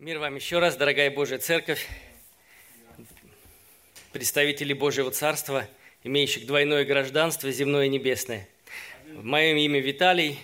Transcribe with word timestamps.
Мир 0.00 0.18
вам 0.18 0.34
еще 0.34 0.60
раз, 0.60 0.76
дорогая 0.76 1.10
Божья 1.10 1.36
Церковь, 1.36 1.86
представители 4.12 4.72
Божьего 4.72 5.10
Царства, 5.10 5.68
имеющих 6.04 6.46
двойное 6.46 6.86
гражданство, 6.86 7.50
земное 7.50 7.84
и 7.84 7.90
небесное. 7.90 8.48
В 9.12 9.22
моем 9.22 9.58
имя 9.58 9.78
Виталий, 9.78 10.38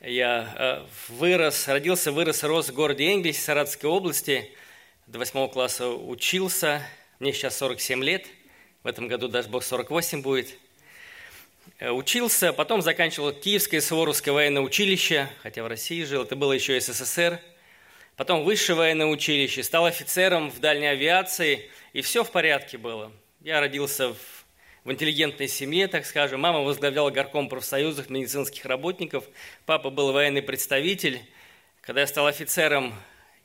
я 0.00 0.52
э, 0.58 1.12
вырос, 1.12 1.68
родился, 1.68 2.10
вырос, 2.10 2.42
рос 2.42 2.68
в 2.68 2.74
городе 2.74 3.04
Энгельсе, 3.12 3.40
Саратовской 3.42 3.88
области, 3.88 4.50
до 5.06 5.20
восьмого 5.20 5.46
класса 5.46 5.88
учился, 5.88 6.84
мне 7.20 7.32
сейчас 7.32 7.56
47 7.58 8.02
лет, 8.02 8.26
в 8.82 8.88
этом 8.88 9.06
году 9.06 9.28
даже 9.28 9.48
Бог 9.48 9.62
48 9.62 10.20
будет. 10.20 10.58
Э, 11.78 11.90
учился, 11.90 12.52
потом 12.52 12.82
заканчивал 12.82 13.30
Киевское 13.30 13.80
Суворовское 13.80 14.34
военное 14.34 14.62
училище, 14.62 15.28
хотя 15.44 15.62
в 15.62 15.68
России 15.68 16.02
жил, 16.02 16.24
это 16.24 16.34
было 16.34 16.52
еще 16.54 16.80
СССР– 16.80 17.40
потом 18.16 18.44
высшее 18.44 18.76
военное 18.76 19.06
училище, 19.06 19.62
стал 19.62 19.84
офицером 19.84 20.50
в 20.50 20.58
дальней 20.58 20.88
авиации, 20.88 21.70
и 21.92 22.00
все 22.00 22.24
в 22.24 22.30
порядке 22.30 22.78
было. 22.78 23.12
Я 23.40 23.60
родился 23.60 24.14
в, 24.14 24.44
в 24.84 24.92
интеллигентной 24.92 25.48
семье, 25.48 25.86
так 25.86 26.06
скажем. 26.06 26.40
Мама 26.40 26.60
возглавляла 26.60 27.10
горком 27.10 27.48
профсоюзов 27.48 28.10
медицинских 28.10 28.64
работников, 28.64 29.24
папа 29.66 29.90
был 29.90 30.12
военный 30.12 30.42
представитель. 30.42 31.20
Когда 31.82 32.00
я 32.00 32.06
стал 32.06 32.26
офицером 32.26 32.94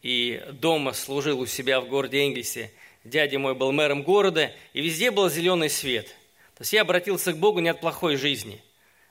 и 0.01 0.41
дома 0.53 0.93
служил 0.93 1.39
у 1.41 1.45
себя 1.45 1.79
в 1.79 1.87
городе 1.87 2.25
Энгельсе, 2.25 2.71
дядя 3.03 3.37
мой 3.37 3.53
был 3.53 3.71
мэром 3.71 4.01
города, 4.01 4.51
и 4.73 4.81
везде 4.81 5.11
был 5.11 5.29
зеленый 5.29 5.69
свет. 5.69 6.07
То 6.55 6.61
есть 6.61 6.73
я 6.73 6.81
обратился 6.81 7.33
к 7.33 7.37
Богу 7.37 7.59
не 7.59 7.69
от 7.69 7.81
плохой 7.81 8.15
жизни. 8.15 8.63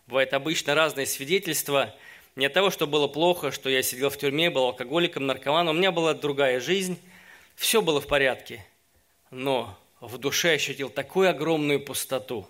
Бывает 0.07 0.33
обычно 0.33 0.75
разные 0.75 1.07
свидетельства– 1.07 1.95
не 2.41 2.47
от 2.47 2.55
того, 2.55 2.71
что 2.71 2.87
было 2.87 3.07
плохо, 3.07 3.53
что 3.53 3.69
я 3.69 3.83
сидел 3.83 4.09
в 4.09 4.17
тюрьме, 4.17 4.49
был 4.49 4.65
алкоголиком, 4.65 5.27
наркоманом. 5.27 5.77
У 5.77 5.79
меня 5.79 5.93
была 5.93 6.15
другая 6.15 6.59
жизнь. 6.59 6.99
Все 7.55 7.83
было 7.83 8.01
в 8.01 8.07
порядке. 8.07 8.65
Но 9.31 9.79
в 10.01 10.17
душе 10.17 10.55
ощутил 10.55 10.89
такую 10.89 11.29
огромную 11.29 11.85
пустоту. 11.85 12.49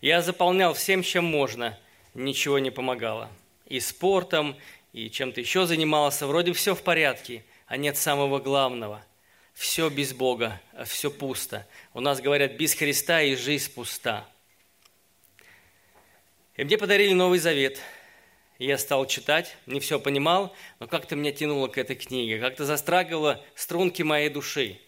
Я 0.00 0.20
заполнял 0.20 0.74
всем, 0.74 1.04
чем 1.04 1.24
можно. 1.24 1.78
Ничего 2.14 2.58
не 2.58 2.72
помогало. 2.72 3.30
И 3.66 3.78
спортом, 3.78 4.56
и 4.92 5.08
чем-то 5.10 5.40
еще 5.40 5.64
занимался. 5.64 6.26
Вроде 6.26 6.52
все 6.52 6.74
в 6.74 6.82
порядке, 6.82 7.44
а 7.68 7.76
нет 7.76 7.96
самого 7.96 8.40
главного. 8.40 9.00
Все 9.54 9.90
без 9.90 10.12
Бога, 10.12 10.60
все 10.86 11.08
пусто. 11.08 11.64
У 11.94 12.00
нас 12.00 12.20
говорят, 12.20 12.54
без 12.54 12.74
Христа 12.74 13.22
и 13.22 13.36
жизнь 13.36 13.72
пуста. 13.72 14.26
И 16.56 16.64
мне 16.64 16.76
подарили 16.76 17.12
Новый 17.12 17.38
Завет– 17.38 17.80
я 18.58 18.76
стал 18.76 19.06
читать, 19.06 19.56
не 19.66 19.78
все 19.78 20.00
понимал, 20.00 20.54
но 20.80 20.88
как-то 20.88 21.14
меня 21.14 21.32
тянуло 21.32 21.68
к 21.68 21.78
этой 21.78 21.94
книге, 21.94 22.40
как-то 22.40 22.64
застрагивало 22.64 23.40
струнки 23.54 24.02
моей 24.02 24.28
души. 24.30 24.78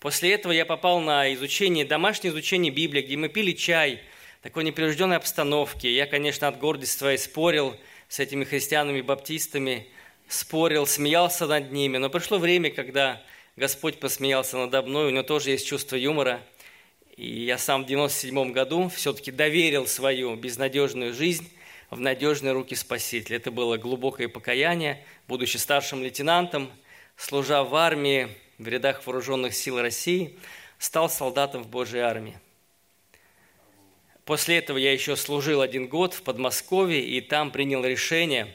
После 0.00 0.32
этого 0.32 0.52
я 0.52 0.64
попал 0.64 1.00
на 1.00 1.32
изучение, 1.34 1.84
домашнее 1.84 2.32
изучение 2.32 2.72
Библии, 2.72 3.02
где 3.02 3.16
мы 3.16 3.28
пили 3.28 3.52
чай, 3.52 4.00
такой 4.42 4.64
непринужденной 4.64 5.16
обстановке. 5.16 5.94
Я, 5.94 6.06
конечно, 6.06 6.48
от 6.48 6.58
гордости 6.58 6.96
своей 6.96 7.18
спорил 7.18 7.76
с 8.08 8.20
этими 8.20 8.44
христианами-баптистами, 8.44 9.88
спорил, 10.28 10.86
смеялся 10.86 11.46
над 11.46 11.72
ними. 11.72 11.98
Но 11.98 12.08
пришло 12.08 12.38
время, 12.38 12.70
когда 12.70 13.22
Господь 13.56 13.98
посмеялся 13.98 14.56
надо 14.56 14.82
мной, 14.82 15.08
у 15.08 15.10
него 15.10 15.24
тоже 15.24 15.50
есть 15.50 15.66
чувство 15.66 15.96
юмора. 15.96 16.40
И 17.16 17.44
я 17.44 17.58
сам 17.58 17.82
в 17.82 17.86
97 17.86 18.52
году 18.52 18.88
все-таки 18.88 19.32
доверил 19.32 19.86
свою 19.88 20.36
безнадежную 20.36 21.12
жизнь 21.12 21.50
в 21.90 22.00
надежные 22.00 22.52
руки 22.52 22.74
Спасителя. 22.74 23.36
Это 23.36 23.50
было 23.50 23.76
глубокое 23.76 24.28
покаяние. 24.28 25.04
Будучи 25.26 25.56
старшим 25.56 26.02
лейтенантом, 26.02 26.70
служа 27.16 27.64
в 27.64 27.74
армии, 27.74 28.28
в 28.58 28.68
рядах 28.68 29.06
вооруженных 29.06 29.54
сил 29.54 29.80
России, 29.80 30.36
стал 30.78 31.08
солдатом 31.08 31.62
в 31.62 31.68
Божьей 31.68 32.00
армии. 32.00 32.38
После 34.24 34.58
этого 34.58 34.76
я 34.76 34.92
еще 34.92 35.16
служил 35.16 35.62
один 35.62 35.88
год 35.88 36.12
в 36.12 36.22
Подмосковье, 36.22 37.02
и 37.02 37.22
там 37.22 37.50
принял 37.50 37.82
решение, 37.82 38.54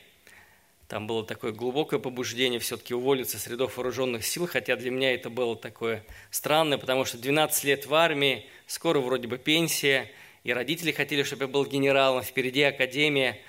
там 0.87 1.07
было 1.07 1.25
такое 1.25 1.51
глубокое 1.51 1.99
побуждение 1.99 2.59
все-таки 2.59 2.93
уволиться 2.93 3.39
с 3.39 3.47
рядов 3.47 3.77
вооруженных 3.77 4.23
сил, 4.23 4.45
хотя 4.45 4.75
для 4.75 4.91
меня 4.91 5.15
это 5.15 5.31
было 5.31 5.55
такое 5.55 6.05
странное, 6.29 6.77
потому 6.77 7.05
что 7.05 7.17
12 7.17 7.63
лет 7.63 7.87
в 7.87 7.93
армии, 7.95 8.45
скоро 8.67 8.99
вроде 8.99 9.27
бы 9.27 9.39
пенсия– 9.39 10.11
и 10.43 10.51
родители 10.51 10.91
хотели, 10.91 11.23
чтобы 11.23 11.45
я 11.45 11.47
был 11.47 11.65
генералом, 11.65 12.21
впереди 12.21 12.63
академия, 12.63 13.39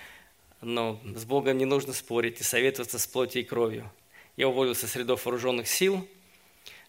но 0.60 1.00
с 1.14 1.24
Богом 1.24 1.58
не 1.58 1.64
нужно 1.64 1.92
спорить 1.92 2.40
и 2.40 2.44
советоваться 2.44 2.98
с 2.98 3.06
плотью 3.06 3.42
и 3.42 3.44
кровью. 3.44 3.90
Я 4.36 4.48
уволился 4.48 4.86
с 4.86 4.96
рядов 4.96 5.24
вооруженных 5.24 5.68
сил, 5.68 6.06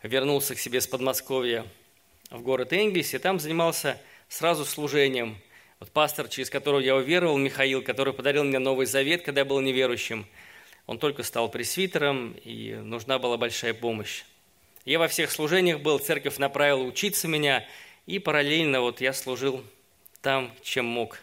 вернулся 0.04 0.56
к 0.56 0.60
себе 0.60 0.80
с 0.80 0.88
Подмосковья 0.88 1.66
в 2.30 2.42
город 2.42 2.72
Энгельс, 2.74 3.14
и 3.14 3.18
там 3.18 3.40
занимался 3.40 4.00
сразу 4.30 4.64
служением. 4.64 5.38
Вот 5.80 5.92
пастор, 5.92 6.28
через 6.28 6.50
которого 6.50 6.80
я 6.80 6.96
уверовал, 6.96 7.38
Михаил, 7.38 7.82
который 7.84 8.14
подарил 8.14 8.44
мне 8.44 8.60
Новый 8.60 8.86
Завет, 8.86 9.24
когда 9.24 9.42
я 9.42 9.46
был 9.46 9.60
неверующим, 9.60 10.26
он 10.86 11.00
только 11.00 11.24
стал 11.24 11.50
пресвитером, 11.50 12.36
и 12.44 12.76
нужна 12.76 13.18
была 13.18 13.38
большая 13.38 13.74
помощь. 13.74 14.24
Я 14.86 15.00
во 15.00 15.08
всех 15.08 15.32
служениях 15.32 15.82
был, 15.82 15.98
церковь 15.98 16.38
направила 16.38 16.84
учиться 16.84 17.28
меня, 17.28 17.68
и 18.06 18.20
параллельно 18.20 18.82
вот 18.82 19.02
я 19.02 19.12
служил 19.12 19.64
там, 20.26 20.52
чем 20.64 20.86
мог. 20.86 21.20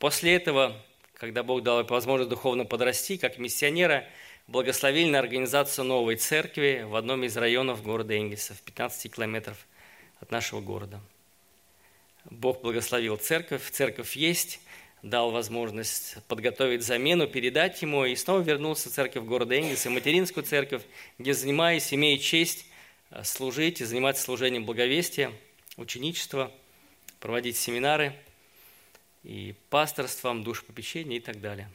После 0.00 0.34
этого, 0.34 0.76
когда 1.14 1.44
Бог 1.44 1.62
дал 1.62 1.84
возможность 1.84 2.28
духовно 2.28 2.64
подрасти, 2.64 3.16
как 3.16 3.38
миссионера, 3.38 4.04
благословили 4.48 5.08
на 5.08 5.20
организацию 5.20 5.84
новой 5.84 6.16
церкви 6.16 6.84
в 6.84 6.96
одном 6.96 7.22
из 7.22 7.36
районов 7.36 7.84
города 7.84 8.14
Энгельса, 8.14 8.54
в 8.54 8.62
15 8.62 9.14
километров 9.14 9.56
от 10.18 10.32
нашего 10.32 10.60
города. 10.60 10.98
Бог 12.24 12.62
благословил 12.62 13.16
церковь, 13.16 13.70
церковь 13.70 14.16
есть, 14.16 14.58
дал 15.04 15.30
возможность 15.30 16.16
подготовить 16.26 16.82
замену, 16.82 17.28
передать 17.28 17.80
ему, 17.80 18.04
и 18.04 18.16
снова 18.16 18.40
вернулся 18.40 18.88
в 18.88 18.92
церковь 18.92 19.22
города 19.22 19.54
Энгельса, 19.54 19.88
материнскую 19.88 20.42
церковь, 20.42 20.82
где 21.16 21.32
занимаюсь, 21.32 21.94
имею 21.94 22.18
честь 22.18 22.66
э, 23.10 23.22
служить 23.22 23.80
и 23.80 23.84
заниматься 23.84 24.24
служением 24.24 24.64
благовестия, 24.64 25.30
ученичества, 25.76 26.50
проводить 27.20 27.56
семинары– 27.56 28.16
и 29.22 29.54
пасторством, 29.70 30.42
душпопечением 30.42 31.18
и 31.18 31.24
так 31.24 31.40
далее. 31.40 31.70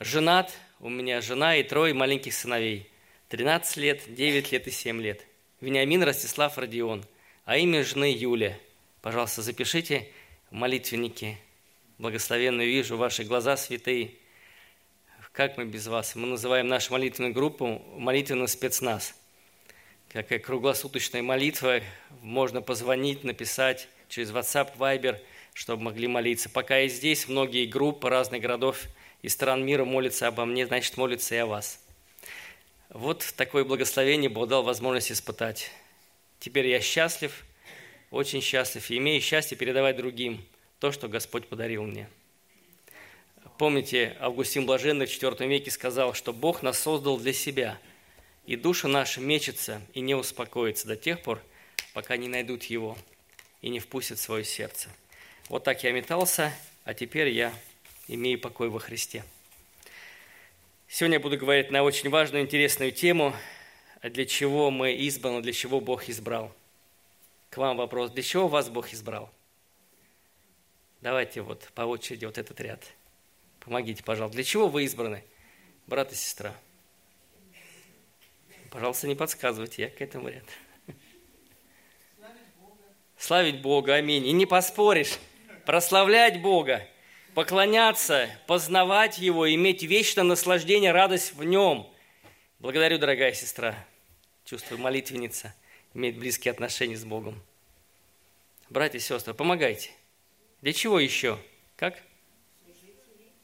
Женат, 0.00 0.52
у 0.80 0.88
меня 0.88 1.20
жена 1.20 1.56
и 1.56 1.62
трое 1.62 1.94
маленьких 1.94 2.34
сыновей. 2.34 2.90
13 3.28 3.76
лет, 3.78 4.02
9 4.06 4.52
лет 4.52 4.66
и 4.66 4.70
7 4.70 5.00
лет. 5.00 5.26
Вениамин 5.60 6.02
Ростислав 6.02 6.58
Родион, 6.58 7.04
а 7.44 7.56
имя 7.56 7.84
жены 7.84 8.12
Юля. 8.14 8.58
Пожалуйста, 9.02 9.42
запишите 9.42 10.08
в 10.50 10.54
молитвеннике. 10.54 11.38
Благословенно 11.98 12.62
вижу 12.62 12.96
ваши 12.96 13.24
глаза 13.24 13.56
святые. 13.56 14.12
Как 15.32 15.56
мы 15.56 15.64
без 15.64 15.86
вас? 15.88 16.14
Мы 16.14 16.28
называем 16.28 16.68
нашу 16.68 16.92
молитвенную 16.92 17.34
группу 17.34 17.82
молитвенный 17.96 18.46
спецназ. 18.46 19.14
Какая 20.08 20.38
круглосуточная 20.38 21.22
молитва. 21.22 21.80
Можно 22.20 22.62
позвонить, 22.62 23.24
написать 23.24 23.88
через 24.08 24.30
WhatsApp, 24.30 24.76
Viber– 24.78 25.20
чтобы 25.54 25.84
могли 25.84 26.08
молиться. 26.08 26.50
Пока 26.50 26.78
я 26.78 26.88
здесь, 26.88 27.28
многие 27.28 27.64
группы 27.64 28.10
разных 28.10 28.42
городов 28.42 28.82
и 29.22 29.28
стран 29.30 29.64
мира 29.64 29.86
молятся 29.86 30.26
обо 30.26 30.44
мне, 30.44 30.66
значит, 30.66 30.98
молятся 30.98 31.34
и 31.34 31.38
о 31.38 31.46
вас. 31.46 31.80
Вот 32.90 33.32
такое 33.36 33.64
благословение 33.64 34.28
Бог 34.28 34.48
дал 34.48 34.62
возможность 34.62 35.10
испытать. 35.10 35.70
Теперь 36.40 36.66
я 36.66 36.80
счастлив, 36.80 37.44
очень 38.10 38.42
счастлив, 38.42 38.90
и 38.90 38.98
имею 38.98 39.20
счастье 39.22 39.56
передавать 39.56 39.96
другим 39.96 40.44
то, 40.80 40.92
что 40.92 41.08
Господь 41.08 41.46
подарил 41.46 41.84
мне. 41.84 42.08
Помните, 43.56 44.16
Августин 44.20 44.66
Блаженный 44.66 45.06
в 45.06 45.10
IV 45.10 45.46
веке 45.46 45.70
сказал, 45.70 46.12
что 46.12 46.32
Бог 46.32 46.62
нас 46.62 46.78
создал 46.78 47.16
для 47.18 47.32
себя, 47.32 47.78
и 48.44 48.56
душа 48.56 48.88
наша 48.88 49.20
мечется 49.20 49.80
и 49.94 50.00
не 50.00 50.14
успокоится 50.14 50.88
до 50.88 50.96
тех 50.96 51.22
пор, 51.22 51.40
пока 51.94 52.16
не 52.16 52.28
найдут 52.28 52.64
Его 52.64 52.98
и 53.62 53.68
не 53.68 53.78
впустят 53.78 54.18
в 54.18 54.22
свое 54.22 54.44
сердце. 54.44 54.90
Вот 55.50 55.62
так 55.62 55.84
я 55.84 55.92
метался, 55.92 56.54
а 56.84 56.94
теперь 56.94 57.28
я 57.28 57.52
имею 58.08 58.40
покой 58.40 58.70
во 58.70 58.78
Христе. 58.78 59.24
Сегодня 60.88 61.16
я 61.16 61.20
буду 61.20 61.36
говорить 61.36 61.70
на 61.70 61.82
очень 61.82 62.08
важную, 62.08 62.44
интересную 62.44 62.92
тему, 62.92 63.34
для 64.02 64.24
чего 64.24 64.70
мы 64.70 64.92
избраны, 64.92 65.42
для 65.42 65.52
чего 65.52 65.80
Бог 65.80 66.08
избрал. 66.08 66.50
К 67.50 67.58
вам 67.58 67.76
вопрос, 67.76 68.10
для 68.10 68.22
чего 68.22 68.48
вас 68.48 68.70
Бог 68.70 68.92
избрал? 68.94 69.30
Давайте 71.02 71.42
вот 71.42 71.68
по 71.74 71.82
очереди 71.82 72.24
вот 72.24 72.38
этот 72.38 72.58
ряд. 72.60 72.82
Помогите, 73.60 74.02
пожалуйста. 74.02 74.36
Для 74.36 74.44
чего 74.44 74.68
вы 74.68 74.84
избраны, 74.84 75.22
брат 75.86 76.10
и 76.12 76.14
сестра? 76.14 76.54
Пожалуйста, 78.70 79.06
не 79.08 79.14
подсказывайте, 79.14 79.82
я 79.82 79.90
к 79.90 80.00
этому 80.00 80.28
ряду. 80.28 80.46
Славить 83.18 83.60
Бога, 83.60 83.94
аминь. 83.94 84.26
И 84.26 84.32
не 84.32 84.46
поспоришь 84.46 85.18
прославлять 85.66 86.40
Бога, 86.40 86.86
поклоняться, 87.34 88.28
познавать 88.46 89.18
Его, 89.18 89.52
иметь 89.54 89.82
вечное 89.82 90.24
наслаждение, 90.24 90.92
радость 90.92 91.34
в 91.34 91.44
Нем. 91.44 91.86
Благодарю, 92.58 92.98
дорогая 92.98 93.32
сестра. 93.32 93.74
чувствую, 94.44 94.80
молитвенница, 94.80 95.54
имеет 95.94 96.18
близкие 96.18 96.52
отношения 96.52 96.96
с 96.96 97.04
Богом. 97.04 97.42
Братья 98.70 98.98
и 98.98 99.00
сестры, 99.00 99.34
помогайте. 99.34 99.90
Для 100.60 100.72
чего 100.72 100.98
еще? 101.00 101.38
Как? 101.76 102.00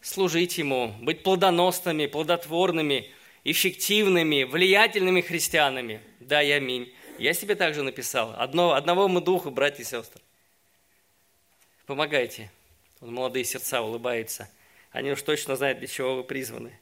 Служить 0.00 0.56
Ему, 0.58 0.94
быть 1.00 1.22
плодоносными, 1.22 2.06
плодотворными, 2.06 3.10
эффективными, 3.44 4.44
влиятельными 4.44 5.20
христианами. 5.20 6.00
Да, 6.20 6.40
я 6.40 6.56
аминь. 6.56 6.92
Я 7.18 7.34
себе 7.34 7.54
также 7.54 7.82
написал. 7.82 8.34
Одно, 8.38 8.72
одного 8.72 9.08
мы 9.08 9.20
духу, 9.20 9.50
братья 9.50 9.82
и 9.82 9.86
сестры. 9.86 10.22
Помогайте. 11.90 12.48
Вот 13.00 13.10
молодые 13.10 13.44
сердца 13.44 13.82
улыбаются. 13.82 14.48
Они 14.92 15.10
уж 15.10 15.20
точно 15.22 15.56
знают, 15.56 15.80
для 15.80 15.88
чего 15.88 16.14
вы 16.14 16.22
призваны. 16.22 16.78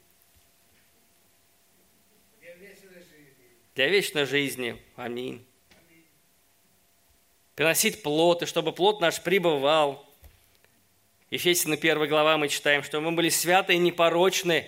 Для 3.73 3.87
вечной 3.87 4.25
жизни. 4.25 4.79
Аминь. 4.95 5.43
Приносить 7.55 8.03
плод, 8.03 8.43
и 8.43 8.45
чтобы 8.45 8.71
плод 8.71 9.01
наш 9.01 9.19
пребывал. 9.19 10.07
Ефесина 11.31 11.73
1 11.73 12.07
глава 12.07 12.37
мы 12.37 12.47
читаем, 12.47 12.83
что 12.83 13.01
мы 13.01 13.11
были 13.11 13.29
святы 13.29 13.73
и 13.73 13.77
непорочны 13.79 14.67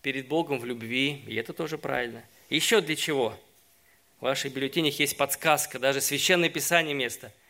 перед 0.00 0.28
Богом 0.28 0.60
в 0.60 0.64
любви. 0.64 1.22
И 1.26 1.34
это 1.34 1.52
тоже 1.52 1.76
правильно. 1.76 2.24
Еще 2.48 2.80
для 2.80 2.96
чего? 2.96 3.38
В 4.18 4.22
ваших 4.22 4.54
бюллетенях 4.54 4.98
есть 4.98 5.18
подсказка, 5.18 5.78
даже 5.78 6.00
священное 6.00 6.48
писание 6.48 6.94
место– 6.94 7.30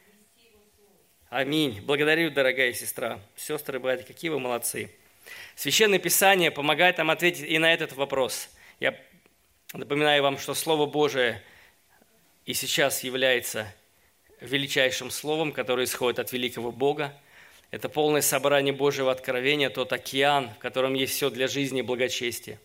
Аминь. 1.37 1.81
Благодарю, 1.81 2.31
дорогая 2.31 2.73
сестра. 2.75 3.19
Сестры, 3.35 3.81
братья, 3.81 4.05
какие 4.05 4.31
вы 4.31 4.39
молодцы. 4.39 4.89
Священное 5.57 5.99
Писание 5.99 6.53
помогает 6.53 6.99
нам 6.99 7.11
ответить 7.11 7.45
и 7.51 7.59
на 7.59 7.75
этот 7.75 7.93
вопрос. 7.95 8.49
Я 8.79 8.97
напоминаю 9.73 10.23
вам, 10.23 10.39
что 10.39 10.55
Слово 10.55 10.87
Божие 10.87 11.43
и 12.47 12.55
сейчас 12.55 13.03
является 13.03 13.67
величайшим 14.41 15.11
Словом, 15.11 15.51
которое 15.51 15.87
исходит 15.87 16.21
от 16.21 16.31
великого 16.31 16.71
Бога. 16.71 17.13
Это 17.73 17.89
полное 17.89 18.23
собрание 18.23 18.73
Божьего 18.73 19.11
откровения, 19.11 19.71
тот 19.71 19.93
океан, 19.93 20.51
в 20.51 20.59
котором 20.61 20.95
есть 20.95 21.15
все 21.15 21.31
для 21.31 21.49
жизни 21.49 21.81
и 21.81 21.83
благочестия. 21.83 22.61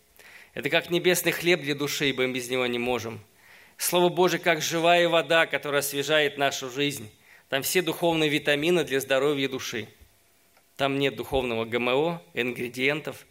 Это 0.53 0.69
как 0.69 0.91
небесный 0.91 1.31
хлеб 1.31 1.61
для 1.61 1.73
души, 1.73 2.09
ибо 2.09 2.27
мы 2.27 2.33
без 2.33 2.51
него 2.51 2.67
не 2.67 2.77
можем. 2.77 3.19
Слово 3.77 4.09
Божие 4.09 4.39
как 4.39 4.61
живая 4.61 5.09
вода, 5.09 5.47
которая 5.47 5.79
освежает 5.79 6.37
нашу 6.37 6.69
жизнь. 6.69 7.09
Там 7.49 7.63
все 7.63 7.81
духовные 7.81 8.29
витамины 8.29 8.83
для 8.83 8.99
здоровья 8.99 9.49
души. 9.49 9.87
Там 10.77 10.99
нет 10.99 11.15
духовного 11.15 11.65
ГМО, 11.65 12.21
ингредиентов. 12.35 13.25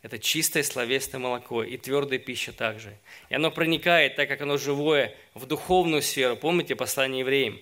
Это 0.00 0.18
чистое 0.18 0.62
словесное 0.62 1.18
молоко 1.18 1.64
и 1.64 1.76
твердая 1.76 2.20
пища 2.20 2.52
также. 2.52 2.96
И 3.30 3.34
оно 3.34 3.50
проникает, 3.50 4.14
так 4.14 4.28
как 4.28 4.42
оно 4.42 4.58
живое, 4.58 5.14
в 5.34 5.46
духовную 5.46 6.02
сферу. 6.02 6.36
Помните 6.36 6.76
послание 6.76 7.20
евреям? 7.20 7.60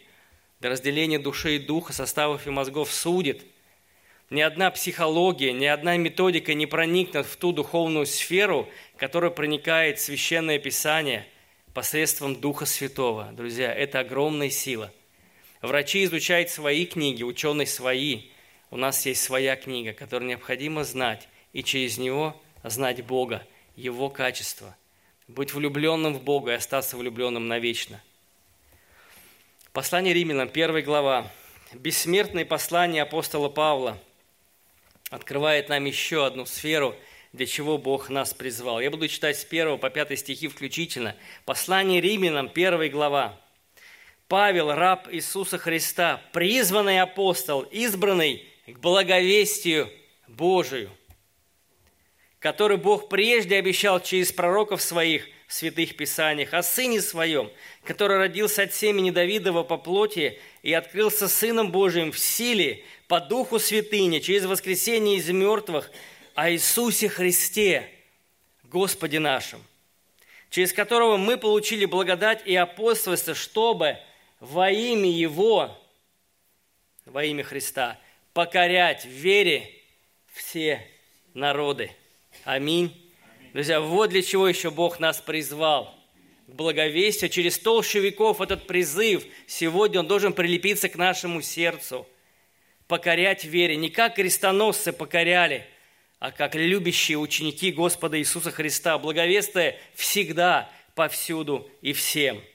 До 0.60 0.68
разделения 0.68 1.18
души 1.18 1.56
и 1.56 1.58
духа, 1.58 1.92
составов 1.92 2.46
и 2.46 2.50
мозгов 2.50 2.92
судит. 2.92 3.42
Ни 4.28 4.42
одна 4.42 4.70
психология, 4.70 5.52
ни 5.52 5.66
одна 5.66 5.96
методика 5.96 6.52
не 6.52 6.66
проникнет 6.66 7.26
в 7.26 7.36
ту 7.36 7.52
духовную 7.52 8.06
сферу, 8.06 8.68
которая 8.98 9.30
проникает 9.30 9.98
в 9.98 10.02
Священное 10.02 10.58
Писание 10.58 11.26
посредством 11.74 12.36
Духа 12.36 12.66
Святого. 12.66 13.30
Друзья, 13.32 13.72
это 13.72 14.00
огромная 14.00 14.50
сила– 14.50 14.92
Врачи 15.62 16.02
изучают 16.02 16.50
свои 16.50 16.84
книги, 16.86 17.22
ученые 17.22 17.66
свои. 17.66 18.22
У 18.72 18.76
нас 18.76 19.06
есть 19.06 19.22
своя 19.22 19.54
книга, 19.54 19.92
которую 19.92 20.28
необходимо 20.28 20.82
знать, 20.82 21.28
и 21.52 21.62
через 21.62 21.98
него 21.98 22.40
знать 22.64 23.04
Бога, 23.04 23.46
Его 23.76 24.10
качество. 24.10 24.76
Быть 25.28 25.54
влюбленным 25.54 26.14
в 26.14 26.22
Бога 26.22 26.50
и 26.50 26.56
остаться 26.56 26.96
влюбленным 26.96 27.46
навечно. 27.46 28.02
Послание 29.72 30.12
римлянам, 30.12 30.48
первая 30.48 30.82
глава. 30.82 31.30
Бессмертное 31.72 32.44
послание 32.44 33.04
апостола 33.04 33.48
Павла 33.48 33.98
открывает 35.10 35.68
нам 35.68 35.84
еще 35.84 36.26
одну 36.26 36.44
сферу, 36.44 36.96
для 37.32 37.46
чего 37.46 37.78
Бог 37.78 38.10
нас 38.10 38.34
призвал. 38.34 38.80
Я 38.80 38.90
буду 38.90 39.06
читать 39.06 39.38
с 39.38 39.44
1 39.44 39.78
по 39.78 39.90
5 39.90 40.18
стихи 40.18 40.48
включительно. 40.48 41.14
Послание 41.44 42.00
римлянам, 42.00 42.48
первая 42.48 42.90
глава. 42.90 43.38
Павел, 44.28 44.72
раб 44.72 45.08
Иисуса 45.12 45.58
Христа, 45.58 46.22
призванный 46.32 47.00
апостол, 47.00 47.62
избранный 47.62 48.46
к 48.66 48.78
благовестию 48.78 49.90
Божию, 50.26 50.90
который 52.38 52.76
Бог 52.76 53.08
прежде 53.08 53.56
обещал 53.56 54.00
через 54.00 54.32
пророков 54.32 54.80
своих 54.80 55.26
в 55.46 55.52
святых 55.52 55.96
писаниях, 55.96 56.54
о 56.54 56.62
Сыне 56.62 57.02
Своем, 57.02 57.50
который 57.84 58.16
родился 58.16 58.62
от 58.62 58.72
семени 58.72 59.10
Давидова 59.10 59.64
по 59.64 59.76
плоти 59.76 60.40
и 60.62 60.72
открылся 60.72 61.28
Сыном 61.28 61.70
Божиим 61.70 62.10
в 62.10 62.18
силе, 62.18 62.84
по 63.06 63.20
Духу 63.20 63.58
Святыни, 63.58 64.20
через 64.20 64.46
воскресение 64.46 65.18
из 65.18 65.28
мертвых, 65.28 65.90
о 66.34 66.50
Иисусе 66.50 67.10
Христе, 67.10 67.86
Господе 68.62 69.18
нашим, 69.18 69.62
через 70.48 70.72
которого 70.72 71.18
мы 71.18 71.36
получили 71.36 71.84
благодать 71.84 72.40
и 72.46 72.56
апостольство, 72.56 73.34
чтобы– 73.34 73.98
во 74.42 74.72
имя 74.72 75.08
Его, 75.08 75.78
во 77.06 77.24
имя 77.24 77.44
Христа, 77.44 78.00
покорять 78.34 79.04
в 79.04 79.08
вере 79.08 79.70
все 80.34 80.84
народы. 81.32 81.92
Аминь. 82.42 82.92
Друзья, 83.52 83.80
вот 83.80 84.10
для 84.10 84.20
чего 84.20 84.48
еще 84.48 84.72
Бог 84.72 84.98
нас 84.98 85.20
призвал. 85.20 85.94
К 86.48 86.54
благовестию 86.54 87.30
через 87.30 87.56
толщу 87.56 88.00
веков 88.00 88.40
этот 88.40 88.66
призыв 88.66 89.24
сегодня 89.46 90.00
он 90.00 90.08
должен 90.08 90.32
прилепиться 90.32 90.88
к 90.88 90.96
нашему 90.96 91.40
сердцу. 91.40 92.04
Покорять 92.88 93.44
вере. 93.44 93.76
Не 93.76 93.90
как 93.90 94.16
крестоносцы 94.16 94.92
покоряли, 94.92 95.64
а 96.18 96.32
как 96.32 96.56
любящие 96.56 97.16
ученики 97.16 97.70
Господа 97.70 98.18
Иисуса 98.18 98.50
Христа, 98.50 98.98
благовествуя 98.98 99.78
всегда, 99.94 100.68
повсюду 100.96 101.70
и 101.80 101.92
всем– 101.92 102.42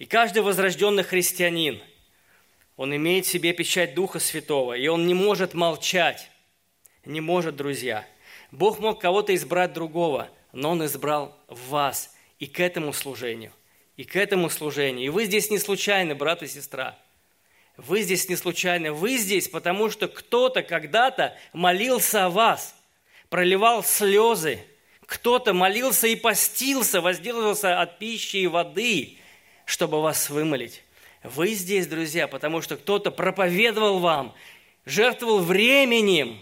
и 0.00 0.06
каждый 0.06 0.42
возрожденный 0.42 1.02
христианин, 1.02 1.78
он 2.78 2.96
имеет 2.96 3.26
в 3.26 3.28
себе 3.28 3.52
печать 3.52 3.94
Духа 3.94 4.18
Святого, 4.18 4.72
и 4.72 4.88
он 4.88 5.06
не 5.06 5.12
может 5.12 5.52
молчать. 5.52 6.30
Не 7.04 7.20
может, 7.20 7.54
друзья. 7.54 8.08
Бог 8.50 8.78
мог 8.78 8.98
кого-то 8.98 9.34
избрать 9.34 9.74
другого, 9.74 10.30
но 10.52 10.70
Он 10.70 10.82
избрал 10.86 11.36
вас 11.48 12.16
и 12.38 12.46
к 12.46 12.60
этому 12.60 12.94
служению, 12.94 13.52
и 13.98 14.04
к 14.04 14.16
этому 14.16 14.48
служению. 14.48 15.04
И 15.04 15.10
вы 15.10 15.26
здесь 15.26 15.50
не 15.50 15.58
случайно, 15.58 16.14
брат 16.14 16.42
и 16.42 16.46
сестра. 16.46 16.98
Вы 17.76 18.00
здесь 18.00 18.26
не 18.30 18.36
случайно. 18.36 18.94
Вы 18.94 19.18
здесь, 19.18 19.48
потому 19.48 19.90
что 19.90 20.08
кто-то 20.08 20.62
когда-то 20.62 21.36
молился 21.52 22.24
о 22.24 22.30
вас, 22.30 22.74
проливал 23.28 23.84
слезы. 23.84 24.64
Кто-то 25.04 25.52
молился 25.52 26.06
и 26.06 26.16
постился, 26.16 27.02
возделывался 27.02 27.82
от 27.82 27.98
пищи 27.98 28.38
и 28.38 28.46
воды 28.46 29.19
чтобы 29.70 30.02
вас 30.02 30.28
вымолить. 30.30 30.82
Вы 31.22 31.54
здесь, 31.54 31.86
друзья, 31.86 32.26
потому 32.26 32.60
что 32.60 32.76
кто-то 32.76 33.12
проповедовал 33.12 34.00
вам, 34.00 34.34
жертвовал 34.84 35.38
временем, 35.38 36.40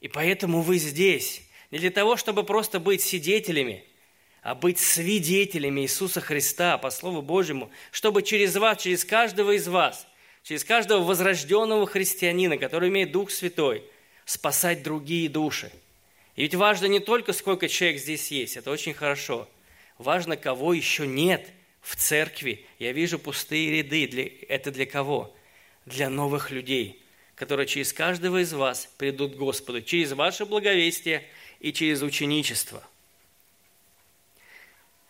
и 0.00 0.06
поэтому 0.06 0.60
вы 0.62 0.78
здесь. 0.78 1.42
Не 1.72 1.80
для 1.80 1.90
того, 1.90 2.16
чтобы 2.16 2.44
просто 2.44 2.78
быть 2.78 3.02
свидетелями, 3.02 3.84
а 4.42 4.54
быть 4.54 4.78
свидетелями 4.78 5.80
Иисуса 5.80 6.20
Христа 6.20 6.78
по 6.78 6.90
Слову 6.90 7.22
Божьему, 7.22 7.72
чтобы 7.90 8.22
через 8.22 8.54
вас, 8.54 8.80
через 8.80 9.04
каждого 9.04 9.50
из 9.56 9.66
вас, 9.66 10.06
через 10.44 10.62
каждого 10.62 11.02
возрожденного 11.02 11.88
христианина, 11.88 12.56
который 12.56 12.88
имеет 12.88 13.10
Дух 13.10 13.32
Святой, 13.32 13.82
спасать 14.24 14.84
другие 14.84 15.28
души. 15.28 15.72
И 16.36 16.42
ведь 16.42 16.54
важно 16.54 16.86
не 16.86 17.00
только, 17.00 17.32
сколько 17.32 17.68
человек 17.68 18.00
здесь 18.00 18.30
есть, 18.30 18.56
это 18.56 18.70
очень 18.70 18.94
хорошо. 18.94 19.48
Важно, 19.98 20.36
кого 20.36 20.72
еще 20.72 21.04
нет– 21.04 21.50
в 21.80 21.96
церкви 21.96 22.64
я 22.78 22.92
вижу 22.92 23.18
пустые 23.18 23.70
ряды. 23.78 24.06
Для, 24.06 24.28
это 24.48 24.70
для 24.70 24.86
кого? 24.86 25.34
Для 25.86 26.10
новых 26.10 26.50
людей, 26.50 27.02
которые 27.34 27.66
через 27.66 27.92
каждого 27.92 28.42
из 28.42 28.52
вас 28.52 28.88
придут 28.98 29.34
к 29.34 29.38
Господу, 29.38 29.82
через 29.82 30.12
ваше 30.12 30.44
благовестие 30.44 31.26
и 31.58 31.72
через 31.72 32.02
ученичество. 32.02 32.86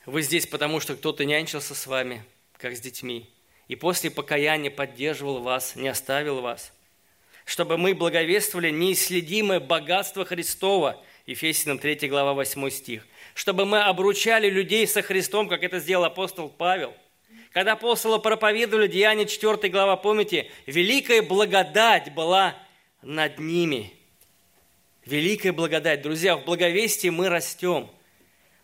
Вы 0.06 0.22
здесь 0.22 0.46
потому, 0.46 0.80
что 0.80 0.96
кто-то 0.96 1.24
нянчился 1.24 1.74
с 1.74 1.86
вами, 1.86 2.24
как 2.56 2.76
с 2.76 2.80
детьми, 2.80 3.28
и 3.68 3.76
после 3.76 4.10
покаяния 4.10 4.70
поддерживал 4.70 5.40
вас, 5.42 5.76
не 5.76 5.88
оставил 5.88 6.40
вас. 6.40 6.72
Чтобы 7.44 7.78
мы 7.78 7.94
благовествовали 7.94 8.70
неисследимое 8.70 9.60
богатство 9.60 10.24
Христова, 10.24 11.02
Ефесянам 11.30 11.78
3 11.78 12.08
глава 12.08 12.34
8 12.34 12.70
стих– 12.70 13.06
чтобы 13.34 13.64
мы 13.64 13.80
обручали 13.80 14.50
людей 14.50 14.86
со 14.86 15.02
Христом, 15.02 15.48
как 15.48 15.62
это 15.62 15.78
сделал 15.78 16.04
апостол 16.04 16.48
Павел. 16.48 16.94
Когда 17.52 17.72
апостолы 17.72 18.20
проповедовали 18.20 18.86
Деяние 18.86 19.26
4 19.26 19.68
глава, 19.70 19.96
помните, 19.96 20.50
великая 20.66 21.22
благодать 21.22 22.12
была 22.12 22.56
над 23.02 23.38
ними. 23.38 23.92
Великая 25.06 25.52
благодать. 25.52 26.02
Друзья, 26.02 26.36
в 26.36 26.44
благовестии 26.44 27.08
мы 27.08 27.28
растем. 27.28 27.88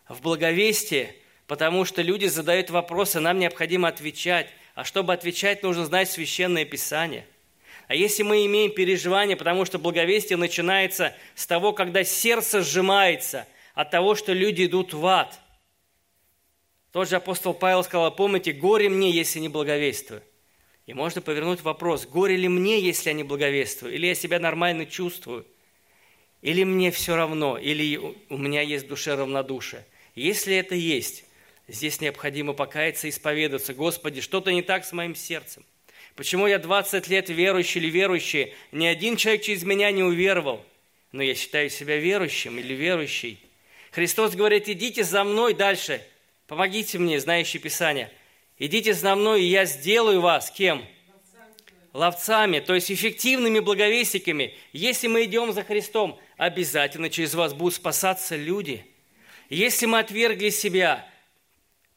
В 0.07 0.21
благовестии 0.21 1.15
Потому 1.47 1.85
что 1.85 2.01
люди 2.01 2.25
задают 2.25 2.69
вопросы, 2.69 3.21
нам 3.21 3.39
необходимо 3.39 3.87
отвечать. 3.87 4.49
А 4.75 4.83
чтобы 4.83 5.13
отвечать, 5.13 5.63
нужно 5.63 5.85
знать 5.85 6.09
священное 6.09 6.65
писание. 6.65 7.25
А 7.87 7.95
если 7.95 8.23
мы 8.23 8.45
имеем 8.45 8.71
переживание, 8.71 9.37
потому 9.37 9.65
что 9.65 9.79
благовестие 9.79 10.37
начинается 10.37 11.15
с 11.35 11.47
того, 11.47 11.73
когда 11.73 12.03
сердце 12.03 12.61
сжимается 12.61 13.47
от 13.73 13.91
того, 13.91 14.15
что 14.15 14.33
люди 14.33 14.65
идут 14.65 14.93
в 14.93 15.05
ад. 15.05 15.39
Тот 16.91 17.09
же 17.09 17.15
апостол 17.15 17.53
Павел 17.53 17.83
сказал, 17.83 18.13
помните, 18.13 18.51
горе 18.51 18.89
мне, 18.89 19.11
если 19.11 19.39
не 19.39 19.49
благовествую. 19.49 20.21
И 20.85 20.93
можно 20.93 21.21
повернуть 21.21 21.61
вопрос, 21.61 22.05
горе 22.05 22.35
ли 22.35 22.47
мне, 22.47 22.79
если 22.79 23.09
я 23.09 23.13
не 23.13 23.23
благовествую, 23.23 23.93
или 23.93 24.07
я 24.07 24.15
себя 24.15 24.39
нормально 24.39 24.85
чувствую, 24.85 25.45
или 26.41 26.63
мне 26.63 26.91
все 26.91 27.15
равно, 27.15 27.57
или 27.57 27.97
у 28.29 28.37
меня 28.37 28.61
есть 28.61 28.85
в 28.85 28.89
душе 28.89 29.15
равнодушие. 29.15 29.85
Если 30.15 30.55
это 30.55 30.75
есть, 30.75 31.25
Здесь 31.67 31.99
необходимо 31.99 32.53
покаяться 32.53 33.07
и 33.07 33.09
исповедаться. 33.09 33.73
Господи, 33.73 34.21
что-то 34.21 34.53
не 34.53 34.61
так 34.61 34.85
с 34.85 34.93
моим 34.93 35.15
сердцем. 35.15 35.65
Почему 36.17 36.47
я 36.47 36.57
20 36.57 37.07
лет 37.09 37.29
верующий 37.29 37.79
или 37.79 37.91
верующий? 37.91 38.55
Ни 38.71 38.87
один 38.87 39.17
человек 39.17 39.43
через 39.43 39.61
меня 39.61 39.91
не 39.91 40.01
уверовал. 40.01 40.65
Но 41.11 41.21
я 41.21 41.35
считаю 41.35 41.69
себя 41.69 41.97
верующим 41.97 42.57
или 42.57 42.73
верующей. 42.73 43.39
Христос 43.91 44.33
говорит, 44.33 44.67
идите 44.67 45.03
за 45.03 45.23
мной 45.23 45.53
дальше. 45.53 46.01
Помогите 46.47 46.97
мне, 46.97 47.19
знающие 47.19 47.61
Писание. 47.61 48.11
Идите 48.57 48.95
за 48.95 49.15
мной, 49.15 49.43
и 49.43 49.45
я 49.45 49.65
сделаю 49.65 50.21
вас 50.21 50.49
кем? 50.49 50.83
Ловцами, 51.93 52.61
то 52.61 52.73
есть 52.73 52.91
эффективными 52.91 53.59
благовестниками. 53.59 54.55
Если 54.73 55.07
мы 55.07 55.25
идем 55.25 55.53
за 55.53 55.63
Христом, 55.63 56.19
обязательно 56.35 57.11
через 57.11 57.35
вас 57.35 57.53
будут 57.53 57.75
спасаться 57.75 58.35
люди. 58.35 58.83
Если 59.49 59.85
мы 59.85 59.99
отвергли 59.99 60.49
себя, 60.49 61.07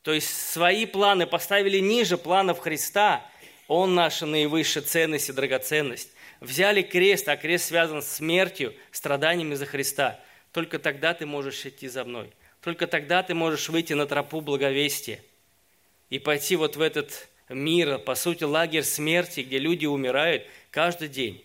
то 0.03 0.13
есть 0.13 0.29
свои 0.29 0.85
планы 0.85 1.27
поставили 1.27 1.79
ниже 1.79 2.19
планов 2.19 2.59
Христа, 2.59 3.27
Он 3.71 3.95
наша 3.95 4.27
наивысшая 4.27 4.83
ценность 4.83 5.29
и 5.29 5.33
драгоценность. 5.33 6.11
Взяли 6.41 6.83
крест, 6.83 7.29
а 7.29 7.37
крест 7.37 7.67
связан 7.67 8.03
с 8.03 8.17
смертью, 8.17 8.75
страданиями 8.91 9.55
за 9.55 9.65
Христа. 9.65 10.19
Только 10.51 10.81
тогда 10.81 11.15
ты 11.15 11.25
можешь 11.25 11.65
идти 11.65 11.87
за 11.87 12.05
мной. 12.05 12.33
Только 12.63 12.89
тогда 12.89 13.23
ты 13.23 13.33
можешь 13.33 13.69
выйти 13.69 13.93
на 13.93 14.07
тропу 14.07 14.41
благовестия 14.41 15.23
и 16.09 16.19
пойти 16.19 16.57
вот 16.57 16.75
в 16.75 16.81
этот 16.81 17.29
мир, 17.49 18.01
по 18.01 18.17
сути, 18.17 18.43
лагерь 18.43 18.83
смерти, 18.83 19.43
где 19.43 19.59
люди 19.59 19.87
умирают 19.87 20.43
каждый 20.73 21.07
день. 21.07 21.45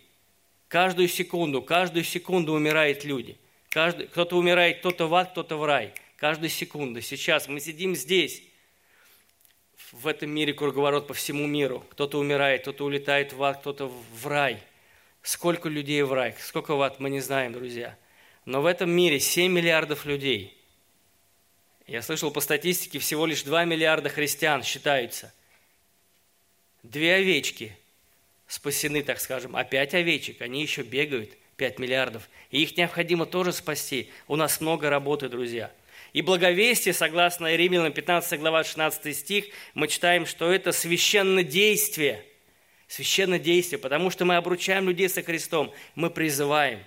Каждую 0.67 1.10
секунду, 1.10 1.62
каждую 1.62 2.03
секунду 2.03 2.53
умирают 2.53 3.05
люди. 3.05 3.38
Каждый, 3.70 4.08
кто-то 4.08 4.36
умирает, 4.36 4.79
кто-то 4.79 5.05
в 5.05 5.13
ад, 5.13 5.29
кто-то 5.29 5.58
в 5.58 5.63
рай– 5.63 5.94
каждую 6.17 6.50
секунду. 6.50 7.01
Сейчас 7.01 7.48
мы 7.48 7.60
сидим 7.60 7.96
здесь, 7.96 8.41
в 9.92 10.08
этом 10.08 10.30
мире 10.30 10.54
круговорот 10.54 11.08
по 11.08 11.13
всему 11.13 11.46
миру. 11.48 11.86
Кто-то 11.92 12.20
умирает, 12.20 12.62
кто-то 12.62 12.86
улетает 12.86 13.34
в 13.34 13.44
ад, 13.44 13.60
кто-то 13.60 13.88
в 13.88 14.27
рай. 14.27 14.62
Сколько 15.22 15.70
людей 15.70 16.01
в 16.04 16.13
рай, 16.13 16.36
сколько 16.39 16.75
в 16.75 16.82
ад, 16.82 17.00
мы 17.00 17.10
не 17.10 17.20
знаем, 17.20 17.54
друзья. 17.54 17.98
Но 18.46 18.62
в 18.62 18.65
этом 18.65 18.89
мире 18.89 19.20
7 19.20 19.51
миллиардов 19.51 20.06
людей. 20.06 20.56
Я 21.88 22.01
слышал 22.01 22.32
по 22.32 22.42
статистике, 22.42 23.00
всего 23.00 23.25
лишь 23.25 23.44
2 23.44 23.65
миллиарда 23.65 24.10
христиан 24.10 24.63
считаются. 24.63 25.34
Две 26.84 27.15
овечки 27.15 27.75
спасены, 28.48 29.04
так 29.04 29.20
скажем, 29.20 29.56
а 29.56 29.63
пять 29.63 29.94
овечек, 29.94 30.42
они 30.42 30.62
еще 30.62 30.84
бегают, 30.84 31.32
5 31.58 31.80
миллиардов. 31.80 32.30
И 32.51 32.62
их 32.62 32.77
необходимо 32.77 33.25
тоже 33.25 33.54
спасти. 33.54 34.12
У 34.27 34.36
нас 34.36 34.62
много 34.62 34.89
работы, 34.89 35.30
друзья– 35.30 35.72
и 36.16 36.22
благовестие, 36.22 36.94
согласно 36.94 37.54
Римлянам 37.54 37.92
15 37.92 38.40
глава 38.40 38.64
16 38.64 39.18
стих, 39.18 39.48
мы 39.74 39.90
читаем, 39.90 40.26
что 40.26 40.50
это 40.50 40.72
священное 40.72 41.44
действие. 41.44 42.24
Священное 42.88 43.38
действие, 43.38 43.80
потому 43.80 44.10
что 44.10 44.24
мы 44.24 44.38
обручаем 44.38 44.88
людей 44.88 45.10
со 45.10 45.24
Христом. 45.24 45.74
Мы 45.94 46.10
призываем 46.10 46.80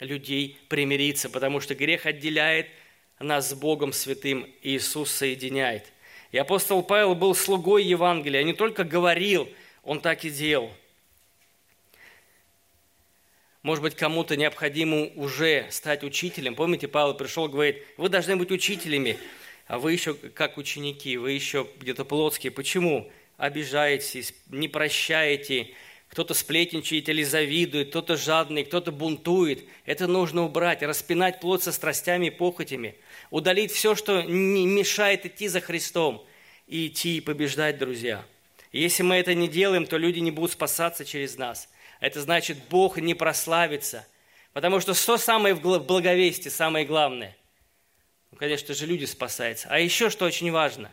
людей 0.00 0.58
примириться, 0.66 1.30
потому 1.30 1.60
что 1.60 1.76
грех 1.76 2.06
отделяет 2.06 2.66
нас 3.20 3.50
с 3.50 3.54
Богом 3.54 3.92
Святым, 3.92 4.48
и 4.62 4.76
Иисус 4.76 5.12
соединяет. 5.12 5.92
И 6.32 6.38
апостол 6.38 6.82
Павел 6.82 7.14
был 7.14 7.36
слугой 7.36 7.84
Евангелия, 7.84 8.42
не 8.42 8.52
только 8.52 8.82
говорил, 8.82 9.48
он 9.84 10.00
так 10.00 10.24
и 10.24 10.30
делал– 10.30 10.72
может 13.62 13.82
быть, 13.82 13.94
кому-то 13.94 14.36
необходимо 14.36 15.06
уже 15.14 15.66
стать 15.70 16.02
учителем. 16.02 16.56
Помните, 16.56 16.88
Павел 16.88 17.14
пришел 17.14 17.48
говорит, 17.48 17.82
вы 17.96 18.08
должны 18.08 18.36
быть 18.36 18.50
учителями, 18.50 19.18
а 19.68 19.78
вы 19.78 19.92
еще 19.92 20.14
как 20.14 20.58
ученики, 20.58 21.16
вы 21.16 21.32
еще 21.32 21.68
где-то 21.78 22.04
плотские. 22.04 22.50
Почему? 22.50 23.10
Обижаетесь, 23.36 24.34
не 24.50 24.66
прощаете, 24.66 25.70
кто-то 26.08 26.34
сплетничает 26.34 27.08
или 27.08 27.22
завидует, 27.22 27.90
кто-то 27.90 28.16
жадный, 28.16 28.64
кто-то 28.64 28.90
бунтует. 28.90 29.64
Это 29.86 30.08
нужно 30.08 30.42
убрать, 30.42 30.82
распинать 30.82 31.38
плоть 31.40 31.62
со 31.62 31.70
страстями 31.70 32.26
и 32.26 32.30
похотями, 32.30 32.96
удалить 33.30 33.70
все, 33.70 33.94
что 33.94 34.22
не 34.22 34.66
мешает 34.66 35.24
идти 35.24 35.46
за 35.46 35.60
Христом 35.60 36.26
и 36.66 36.88
идти 36.88 37.18
и 37.18 37.20
побеждать, 37.20 37.78
друзья. 37.78 38.24
если 38.72 39.04
мы 39.04 39.14
это 39.16 39.34
не 39.34 39.46
делаем, 39.48 39.86
то 39.86 39.98
люди 39.98 40.18
не 40.18 40.32
будут 40.32 40.50
спасаться 40.50 41.04
через 41.04 41.38
нас– 41.38 41.68
это 42.02 42.20
значит, 42.20 42.58
Бог 42.68 42.96
не 42.96 43.14
прославится. 43.14 44.04
Потому 44.52 44.80
что 44.80 44.92
что 44.92 45.16
самое 45.16 45.54
в 45.54 45.60
благовестии, 45.60 46.48
самое 46.48 46.84
главное? 46.84 47.36
Ну, 48.32 48.38
конечно 48.38 48.74
же, 48.74 48.86
люди 48.86 49.04
спасаются. 49.04 49.68
А 49.70 49.78
еще 49.78 50.10
что 50.10 50.24
очень 50.24 50.50
важно? 50.50 50.90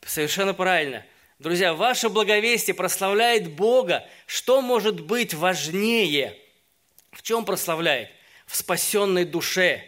Совершенно 0.00 0.54
правильно. 0.54 1.04
Друзья, 1.38 1.74
ваше 1.74 2.08
благовестие 2.08 2.72
прославляет 2.72 3.52
Бога. 3.52 4.08
Что 4.24 4.62
может 4.62 5.00
быть 5.00 5.34
важнее? 5.34 6.34
В 7.12 7.20
чем 7.20 7.44
прославляет? 7.44 8.08
В 8.46 8.56
спасенной 8.56 9.26
душе, 9.26 9.84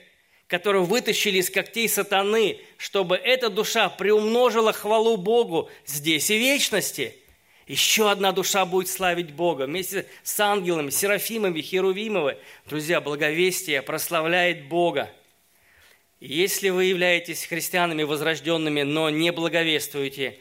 которую 0.49 0.85
вытащили 0.85 1.39
из 1.39 1.49
когтей 1.49 1.89
сатаны, 1.89 2.61
чтобы 2.77 3.17
эта 3.17 3.49
душа 3.49 3.89
приумножила 3.89 4.75
хвалу 4.75 5.17
Богу 5.17 5.71
здесь 5.87 6.29
и 6.29 6.37
вечности– 6.37 7.17
еще 7.69 8.11
одна 8.11 8.33
душа 8.33 8.65
будет 8.65 8.89
славить 8.89 9.33
Бога 9.33 9.67
вместе 9.67 10.07
с 10.23 10.41
ангелами, 10.41 10.89
серафимами, 10.89 11.61
херувимовы. 11.61 12.39
Друзья, 12.65 13.01
благовестие 13.01 13.83
прославляет 13.83 14.69
Бога. 14.69 15.11
если 16.19 16.71
вы 16.71 16.87
являетесь 16.87 17.45
христианами 17.45 18.03
возрожденными, 18.03 18.83
но 18.83 19.11
не 19.11 19.31
благовествуете, 19.31 20.41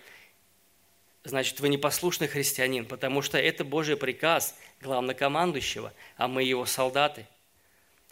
значит, 1.25 1.59
вы 1.59 1.67
непослушный 1.67 2.27
христианин, 2.27 2.85
потому 2.85 3.21
что 3.21 3.37
это 3.37 3.65
Божий 3.65 3.97
приказ 3.97 4.55
главнокомандующего, 4.81 5.93
а 6.15 6.27
мы 6.29 6.43
его 6.43 6.65
солдаты. 6.65 7.27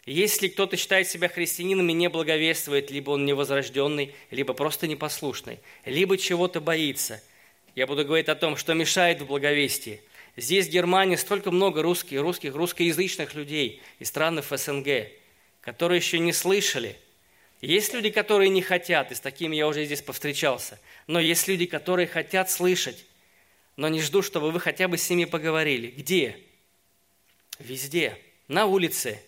Если 0.04 0.48
кто-то 0.48 0.76
считает 0.76 1.08
себя 1.08 1.28
христианином 1.28 1.88
и 1.88 1.94
не 1.94 2.08
благовествует, 2.08 2.90
либо 2.90 3.12
он 3.12 3.24
невозрожденный, 3.24 4.14
либо 4.30 4.52
просто 4.52 4.86
непослушный, 4.86 5.58
либо 5.86 6.18
чего-то 6.18 6.60
боится– 6.60 7.22
я 7.76 7.86
буду 7.86 8.04
говорить 8.04 8.28
о 8.28 8.34
том, 8.34 8.56
что 8.56 8.72
мешает 8.74 9.20
в 9.20 9.26
благовестии. 9.26 10.00
Здесь 10.34 10.66
в 10.66 10.70
Германии 10.70 11.16
столько 11.16 11.50
много 11.50 11.82
русских, 11.82 12.20
русских, 12.20 12.54
русскоязычных 12.54 13.34
людей 13.34 13.82
из 13.98 14.08
стран 14.08 14.40
ФСНГ, 14.40 15.08
которые 15.60 15.98
еще 15.98 16.18
не 16.18 16.32
слышали. 16.32 16.96
Есть 17.60 17.92
люди, 17.92 18.08
которые 18.10 18.48
не 18.48 18.62
хотят, 18.62 19.12
и 19.12 19.14
с 19.14 19.20
такими 19.20 19.56
я 19.56 19.68
уже 19.68 19.84
здесь 19.84 20.00
повстречался. 20.00 20.80
Но 21.06 21.20
есть 21.20 21.48
люди, 21.48 21.66
которые 21.66 22.06
хотят 22.06 22.50
слышать, 22.50 23.04
но 23.76 23.88
не 23.88 24.00
ждут, 24.00 24.24
чтобы 24.24 24.50
вы 24.50 24.60
хотя 24.60 24.88
бы 24.88 24.96
с 24.96 25.08
ними 25.10 25.26
поговорили. 25.26 25.88
Где? 25.88 26.38
Везде. 27.58 28.18
На 28.48 28.64
улице. 28.64 29.22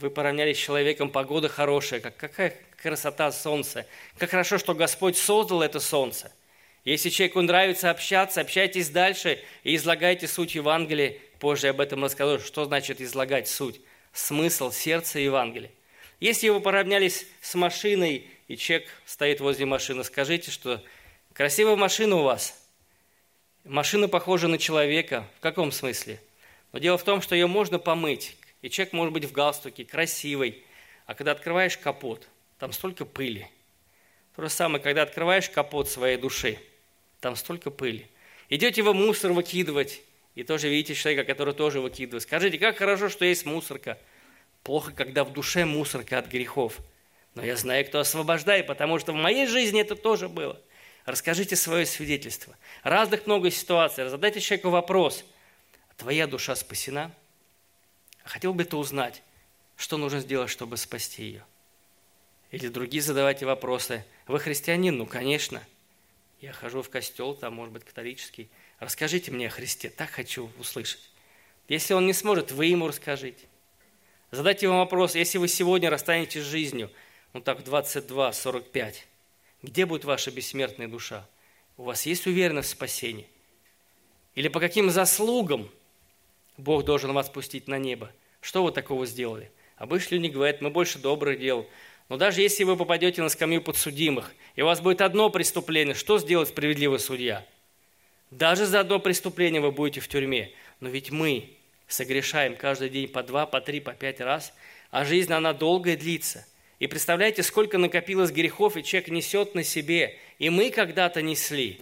Вы 0.00 0.08
поравнялись 0.08 0.56
с 0.56 0.62
человеком, 0.62 1.10
погода 1.10 1.50
хорошая, 1.50 2.00
как, 2.00 2.16
какая 2.16 2.56
красота 2.80 3.30
солнца. 3.32 3.86
Как 4.16 4.30
хорошо, 4.30 4.56
что 4.56 4.74
Господь 4.74 5.18
создал 5.18 5.60
это 5.60 5.78
солнце. 5.78 6.32
Если 6.88 7.10
человеку 7.10 7.42
нравится 7.42 7.90
общаться, 7.90 8.40
общайтесь 8.40 8.88
дальше 8.88 9.38
и 9.62 9.76
излагайте 9.76 10.26
суть 10.26 10.54
Евангелия. 10.54 11.18
Позже 11.38 11.68
об 11.68 11.82
этом 11.82 12.02
расскажу, 12.02 12.42
что 12.42 12.64
значит 12.64 13.02
излагать 13.02 13.46
суть, 13.46 13.82
смысл 14.14 14.72
сердца 14.72 15.18
Евангелия. 15.18 15.70
Если 16.18 16.48
вы 16.48 16.62
поравнялись 16.62 17.26
с 17.42 17.54
машиной, 17.56 18.26
и 18.46 18.56
человек 18.56 18.88
стоит 19.04 19.40
возле 19.40 19.66
машины, 19.66 20.02
скажите, 20.02 20.50
что 20.50 20.82
красивая 21.34 21.76
машина 21.76 22.16
у 22.16 22.22
вас. 22.22 22.58
Машина 23.64 24.08
похожа 24.08 24.48
на 24.48 24.56
человека. 24.56 25.28
В 25.36 25.40
каком 25.40 25.72
смысле? 25.72 26.18
Но 26.72 26.78
дело 26.78 26.96
в 26.96 27.04
том, 27.04 27.20
что 27.20 27.34
ее 27.34 27.48
можно 27.48 27.78
помыть. 27.78 28.38
И 28.62 28.70
человек 28.70 28.94
может 28.94 29.12
быть 29.12 29.26
в 29.26 29.32
галстуке, 29.32 29.84
красивый. 29.84 30.64
А 31.04 31.14
когда 31.14 31.32
открываешь 31.32 31.76
капот, 31.76 32.26
там 32.58 32.72
столько 32.72 33.04
пыли. 33.04 33.46
То 34.34 34.40
же 34.40 34.48
самое, 34.48 34.82
когда 34.82 35.02
открываешь 35.02 35.50
капот 35.50 35.90
своей 35.90 36.16
души– 36.16 36.58
там 37.20 37.36
столько 37.36 37.70
пыли. 37.70 38.08
Идете 38.48 38.82
вы 38.82 38.94
мусор 38.94 39.32
выкидывать, 39.32 40.02
и 40.34 40.44
тоже 40.44 40.68
видите 40.68 40.94
человека, 40.94 41.24
который 41.24 41.54
тоже 41.54 41.80
выкидывает. 41.80 42.22
Скажите, 42.22 42.58
как 42.58 42.76
хорошо, 42.76 43.08
что 43.08 43.24
есть 43.24 43.44
мусорка. 43.44 43.98
Плохо, 44.62 44.92
когда 44.92 45.24
в 45.24 45.32
душе 45.32 45.64
мусорка 45.64 46.18
от 46.18 46.28
грехов. 46.28 46.78
Но 47.34 47.44
я 47.44 47.56
знаю, 47.56 47.84
кто 47.86 48.00
освобождает, 48.00 48.66
потому 48.66 48.98
что 48.98 49.12
в 49.12 49.16
моей 49.16 49.46
жизни 49.46 49.80
это 49.80 49.96
тоже 49.96 50.28
было. 50.28 50.60
Расскажите 51.04 51.56
свое 51.56 51.86
свидетельство. 51.86 52.54
Разных 52.82 53.26
много 53.26 53.50
ситуаций. 53.50 54.08
Задайте 54.08 54.40
человеку 54.40 54.70
вопрос. 54.70 55.24
Твоя 55.96 56.26
душа 56.26 56.54
спасена? 56.54 57.10
Хотел 58.24 58.52
бы 58.54 58.64
ты 58.64 58.76
узнать, 58.76 59.22
что 59.76 59.96
нужно 59.96 60.20
сделать, 60.20 60.50
чтобы 60.50 60.76
спасти 60.76 61.22
ее? 61.24 61.44
Или 62.50 62.68
другие 62.68 63.02
задавайте 63.02 63.46
вопросы. 63.46 64.04
Вы 64.26 64.38
христианин? 64.38 64.96
Ну, 64.96 65.06
конечно. 65.06 65.62
Я 66.40 66.52
хожу 66.52 66.82
в 66.82 66.90
костел, 66.90 67.34
там, 67.34 67.54
может 67.54 67.72
быть, 67.72 67.84
католический. 67.84 68.48
Расскажите 68.78 69.32
мне 69.32 69.48
о 69.48 69.50
Христе, 69.50 69.90
так 69.90 70.10
хочу 70.10 70.50
услышать. 70.58 71.10
Если 71.66 71.94
он 71.94 72.06
не 72.06 72.12
сможет, 72.12 72.52
вы 72.52 72.66
ему 72.66 72.86
расскажите. 72.86 73.46
Задайте 74.30 74.66
ему 74.66 74.78
вопрос, 74.78 75.14
если 75.14 75.38
вы 75.38 75.48
сегодня 75.48 75.90
расстанетесь 75.90 76.42
с 76.42 76.46
жизнью, 76.46 76.90
ну 77.32 77.40
так, 77.40 77.60
22-45, 77.60 78.94
где 79.62 79.86
будет 79.86 80.04
ваша 80.04 80.30
бессмертная 80.30 80.86
душа? 80.86 81.26
У 81.76 81.82
вас 81.82 82.06
есть 82.06 82.26
уверенность 82.26 82.68
в 82.68 82.72
спасении? 82.72 83.28
Или 84.34 84.48
по 84.48 84.60
каким 84.60 84.90
заслугам 84.90 85.68
Бог 86.56 86.84
должен 86.84 87.12
вас 87.12 87.28
пустить 87.28 87.68
на 87.68 87.78
небо? 87.78 88.12
Что 88.40 88.62
вы 88.62 88.70
такого 88.70 89.06
сделали? 89.06 89.50
Обычно 89.76 90.16
люди 90.16 90.32
говорят, 90.32 90.60
мы 90.60 90.70
больше 90.70 90.98
добрых 90.98 91.38
дел. 91.38 91.68
Но 92.08 92.16
даже 92.16 92.40
если 92.40 92.64
вы 92.64 92.76
попадете 92.76 93.22
на 93.22 93.28
скамью 93.28 93.62
подсудимых, 93.62 94.34
и 94.56 94.62
у 94.62 94.66
вас 94.66 94.80
будет 94.80 95.00
одно 95.02 95.28
преступление, 95.30 95.94
что 95.94 96.18
сделает 96.18 96.48
справедливый 96.48 96.98
судья? 96.98 97.44
Даже 98.30 98.66
за 98.66 98.80
одно 98.80 98.98
преступление 98.98 99.60
вы 99.60 99.72
будете 99.72 100.00
в 100.00 100.08
тюрьме. 100.08 100.52
Но 100.80 100.88
ведь 100.88 101.10
мы 101.10 101.50
согрешаем 101.86 102.56
каждый 102.56 102.90
день 102.90 103.08
по 103.08 103.22
два, 103.22 103.46
по 103.46 103.60
три, 103.60 103.80
по 103.80 103.92
пять 103.92 104.20
раз, 104.20 104.52
а 104.90 105.04
жизнь, 105.04 105.32
она 105.32 105.52
долгая 105.52 105.96
длится. 105.96 106.46
И 106.78 106.86
представляете, 106.86 107.42
сколько 107.42 107.76
накопилось 107.76 108.30
грехов, 108.30 108.76
и 108.76 108.84
человек 108.84 109.10
несет 109.10 109.54
на 109.54 109.64
себе. 109.64 110.16
И 110.38 110.48
мы 110.48 110.70
когда-то 110.70 111.20
несли. 111.22 111.80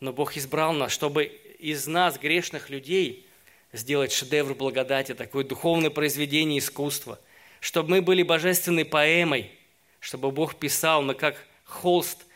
Но 0.00 0.12
Бог 0.12 0.36
избрал 0.36 0.72
нас, 0.72 0.92
чтобы 0.92 1.24
из 1.58 1.86
нас, 1.86 2.18
грешных 2.18 2.68
людей, 2.68 3.26
сделать 3.72 4.12
шедевр 4.12 4.54
благодати, 4.54 5.14
такое 5.14 5.44
духовное 5.44 5.90
произведение 5.90 6.58
искусства, 6.58 7.18
чтобы 7.64 7.88
мы 7.88 8.02
были 8.02 8.22
божественной 8.22 8.84
поэмой, 8.84 9.50
чтобы 9.98 10.30
Бог 10.30 10.56
писал, 10.56 11.00
мы 11.00 11.14
как 11.14 11.42
холст 11.64 12.26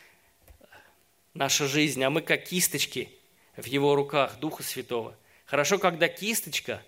наша 1.34 1.68
жизнь, 1.68 2.02
а 2.02 2.08
мы 2.08 2.22
как 2.22 2.44
кисточки 2.44 3.10
в 3.54 3.66
Его 3.66 3.94
руках 3.94 4.38
Духа 4.40 4.62
Святого. 4.62 5.14
Хорошо, 5.44 5.76
когда 5.76 6.08
кисточка, 6.08 6.82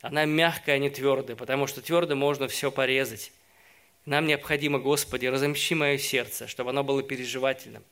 она 0.00 0.24
мягкая, 0.24 0.74
а 0.74 0.78
не 0.78 0.90
твердая, 0.90 1.36
потому 1.36 1.68
что 1.68 1.82
твердо 1.82 2.16
можно 2.16 2.48
все 2.48 2.72
порезать. 2.72 3.30
Нам 4.06 4.26
необходимо, 4.26 4.80
Господи, 4.80 5.26
разомщи 5.26 5.76
мое 5.76 5.96
сердце, 5.98 6.48
чтобы 6.48 6.70
оно 6.70 6.82
было 6.82 7.00
переживательным 7.00 7.84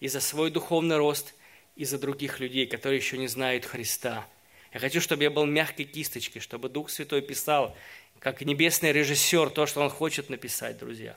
и 0.00 0.08
за 0.08 0.20
свой 0.20 0.50
духовный 0.50 0.98
рост, 0.98 1.34
и 1.76 1.86
за 1.86 1.98
других 1.98 2.40
людей, 2.40 2.66
которые 2.66 2.98
еще 2.98 3.16
не 3.16 3.26
знают 3.26 3.64
Христа. 3.64 4.28
Я 4.74 4.80
хочу, 4.80 5.00
чтобы 5.00 5.22
я 5.22 5.30
был 5.30 5.46
мягкой 5.46 5.86
кисточкой, 5.86 6.42
чтобы 6.42 6.68
Дух 6.68 6.90
Святой 6.90 7.22
писал, 7.22 7.74
как 8.26 8.40
небесный 8.40 8.90
режиссер, 8.90 9.50
то, 9.50 9.66
что 9.66 9.82
Он 9.82 9.88
хочет 9.88 10.30
написать, 10.30 10.78
друзья. 10.78 11.16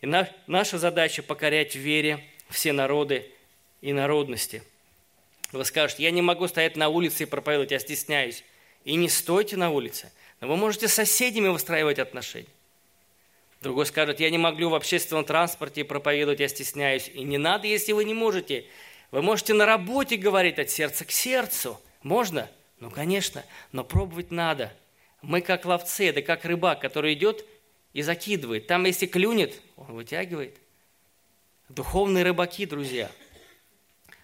И 0.00 0.06
на, 0.06 0.30
наша 0.46 0.78
задача– 0.78 1.20
покорять 1.24 1.74
в 1.74 1.80
вере 1.80 2.22
все 2.48 2.72
народы 2.72 3.28
и 3.80 3.92
народности. 3.92 4.62
Вы 5.50 5.64
скажете, 5.64 6.04
я 6.04 6.12
не 6.12 6.22
могу 6.22 6.46
стоять 6.46 6.76
на 6.76 6.88
улице 6.88 7.24
и 7.24 7.26
проповедовать, 7.26 7.72
я 7.72 7.80
стесняюсь. 7.80 8.44
И 8.84 8.94
не 8.94 9.08
стойте 9.08 9.56
на 9.56 9.70
улице, 9.70 10.12
но 10.40 10.46
вы 10.46 10.56
можете 10.56 10.86
с 10.86 10.94
соседями 10.94 11.48
выстраивать 11.48 11.98
отношения. 11.98 12.46
Другой 13.60 13.84
скажет, 13.84 14.20
я 14.20 14.30
не 14.30 14.38
могу 14.38 14.68
в 14.68 14.76
общественном 14.76 15.24
транспорте 15.24 15.82
проповедовать, 15.82 16.38
я 16.38 16.46
стесняюсь. 16.46 17.10
И 17.12 17.24
не 17.24 17.38
надо, 17.38 17.66
если 17.66 17.90
вы 17.90 18.04
не 18.04 18.14
можете. 18.14 18.66
Вы 19.10 19.20
можете 19.20 19.52
на 19.52 19.66
работе 19.66 20.14
говорить 20.14 20.60
от 20.60 20.70
сердца 20.70 21.04
к 21.04 21.10
сердцу. 21.10 21.80
Можно? 22.04 22.48
Ну, 22.78 22.92
конечно, 22.92 23.44
но 23.72 23.82
пробовать 23.82 24.30
надо. 24.30 24.72
Мы 25.26 25.40
как 25.40 25.64
ловцы, 25.64 26.08
это 26.08 26.22
как 26.22 26.44
рыбак, 26.44 26.80
который 26.80 27.14
идет 27.14 27.44
и 27.92 28.02
закидывает. 28.02 28.68
Там, 28.68 28.84
если 28.84 29.06
клюнет, 29.06 29.60
он 29.76 29.86
вытягивает. 29.86 30.56
Духовные 31.68 32.22
рыбаки, 32.22 32.64
друзья. 32.64 33.10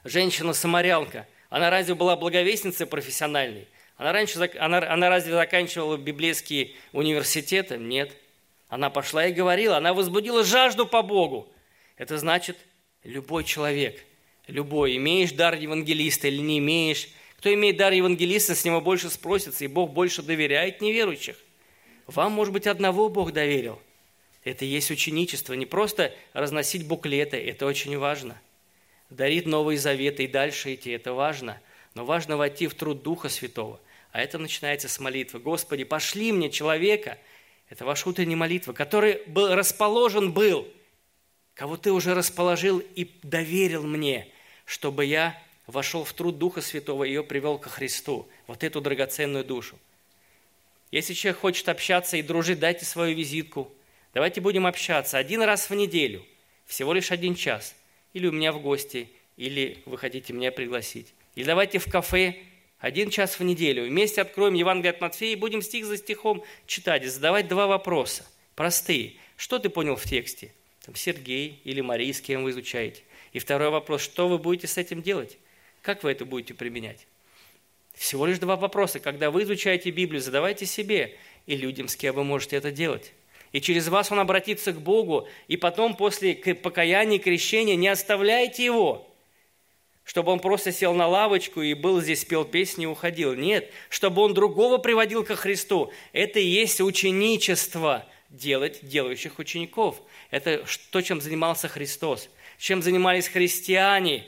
Женщина-самарянка, 0.04 1.26
она 1.50 1.70
разве 1.70 1.96
была 1.96 2.14
благовестницей 2.14 2.86
профессиональной? 2.86 3.66
Она, 3.96 4.12
раньше, 4.12 4.38
она, 4.60 4.78
она 4.78 5.08
разве 5.08 5.32
заканчивала 5.32 5.96
библейские 5.96 6.70
университеты? 6.92 7.78
Нет. 7.78 8.16
Она 8.68 8.88
пошла 8.88 9.26
и 9.26 9.32
говорила, 9.32 9.78
она 9.78 9.94
возбудила 9.94 10.44
жажду 10.44 10.86
по 10.86 11.02
Богу. 11.02 11.52
Это 11.96 12.16
значит, 12.16 12.56
любой 13.02 13.42
человек, 13.42 14.00
любой, 14.46 14.96
имеешь 14.98 15.32
дар 15.32 15.56
евангелиста 15.56 16.28
или 16.28 16.38
не 16.38 16.60
имеешь, 16.60 17.08
кто 17.42 17.52
имеет 17.52 17.76
дар 17.76 17.92
евангелиста, 17.92 18.54
с 18.54 18.64
него 18.64 18.80
больше 18.80 19.10
спросится, 19.10 19.64
и 19.64 19.66
Бог 19.66 19.90
больше 19.90 20.22
доверяет 20.22 20.80
неверующих. 20.80 21.36
Вам, 22.06 22.30
может 22.30 22.54
быть, 22.54 22.68
одного 22.68 23.08
Бог 23.08 23.32
доверил. 23.32 23.82
Это 24.44 24.64
и 24.64 24.68
есть 24.68 24.92
ученичество, 24.92 25.54
не 25.54 25.66
просто 25.66 26.14
разносить 26.34 26.86
буклеты, 26.86 27.36
это 27.36 27.66
очень 27.66 27.98
важно. 27.98 28.40
Дарить 29.10 29.46
Новые 29.46 29.76
Заветы 29.76 30.22
и 30.22 30.28
дальше 30.28 30.72
идти, 30.72 30.92
это 30.92 31.14
важно. 31.14 31.60
Но 31.94 32.04
важно 32.04 32.36
войти 32.36 32.68
в 32.68 32.74
труд 32.74 33.02
Духа 33.02 33.28
Святого. 33.28 33.80
А 34.12 34.22
это 34.22 34.38
начинается 34.38 34.88
с 34.88 35.00
молитвы. 35.00 35.40
Господи, 35.40 35.82
пошли 35.82 36.30
мне 36.30 36.48
человека– 36.48 37.18
это 37.72 37.84
ваша 37.84 38.08
утренняя 38.08 38.36
молитва, 38.36 38.72
который 38.72 39.22
был 39.26 39.52
расположен 39.54 40.32
был, 40.32 40.68
кого 41.54 41.76
ты 41.76 41.90
уже 41.90 42.14
расположил 42.14 42.78
и 42.78 43.10
доверил 43.24 43.82
мне, 43.82 44.28
чтобы 44.64 45.06
я 45.06 45.42
вошел 45.72 46.04
в 46.04 46.12
труд 46.12 46.38
Духа 46.38 46.60
Святого 46.60 47.04
и 47.04 47.08
ее 47.08 47.24
привел 47.24 47.58
ко 47.58 47.68
Христу, 47.68 48.28
вот 48.46 48.62
эту 48.62 48.80
драгоценную 48.80 49.44
душу. 49.44 49.78
Если 50.90 51.14
человек 51.14 51.40
хочет 51.40 51.68
общаться 51.68 52.16
и 52.18 52.22
дружить, 52.22 52.60
дайте 52.60 52.84
свою 52.84 53.16
визитку. 53.16 53.72
Давайте 54.12 54.42
будем 54.42 54.66
общаться 54.66 55.16
один 55.16 55.42
раз 55.42 55.70
в 55.70 55.74
неделю, 55.74 56.24
всего 56.66 56.92
лишь 56.92 57.10
один 57.10 57.34
час. 57.34 57.74
Или 58.12 58.26
у 58.26 58.32
меня 58.32 58.52
в 58.52 58.60
гости, 58.60 59.08
или 59.38 59.82
вы 59.86 59.96
хотите 59.96 60.34
меня 60.34 60.52
пригласить. 60.52 61.14
Или 61.34 61.46
давайте 61.46 61.78
в 61.78 61.90
кафе 61.90 62.36
один 62.78 63.08
час 63.08 63.38
в 63.38 63.42
неделю. 63.42 63.84
Вместе 63.84 64.20
откроем 64.20 64.52
Евангелие 64.52 64.90
от 64.90 65.00
Матфея 65.00 65.32
и 65.32 65.36
будем 65.36 65.62
стих 65.62 65.86
за 65.86 65.96
стихом 65.96 66.44
читать 66.66 67.04
и 67.04 67.06
задавать 67.06 67.48
два 67.48 67.66
вопроса. 67.66 68.26
Простые. 68.54 69.14
Что 69.36 69.58
ты 69.58 69.70
понял 69.70 69.96
в 69.96 70.04
тексте? 70.04 70.52
Там 70.84 70.94
Сергей 70.94 71.60
или 71.64 71.80
Мария, 71.80 72.12
с 72.12 72.20
кем 72.20 72.44
вы 72.44 72.50
изучаете. 72.50 73.02
И 73.32 73.38
второй 73.38 73.70
вопрос. 73.70 74.02
Что 74.02 74.28
вы 74.28 74.38
будете 74.38 74.66
с 74.66 74.76
этим 74.76 75.00
делать? 75.00 75.38
Как 75.82 76.02
вы 76.02 76.12
это 76.12 76.24
будете 76.24 76.54
применять? 76.54 77.06
Всего 77.92 78.24
лишь 78.26 78.38
два 78.38 78.56
вопроса. 78.56 79.00
Когда 79.00 79.30
вы 79.30 79.42
изучаете 79.42 79.90
Библию, 79.90 80.22
задавайте 80.22 80.64
себе 80.64 81.18
и 81.46 81.56
людям, 81.56 81.88
с 81.88 81.96
кем 81.96 82.14
вы 82.14 82.24
можете 82.24 82.56
это 82.56 82.70
делать. 82.70 83.12
И 83.52 83.60
через 83.60 83.88
вас 83.88 84.10
он 84.10 84.18
обратится 84.18 84.72
к 84.72 84.80
Богу, 84.80 85.28
и 85.46 85.58
потом 85.58 85.94
после 85.94 86.34
покаяния 86.34 87.18
и 87.18 87.20
крещения 87.20 87.76
не 87.76 87.88
оставляйте 87.88 88.64
его– 88.64 89.06
чтобы 90.04 90.32
он 90.32 90.40
просто 90.40 90.72
сел 90.72 90.94
на 90.94 91.06
лавочку 91.06 91.62
и 91.62 91.74
был 91.74 92.00
здесь, 92.00 92.24
пел 92.24 92.44
песни 92.44 92.84
и 92.84 92.86
уходил. 92.86 93.34
Нет, 93.34 93.70
чтобы 93.88 94.22
он 94.22 94.34
другого 94.34 94.78
приводил 94.78 95.24
ко 95.24 95.36
Христу. 95.36 95.92
Это 96.12 96.40
и 96.40 96.46
есть 96.46 96.80
ученичество, 96.80 98.06
делать 98.28 98.80
делающих 98.82 99.38
учеников. 99.38 100.02
Это 100.30 100.64
то, 100.90 101.00
чем 101.02 101.20
занимался 101.20 101.68
Христос. 101.68 102.28
Чем 102.58 102.82
занимались 102.82 103.28
христиане. 103.28 104.26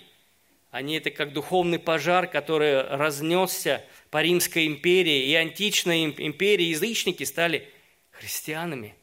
Они 0.75 0.97
это 0.97 1.11
как 1.11 1.33
духовный 1.33 1.79
пожар, 1.79 2.27
который 2.27 2.83
разнесся 2.83 3.85
по 4.11 4.23
Римской 4.23 4.67
империи, 4.67 5.27
и 5.27 5.35
античной 5.35 6.05
империи 6.05 6.67
язычники 6.67 7.25
стали 7.25 7.69
христианами. 8.11 8.95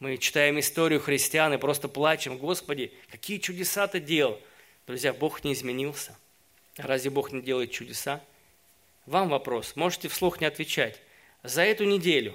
Мы 0.00 0.18
читаем 0.18 0.58
историю 0.58 1.00
христиан 1.00 1.54
и 1.54 1.58
просто 1.58 1.88
плачем, 1.88 2.36
Господи, 2.36 2.92
какие 3.10 3.38
чудеса 3.38 3.86
ты 3.86 4.00
делал– 4.00 4.40
Друзья, 4.86 5.14
Бог 5.14 5.44
не 5.44 5.54
изменился. 5.54 6.16
Разве 6.76 7.10
Бог 7.10 7.32
не 7.32 7.40
делает 7.40 7.70
чудеса? 7.70 8.22
Вам 9.06 9.30
вопрос, 9.30 9.76
можете 9.76 10.08
вслух 10.08 10.40
не 10.40 10.46
отвечать. 10.46 11.00
За 11.42 11.62
эту 11.62 11.84
неделю, 11.84 12.34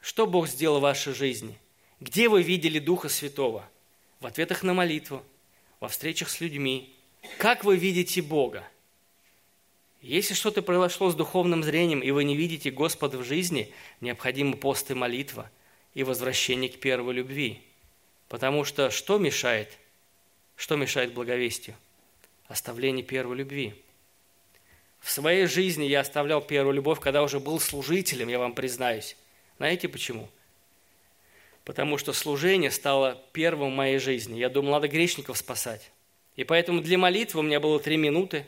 что 0.00 0.26
Бог 0.26 0.46
сделал 0.48 0.78
в 0.78 0.82
вашей 0.82 1.14
жизни? 1.14 1.58
Где 2.00 2.28
вы 2.28 2.42
видели 2.42 2.78
Духа 2.78 3.08
Святого? 3.08 3.68
В 4.20 4.26
ответах 4.26 4.62
на 4.62 4.74
молитву, 4.74 5.22
во 5.80 5.88
встречах 5.88 6.28
с 6.28 6.40
людьми. 6.40 6.93
Как 7.38 7.64
вы 7.64 7.76
видите 7.76 8.22
Бога? 8.22 8.66
Если 10.00 10.34
что-то 10.34 10.62
произошло 10.62 11.10
с 11.10 11.14
духовным 11.14 11.62
зрением, 11.62 12.00
и 12.00 12.10
вы 12.10 12.24
не 12.24 12.36
видите 12.36 12.70
Господа 12.70 13.18
в 13.18 13.24
жизни, 13.24 13.72
необходима 14.00 14.56
пост 14.56 14.90
и 14.90 14.94
молитва 14.94 15.50
и 15.94 16.02
возвращение 16.02 16.70
к 16.70 16.78
первой 16.78 17.14
любви. 17.14 17.62
Потому 18.28 18.64
что 18.64 18.90
что 18.90 19.18
мешает– 19.18 19.78
что 20.56 20.76
мешает 20.76 21.12
благовестию? 21.12 21.76
Оставление 22.46 23.04
первой 23.04 23.36
любви. 23.36 23.74
В 25.00 25.10
своей 25.10 25.46
жизни 25.46 25.84
я 25.84 26.00
оставлял 26.00 26.40
первую 26.40 26.74
любовь, 26.74 27.00
когда 27.00 27.22
уже 27.22 27.40
был 27.40 27.60
служителем, 27.60 28.28
я 28.28 28.38
вам 28.38 28.54
признаюсь. 28.54 29.16
Знаете 29.58 29.88
почему? 29.88 30.28
Потому 31.64 31.98
что 31.98 32.12
служение 32.12 32.70
стало 32.70 33.22
первым 33.32 33.72
в 33.72 33.76
моей 33.76 33.98
жизни. 33.98 34.38
Я 34.38 34.48
думал, 34.48 34.72
надо 34.72 34.88
грешников 34.88 35.38
спасать. 35.38 35.90
И 36.36 36.44
поэтому 36.44 36.80
для 36.80 36.98
молитвы 36.98 37.40
у 37.40 37.42
меня 37.42 37.60
было 37.60 37.78
три 37.78 37.96
минуты. 37.96 38.44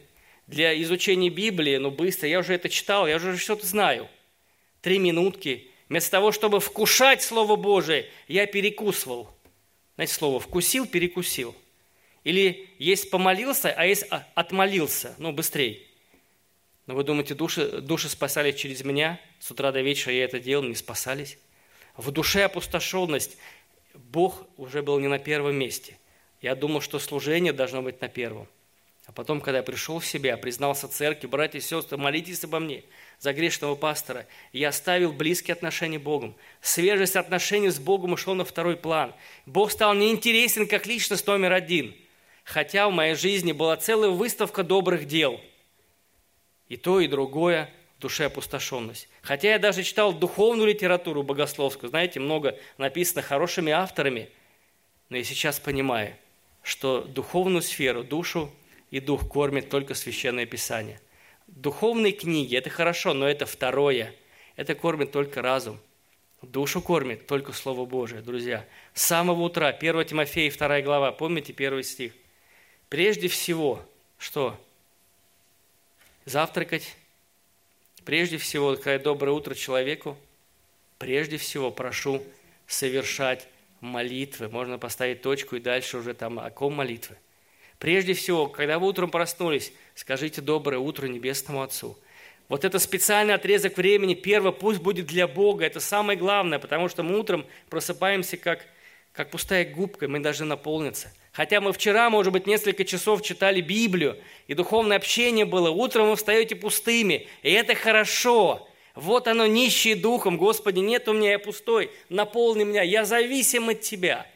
Для 0.47 0.81
изучения 0.83 1.29
Библии, 1.29 1.77
ну 1.77 1.91
быстро, 1.91 2.29
я 2.29 2.39
уже 2.39 2.55
это 2.55 2.69
читал, 2.69 3.07
я 3.07 3.17
уже 3.17 3.37
что-то 3.37 3.67
знаю. 3.67 4.09
Три 4.81 4.99
минутки. 4.99 5.71
Вместо 5.89 6.11
того, 6.11 6.33
чтобы 6.33 6.61
вкушать 6.61 7.23
Слово 7.23 7.57
Божие, 7.57 8.09
я 8.29 8.47
перекусывал. 8.47 9.31
Знаете 9.97 10.15
слово 10.15 10.41
«вкусил», 10.41 10.87
«перекусил». 10.87 11.55
Или 12.23 12.69
есть 12.79 13.09
помолился, 13.11 13.71
а 13.71 13.87
есть 13.87 14.05
отмолился. 14.35 15.15
Ну, 15.19 15.33
быстрее. 15.33 15.81
Но 16.87 16.95
вы 16.95 17.05
думаете, 17.05 17.35
души, 17.35 17.81
души 17.81 18.09
спасались 18.09 18.57
через 18.57 18.85
меня? 18.85 19.21
С 19.39 19.51
утра 19.51 19.73
до 19.73 19.81
вечера 19.81 20.13
я 20.13 20.25
это 20.25 20.39
делал, 20.41 20.65
не 20.65 20.75
спасались. 20.75 21.39
В 21.97 22.11
душе 22.11 22.43
опустошенность. 22.43 23.39
Бог 23.95 24.47
уже 24.57 24.83
был 24.83 24.99
не 24.99 25.09
на 25.09 25.19
первом 25.19 25.55
месте. 25.55 25.97
Я 26.47 26.55
думал, 26.55 26.81
что 26.81 27.01
служение 27.01 27.53
должно 27.53 27.83
быть 27.83 28.01
на 28.01 28.07
первом. 28.07 28.47
А 29.07 29.11
потом, 29.11 29.41
когда 29.41 29.59
я 29.59 29.63
пришел 29.65 29.99
в 29.99 30.07
себя, 30.07 30.37
признался 30.37 30.87
церкви, 30.87 31.27
братья 31.27 31.59
и 31.59 31.61
сестры, 31.61 31.97
молитесь 31.99 32.45
обо 32.45 32.61
мне 32.61 32.85
за 33.19 33.33
грешного 33.33 33.75
пастора. 33.75 34.29
Я 34.53 34.69
оставил 34.69 35.13
близкие 35.13 35.55
отношения 35.55 35.99
с 35.99 36.03
Богом. 36.03 36.37
Свежесть 36.61 37.17
отношений 37.17 37.71
с 37.71 37.81
Богом 37.81 38.13
ушел 38.13 38.37
на 38.37 38.45
второй 38.45 38.77
план. 38.77 39.13
Бог 39.45 39.73
стал 39.73 39.95
неинтересен 39.95 40.69
как 40.69 40.87
личность 40.87 41.27
номер 41.27 41.53
один. 41.53 41.97
Хотя 42.45 42.89
в 42.89 42.93
моей 42.93 43.17
жизни 43.17 43.51
была 43.51 43.77
целая 43.77 44.11
выставка 44.11 44.63
добрых 44.63 45.09
дел. 45.09 45.41
И 46.69 46.77
то, 46.77 47.01
и 47.01 47.09
другое 47.09 47.75
в 47.99 48.03
душе 48.03 48.27
опустошенность. 48.27 49.09
Хотя 49.21 49.51
я 49.51 49.59
даже 49.59 49.83
читал 49.83 50.13
духовную 50.13 50.69
литературу 50.69 51.25
богословскую, 51.25 51.91
знаете, 51.91 52.21
много 52.21 52.57
написано 52.79 53.23
хорошими 53.23 53.73
авторами, 53.73 54.29
но 55.09 55.17
я 55.17 55.25
сейчас 55.25 55.59
понимаю, 55.59 56.15
что 56.67 57.03
духовную 57.03 57.63
сферу, 57.63 58.03
душу 58.03 58.51
и 58.91 58.99
дух 58.99 59.29
кормит 59.29 59.71
только 59.71 59.95
Священное 59.95 60.47
Писание. 60.47 61.01
Духовные 61.47 62.13
книги– 62.13 62.57
это 62.59 62.71
хорошо, 62.71 63.15
но 63.15 63.29
это 63.29 63.47
второе. 63.47 64.13
Это 64.57 64.75
кормит 64.75 65.13
только 65.13 65.43
разум. 65.43 65.79
Душу 66.43 66.83
кормит 66.83 67.29
только 67.29 67.53
Слово 67.53 67.87
Божие, 67.87 68.21
друзья. 68.21 68.67
С 68.95 69.03
самого 69.03 69.43
утра, 69.43 69.69
1 69.69 70.05
Тимофея, 70.07 70.51
2 70.51 70.81
глава, 70.83 71.13
помните 71.13 71.53
первый 71.53 71.85
стих? 71.85 72.13
Прежде 72.89 73.29
всего, 73.29 73.81
что? 74.19 74.59
Завтракать, 76.25 76.97
Прежде 78.07 78.39
всего, 78.39 78.77
сказать 78.77 79.03
доброе 79.03 79.33
утро 79.33 79.57
человеку, 79.57 80.17
прежде 80.97 81.39
всего 81.39 81.73
прошу 81.73 82.23
совершать 82.69 83.49
молитвы. 83.87 84.49
Можно 84.49 84.79
поставить 84.79 85.23
точку 85.23 85.57
и 85.57 85.61
дальше 85.61 85.99
уже 85.99 86.15
там 86.15 86.39
о 86.39 86.51
ком 86.51 86.75
молитвы. 86.75 87.17
Прежде 87.79 88.15
всего, 88.15 88.47
когда 88.47 88.79
вы 88.79 88.87
утром 88.87 89.11
проснулись, 89.11 89.73
скажите 89.95 90.41
доброе 90.41 90.79
утро 90.79 91.07
Небесному 91.07 91.63
Отцу. 91.63 91.99
Вот 92.49 92.65
это 92.65 92.79
специальный 92.79 93.35
отрезок 93.35 93.77
времени, 93.77 94.15
первое, 94.15 94.53
пусть 94.53 94.81
будет 94.81 95.07
для 95.07 95.27
Бога, 95.27 95.67
это 95.67 95.81
самое 95.81 96.19
главное, 96.19 96.59
потому 96.59 96.89
что 96.89 97.03
мы 97.03 97.19
утром 97.19 97.45
просыпаемся 97.69 98.37
как, 98.37 98.65
как 99.13 99.31
пустая 99.31 99.65
губка, 99.65 100.09
мы 100.09 100.21
должны 100.21 100.47
наполниться– 100.47 101.13
Хотя 101.37 101.61
мы 101.61 101.75
вчера, 101.75 102.09
может 102.09 102.33
быть, 102.33 102.47
несколько 102.47 102.87
часов 102.87 103.21
читали 103.21 103.61
Библию, 103.61 104.17
и 104.47 104.55
духовное 104.55 104.97
общение 104.97 105.45
было, 105.45 105.69
утром 105.69 106.09
вы 106.09 106.17
встаете 106.17 106.57
пустыми, 106.57 107.29
и 107.43 107.53
это 107.53 107.75
хорошо. 107.75 108.67
Вот 108.97 109.29
оно, 109.29 109.47
нищие 109.47 109.95
духом, 109.95 110.37
Господи, 110.37 110.81
нет 110.81 111.07
у 111.07 111.13
меня, 111.13 111.33
я 111.33 111.39
пустой, 111.39 111.91
наполни 112.09 112.65
меня, 112.65 112.83
я 112.83 113.05
зависим 113.05 113.69
от 113.69 113.83
Тебя. 113.83 114.27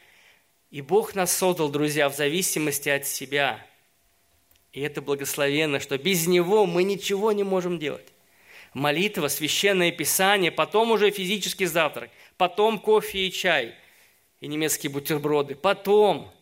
И 0.70 0.82
Бог 0.82 1.16
нас 1.16 1.36
создал, 1.36 1.68
друзья, 1.68 2.08
в 2.08 2.14
зависимости 2.14 2.88
от 2.88 3.06
себя. 3.06 3.66
И 4.72 4.80
это 4.80 5.02
благословенно, 5.02 5.80
что 5.80 5.98
без 5.98 6.28
Него 6.28 6.66
мы 6.66 6.84
ничего 6.84 7.32
не 7.32 7.42
можем 7.42 7.80
делать. 7.80 8.06
Молитва, 8.72 9.26
священное 9.26 9.90
писание, 9.90 10.52
потом 10.52 10.92
уже 10.92 11.10
физический 11.10 11.66
завтрак, 11.66 12.10
потом 12.36 12.78
кофе 12.78 13.26
и 13.26 13.32
чай, 13.32 13.74
и 14.40 14.46
немецкие 14.46 14.92
бутерброды, 14.92 15.56
потом– 15.56 16.32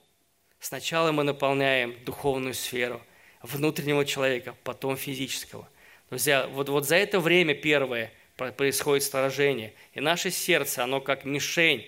Сначала 0.61 1.13
мы 1.13 1.23
наполняем 1.23 1.95
духовную 2.05 2.55
сферу 2.55 3.01
внутреннего 3.43 4.05
человека, 4.05 4.57
потом 4.65 4.97
физического. 4.97 5.69
Друзья, 6.11 6.47
вот, 6.49 6.69
вот 6.69 6.87
за 6.87 6.97
это 6.97 7.21
время 7.21 7.55
первое 7.55 8.13
происходит 8.37 9.05
сторожение. 9.05 9.75
И 9.95 10.01
наше 10.01 10.31
сердце, 10.31 10.85
оно 10.85 11.01
как 11.01 11.25
мишень, 11.25 11.87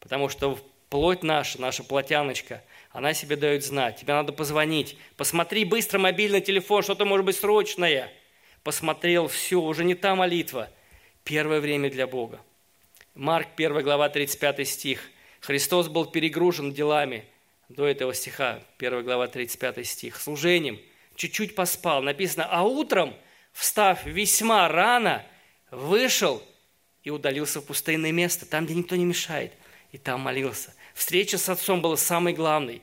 потому 0.00 0.28
что 0.28 0.58
плоть 0.88 1.22
наша, 1.22 1.60
наша 1.60 1.82
плотяночка, 1.82 2.62
она 2.90 3.14
себе 3.14 3.36
дает 3.36 3.64
знать. 3.64 4.00
Тебе 4.00 4.12
надо 4.12 4.32
позвонить. 4.32 4.96
Посмотри 5.16 5.64
быстро 5.64 5.98
мобильный 5.98 6.40
телефон, 6.40 6.82
что-то 6.82 7.04
может 7.04 7.26
быть 7.26 7.36
срочное. 7.36 8.12
Посмотрел, 8.62 9.28
все, 9.28 9.60
уже 9.60 9.84
не 9.84 9.94
та 9.94 10.14
молитва. 10.14 10.70
Первое 11.24 11.60
время 11.60 11.90
для 11.90 12.06
Бога. 12.06 12.40
Марк 13.14 13.48
1 13.56 13.82
глава 13.82 14.08
35 14.08 14.68
стих. 14.68 15.10
Христос 15.40 15.88
был 15.88 16.06
перегружен 16.06 16.72
делами– 16.72 17.24
до 17.68 17.86
этого 17.86 18.14
стиха, 18.14 18.62
1 18.78 19.04
глава, 19.04 19.26
35 19.28 19.86
стих, 19.86 20.16
служением, 20.16 20.80
чуть-чуть 21.16 21.54
поспал. 21.54 22.02
Написано, 22.02 22.46
а 22.48 22.62
утром, 22.62 23.14
встав 23.56 24.04
весьма 24.04 24.68
рано, 24.68 25.24
вышел 25.70 26.42
и 27.02 27.10
удалился 27.10 27.60
в 27.60 27.64
пустынное 27.64 28.12
место, 28.12 28.44
там, 28.44 28.66
где 28.66 28.74
никто 28.74 28.96
не 28.96 29.04
мешает, 29.06 29.52
и 29.92 29.98
там 29.98 30.20
молился. 30.20 30.74
Встреча 30.94 31.38
с 31.38 31.48
отцом 31.48 31.80
была 31.80 31.96
самой 31.96 32.34
главной. 32.34 32.82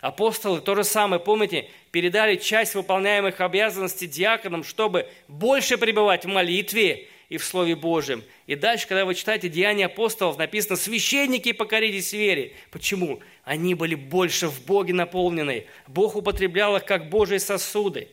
Апостолы 0.00 0.60
то 0.60 0.76
же 0.76 0.84
самое, 0.84 1.20
помните, 1.20 1.68
передали 1.90 2.36
часть 2.36 2.74
выполняемых 2.74 3.40
обязанностей 3.40 4.06
диаконам, 4.06 4.62
чтобы 4.62 5.08
больше 5.26 5.76
пребывать 5.76 6.24
в 6.24 6.28
молитве 6.28 7.08
и 7.28 7.38
в 7.38 7.44
Слове 7.44 7.74
Божьем. 7.74 8.22
И 8.46 8.54
дальше, 8.54 8.86
когда 8.86 9.04
вы 9.04 9.16
читаете 9.16 9.48
Деяния 9.48 9.86
апостолов, 9.86 10.38
написано, 10.38 10.76
священники 10.76 11.50
покорились 11.50 12.12
вере. 12.12 12.52
Почему? 12.70 13.20
Они 13.42 13.74
были 13.74 13.96
больше 13.96 14.46
в 14.48 14.64
Боге 14.64 14.94
наполнены. 14.94 15.66
Бог 15.88 16.14
употреблял 16.14 16.76
их 16.76 16.84
как 16.84 17.08
Божьи 17.08 17.38
сосуды. 17.38 18.08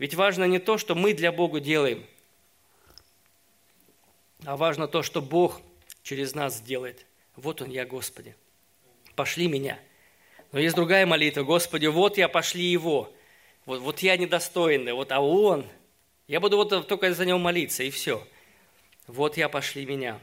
Ведь 0.00 0.14
важно 0.14 0.44
не 0.44 0.58
то, 0.58 0.78
что 0.78 0.94
мы 0.94 1.12
для 1.12 1.30
Бога 1.30 1.60
делаем, 1.60 2.06
а 4.46 4.56
важно 4.56 4.88
то, 4.88 5.02
что 5.02 5.20
Бог 5.20 5.60
через 6.02 6.34
нас 6.34 6.62
делает. 6.62 7.04
Вот 7.36 7.60
Он, 7.60 7.68
я, 7.68 7.84
Господи. 7.84 8.34
Пошли 9.14 9.46
меня. 9.46 9.78
Но 10.52 10.58
есть 10.58 10.74
другая 10.74 11.04
молитва. 11.04 11.42
Господи, 11.42 11.84
вот 11.84 12.16
я, 12.16 12.28
пошли 12.28 12.64
Его. 12.64 13.12
Вот, 13.66 13.80
вот 13.80 13.98
я 13.98 14.16
недостойный, 14.16 14.94
вот, 14.94 15.12
а 15.12 15.20
Он. 15.20 15.66
Я 16.28 16.40
буду 16.40 16.56
вот 16.56 16.88
только 16.88 17.12
за 17.12 17.26
Него 17.26 17.38
молиться, 17.38 17.82
и 17.82 17.90
все. 17.90 18.26
Вот 19.06 19.36
я, 19.36 19.50
пошли 19.50 19.84
меня. 19.84 20.18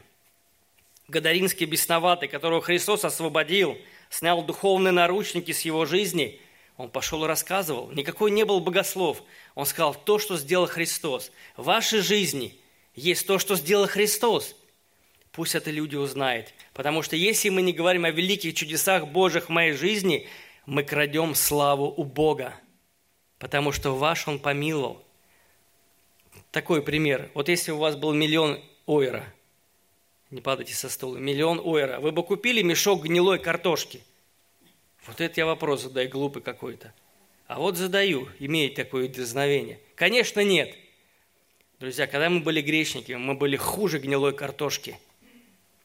Гадаринский 1.06 1.66
бесноватый, 1.66 2.28
которого 2.28 2.62
Христос 2.62 3.04
освободил, 3.04 3.78
снял 4.10 4.42
духовные 4.42 4.90
наручники 4.90 5.52
с 5.52 5.60
его 5.60 5.84
жизни, 5.84 6.40
он 6.78 6.90
пошел 6.90 7.24
и 7.24 7.26
рассказывал. 7.26 7.90
Никакой 7.90 8.30
не 8.30 8.44
был 8.44 8.60
богослов. 8.60 9.22
Он 9.56 9.66
сказал, 9.66 9.94
то, 9.96 10.20
что 10.20 10.36
сделал 10.36 10.66
Христос. 10.66 11.32
В 11.56 11.64
вашей 11.64 12.00
жизни 12.00 12.58
есть 12.94 13.26
то, 13.26 13.40
что 13.40 13.56
сделал 13.56 13.88
Христос. 13.88 14.54
Пусть 15.32 15.56
это 15.56 15.72
люди 15.72 15.96
узнают. 15.96 16.54
Потому 16.72 17.02
что 17.02 17.16
если 17.16 17.48
мы 17.48 17.62
не 17.62 17.72
говорим 17.72 18.04
о 18.04 18.12
великих 18.12 18.54
чудесах 18.54 19.08
Божьих 19.08 19.46
в 19.46 19.52
моей 19.52 19.72
жизни, 19.72 20.28
мы 20.66 20.84
крадем 20.84 21.34
славу 21.34 21.92
у 21.96 22.04
Бога. 22.04 22.54
Потому 23.40 23.72
что 23.72 23.96
ваш 23.96 24.28
Он 24.28 24.38
помиловал. 24.38 25.04
Такой 26.52 26.80
пример. 26.80 27.28
Вот 27.34 27.48
если 27.48 27.72
у 27.72 27.78
вас 27.78 27.96
был 27.96 28.14
миллион 28.14 28.62
ойра. 28.86 29.24
Не 30.30 30.40
падайте 30.40 30.74
со 30.74 30.88
стула. 30.88 31.16
Миллион 31.16 31.60
ойра. 31.62 31.98
Вы 31.98 32.12
бы 32.12 32.22
купили 32.22 32.62
мешок 32.62 33.02
гнилой 33.02 33.40
картошки? 33.40 34.00
Вот 35.08 35.20
это 35.20 35.40
я 35.40 35.46
вопрос 35.46 35.82
задаю, 35.82 36.08
глупый 36.08 36.42
какой-то. 36.42 36.94
А 37.48 37.58
вот 37.58 37.76
задаю, 37.76 38.28
имеет 38.38 38.76
такое 38.76 39.08
дерзновение. 39.08 39.80
Конечно, 39.96 40.44
нет. 40.44 40.74
Друзья, 41.80 42.06
когда 42.06 42.30
мы 42.30 42.40
были 42.40 42.60
грешниками, 42.60 43.16
мы 43.16 43.34
были 43.34 43.56
хуже 43.56 43.98
гнилой 43.98 44.34
картошки. 44.34 44.98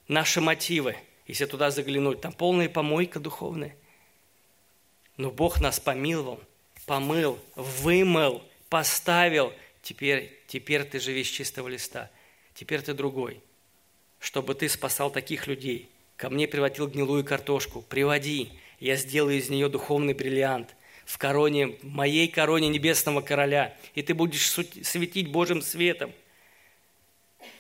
Наши 0.08 0.42
мотивы, 0.42 0.96
если 1.26 1.46
туда 1.46 1.72
заглянуть, 1.72 2.22
там 2.22 2.34
полная 2.34 2.70
помойка 2.70 3.20
духовная. 3.20 3.76
Но 5.18 5.32
Бог 5.32 5.60
нас 5.62 5.80
помиловал, 5.80 6.40
помыл, 6.86 7.40
вымыл, 7.56 8.44
поставил. 8.70 9.54
Теперь, 9.82 10.38
теперь 10.48 10.84
ты 10.84 11.00
живешь 11.00 11.30
чистого 11.30 11.68
листа 11.68 12.12
теперь 12.54 12.82
ты 12.82 12.94
другой. 12.94 13.42
Чтобы 14.20 14.56
ты 14.56 14.70
спасал 14.70 15.12
таких 15.12 15.48
людей. 15.48 15.90
Ко 16.16 16.30
мне 16.30 16.48
приводил 16.48 16.88
гнилую 16.88 17.26
картошку. 17.26 17.82
Приводи, 17.82 18.52
я 18.80 18.96
сделаю 18.96 19.38
из 19.38 19.50
нее 19.50 19.70
духовный 19.70 20.14
бриллиант 20.14 20.76
в 21.06 21.18
короне, 21.18 21.78
моей 21.82 22.28
короне 22.28 22.70
небесного 22.70 23.22
короля, 23.22 23.76
и 23.94 24.02
ты 24.02 24.14
будешь 24.14 24.50
светить 24.50 25.32
Божьим 25.32 25.62
светом. 25.62 26.12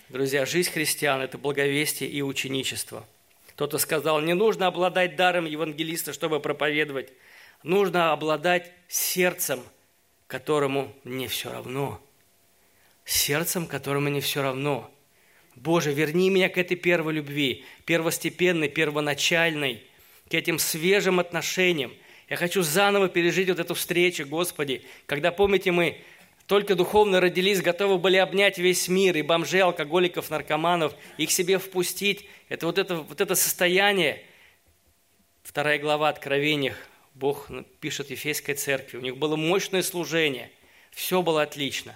Друзья, 0.09 0.45
жизнь 0.45 0.71
христиан– 0.71 1.21
это 1.21 1.37
благовестие 1.37 2.09
и 2.09 2.21
ученичество. 2.21 3.05
Кто-то 3.49 3.77
сказал, 3.77 4.21
не 4.21 4.33
нужно 4.33 4.67
обладать 4.67 5.15
даром 5.15 5.45
евангелиста, 5.45 6.13
чтобы 6.13 6.39
проповедовать. 6.39 7.09
Нужно 7.61 8.11
обладать 8.11 8.71
сердцем, 8.87 9.63
которому 10.27 10.93
не 11.03 11.27
все 11.27 11.51
равно. 11.51 12.01
Сердцем, 13.05 13.67
которому 13.67 14.09
не 14.09 14.21
все 14.21 14.41
равно. 14.41 14.91
Боже, 15.55 15.93
верни 15.93 16.29
меня 16.29 16.49
к 16.49 16.57
этой 16.57 16.75
первой 16.75 17.13
любви, 17.13 17.63
первостепенной, 17.85 18.69
первоначальной, 18.69 19.83
к 20.33 20.35
этим 20.35 20.57
свежим 20.57 21.19
отношениям. 21.19 21.93
Я 22.27 22.37
хочу 22.37 22.63
заново 22.63 23.07
пережить 23.07 23.49
вот 23.49 23.59
эту 23.59 23.75
встречу, 23.75 24.25
Господи, 24.25 24.83
когда, 25.05 25.31
помните, 25.31 25.71
мы 25.71 26.01
только 26.47 26.73
духовно 26.73 27.21
родились, 27.21 27.61
готовы 27.61 27.99
были 27.99 28.17
обнять 28.17 28.57
весь 28.57 28.87
мир, 28.87 29.15
и 29.15 29.21
бомжей, 29.21 29.61
алкоголиков, 29.61 30.31
наркоманов, 30.31 30.95
их 31.19 31.29
себе 31.29 31.59
впустить. 31.59 32.27
Это 32.49 32.65
вот 32.65 32.79
это, 32.79 32.95
вот 32.95 33.21
это 33.21 33.35
состояние. 33.35 34.23
Вторая 35.43 35.77
глава 35.77 36.09
Откровениях. 36.09 36.77
Бог 37.13 37.51
пишет 37.79 38.09
Ефейской 38.09 38.55
церкви. 38.55 38.97
У 38.97 39.01
них 39.01 39.17
было 39.17 39.35
мощное 39.35 39.83
служение. 39.83 40.49
Все 40.89 41.21
было 41.21 41.43
отлично. 41.43 41.95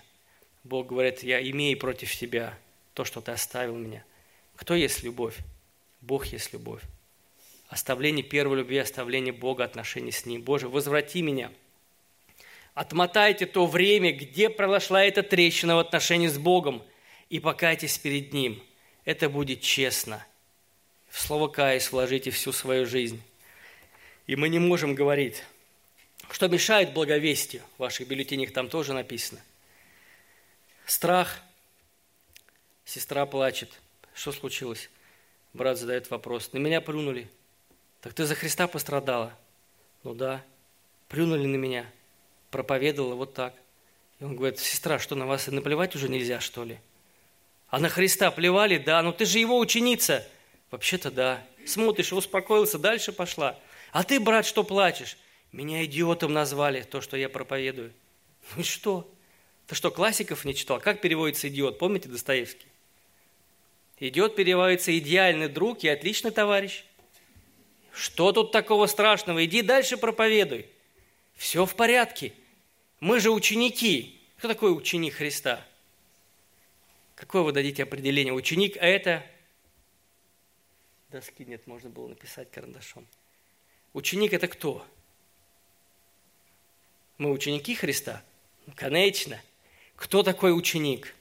Бог 0.64 0.86
говорит, 0.86 1.24
я 1.24 1.42
имею 1.42 1.76
против 1.80 2.16
тебя 2.16 2.56
то, 2.94 3.04
что 3.04 3.20
ты 3.20 3.32
оставил 3.32 3.78
меня. 3.78 4.06
Кто 4.56 4.76
есть 4.76 5.02
любовь? 5.02 5.38
Бог 6.02 6.28
есть 6.28 6.54
любовь. 6.54 6.84
Оставление 7.68 8.24
первой 8.24 8.58
любви, 8.58 8.78
оставление 8.78 9.34
Бога, 9.34 9.64
отношений 9.64 10.12
с 10.12 10.26
Ним. 10.26 10.42
Боже, 10.42 10.70
возврати 10.70 11.22
меня. 11.22 11.52
Отмотайте 12.74 13.46
то 13.46 13.66
время, 13.66 14.14
где 14.14 14.50
прошла 14.50 15.04
эта 15.04 15.24
трещина 15.24 15.76
в 15.76 15.80
отношении 15.80 16.28
с 16.28 16.38
Богом, 16.38 16.84
и 17.30 17.40
покайтесь 17.40 17.98
перед 17.98 18.34
Ним. 18.34 18.64
Это 19.04 19.30
будет 19.30 19.62
честно. 19.62 20.26
В 21.10 21.20
слово 21.20 21.48
«каясь» 21.48 21.92
вложите 21.92 22.32
всю 22.32 22.52
свою 22.52 22.86
жизнь. 22.86 23.22
И 24.28 24.36
мы 24.36 24.50
не 24.50 24.60
можем 24.60 24.96
говорить, 24.96 25.44
что 26.30 26.48
мешает 26.48 26.94
благовестию. 26.94 27.64
В 27.78 27.82
ваших 27.82 28.08
бюллетенях 28.08 28.52
там 28.52 28.70
тоже 28.70 28.94
написано. 28.94 29.42
Страх– 30.86 31.42
Сестра 32.88 33.26
плачет. 33.26 33.70
Что 34.14 34.32
случилось? 34.32 34.90
Брат 35.52 35.78
задает 35.78 36.10
вопрос. 36.10 36.54
На 36.54 36.58
меня 36.58 36.80
плюнули. 36.80 37.28
Так 38.02 38.14
ты 38.14 38.26
за 38.26 38.36
Христа 38.36 38.68
пострадала? 38.68 39.34
Ну 40.04 40.14
да. 40.14 40.44
Плюнули 41.10 41.46
на 41.46 41.56
меня. 41.56 41.86
Проповедовала 42.52 43.16
вот 43.16 43.34
так. 43.34 43.54
И 44.20 44.24
он 44.24 44.36
говорит, 44.36 44.60
сестра, 44.60 45.00
что 45.00 45.16
на 45.16 45.26
вас 45.26 45.48
и 45.48 45.52
наплевать 45.52 45.96
уже 45.96 46.10
нельзя, 46.10 46.40
что 46.40 46.64
ли? 46.64 46.80
А 47.70 47.80
на 47.80 47.90
Христа 47.90 48.32
плевали? 48.32 48.78
Да, 48.78 49.02
ну 49.04 49.12
ты 49.12 49.26
же 49.26 49.40
его 49.40 49.60
ученица. 49.60 50.28
Вообще-то 50.72 51.12
да. 51.12 51.44
Смотришь, 51.66 52.14
успокоился, 52.14 52.80
дальше 52.80 53.12
пошла. 53.12 53.58
А 53.92 54.04
ты, 54.04 54.20
брат, 54.20 54.46
что 54.46 54.64
плачешь? 54.64 55.18
Меня 55.52 55.84
идиотом 55.86 56.34
назвали, 56.34 56.82
то, 56.82 57.02
что 57.02 57.18
я 57.18 57.30
проповедую. 57.30 57.94
Ну 58.56 58.62
и 58.62 58.64
что? 58.64 59.10
Ты 59.68 59.76
что, 59.76 59.92
классиков 59.92 60.46
не 60.46 60.56
читал? 60.56 60.80
Как 60.80 61.02
переводится 61.02 61.50
идиот? 61.50 61.78
Помните 61.78 62.08
Достоевский? 62.08 62.68
Идет, 64.00 64.36
переводится 64.36 64.98
идеальный 64.98 65.50
друг 65.50 65.84
и 65.84 65.90
отличный 65.90 66.32
товарищ. 66.32 66.86
Что 67.98 68.32
тут 68.32 68.52
такого 68.52 68.86
страшного? 68.86 69.44
Иди 69.44 69.64
дальше 69.64 69.98
проповедуй. 69.98 70.70
Все 71.36 71.66
в 71.66 71.76
порядке. 71.76 72.34
Мы 73.00 73.20
же 73.20 73.32
ученики. 73.32 74.22
Кто 74.38 74.48
такой 74.48 74.76
ученик 74.76 75.16
Христа? 75.16 75.66
Какое 77.16 77.42
вы 77.42 77.52
дадите 77.52 77.84
определение? 77.84 78.34
Ученик– 78.34 78.78
это... 78.80 79.26
Доски 81.10 81.44
нет, 81.44 81.66
можно 81.66 81.90
было 81.90 82.10
написать 82.10 82.52
карандашом. 82.52 83.08
Ученик– 83.94 84.34
это 84.34 84.48
кто? 84.48 84.86
Мы 87.18 87.32
ученики 87.32 87.74
Христа? 87.74 88.24
Конечно. 88.76 89.42
Кто 89.96 90.22
такой 90.22 90.56
ученик? 90.56 91.16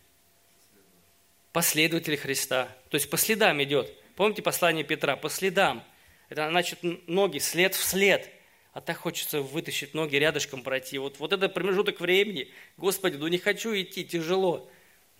последователь 1.57 2.19
Христа. 2.19 2.69
То 2.91 2.97
есть 2.97 3.09
по 3.09 3.17
следам 3.17 3.62
идет. 3.62 3.91
Помните 4.15 4.43
послание 4.43 4.85
Петра? 4.85 5.17
По 5.17 5.31
следам. 5.31 5.83
Это 6.29 6.49
значит 6.49 6.81
ноги, 7.07 7.39
след 7.39 7.75
в 7.75 7.83
след. 7.83 8.31
А 8.73 8.81
так 8.81 8.99
хочется 8.99 9.41
вытащить 9.41 9.95
ноги 9.95 10.17
рядышком 10.17 10.62
пройти. 10.62 10.99
Вот, 10.99 11.19
вот 11.19 11.33
этот 11.33 11.55
промежуток 11.55 12.01
времени, 12.01 12.49
Господи, 12.77 13.17
ну 13.17 13.27
не 13.29 13.39
хочу 13.39 13.75
идти, 13.75 14.05
тяжело. 14.05 14.69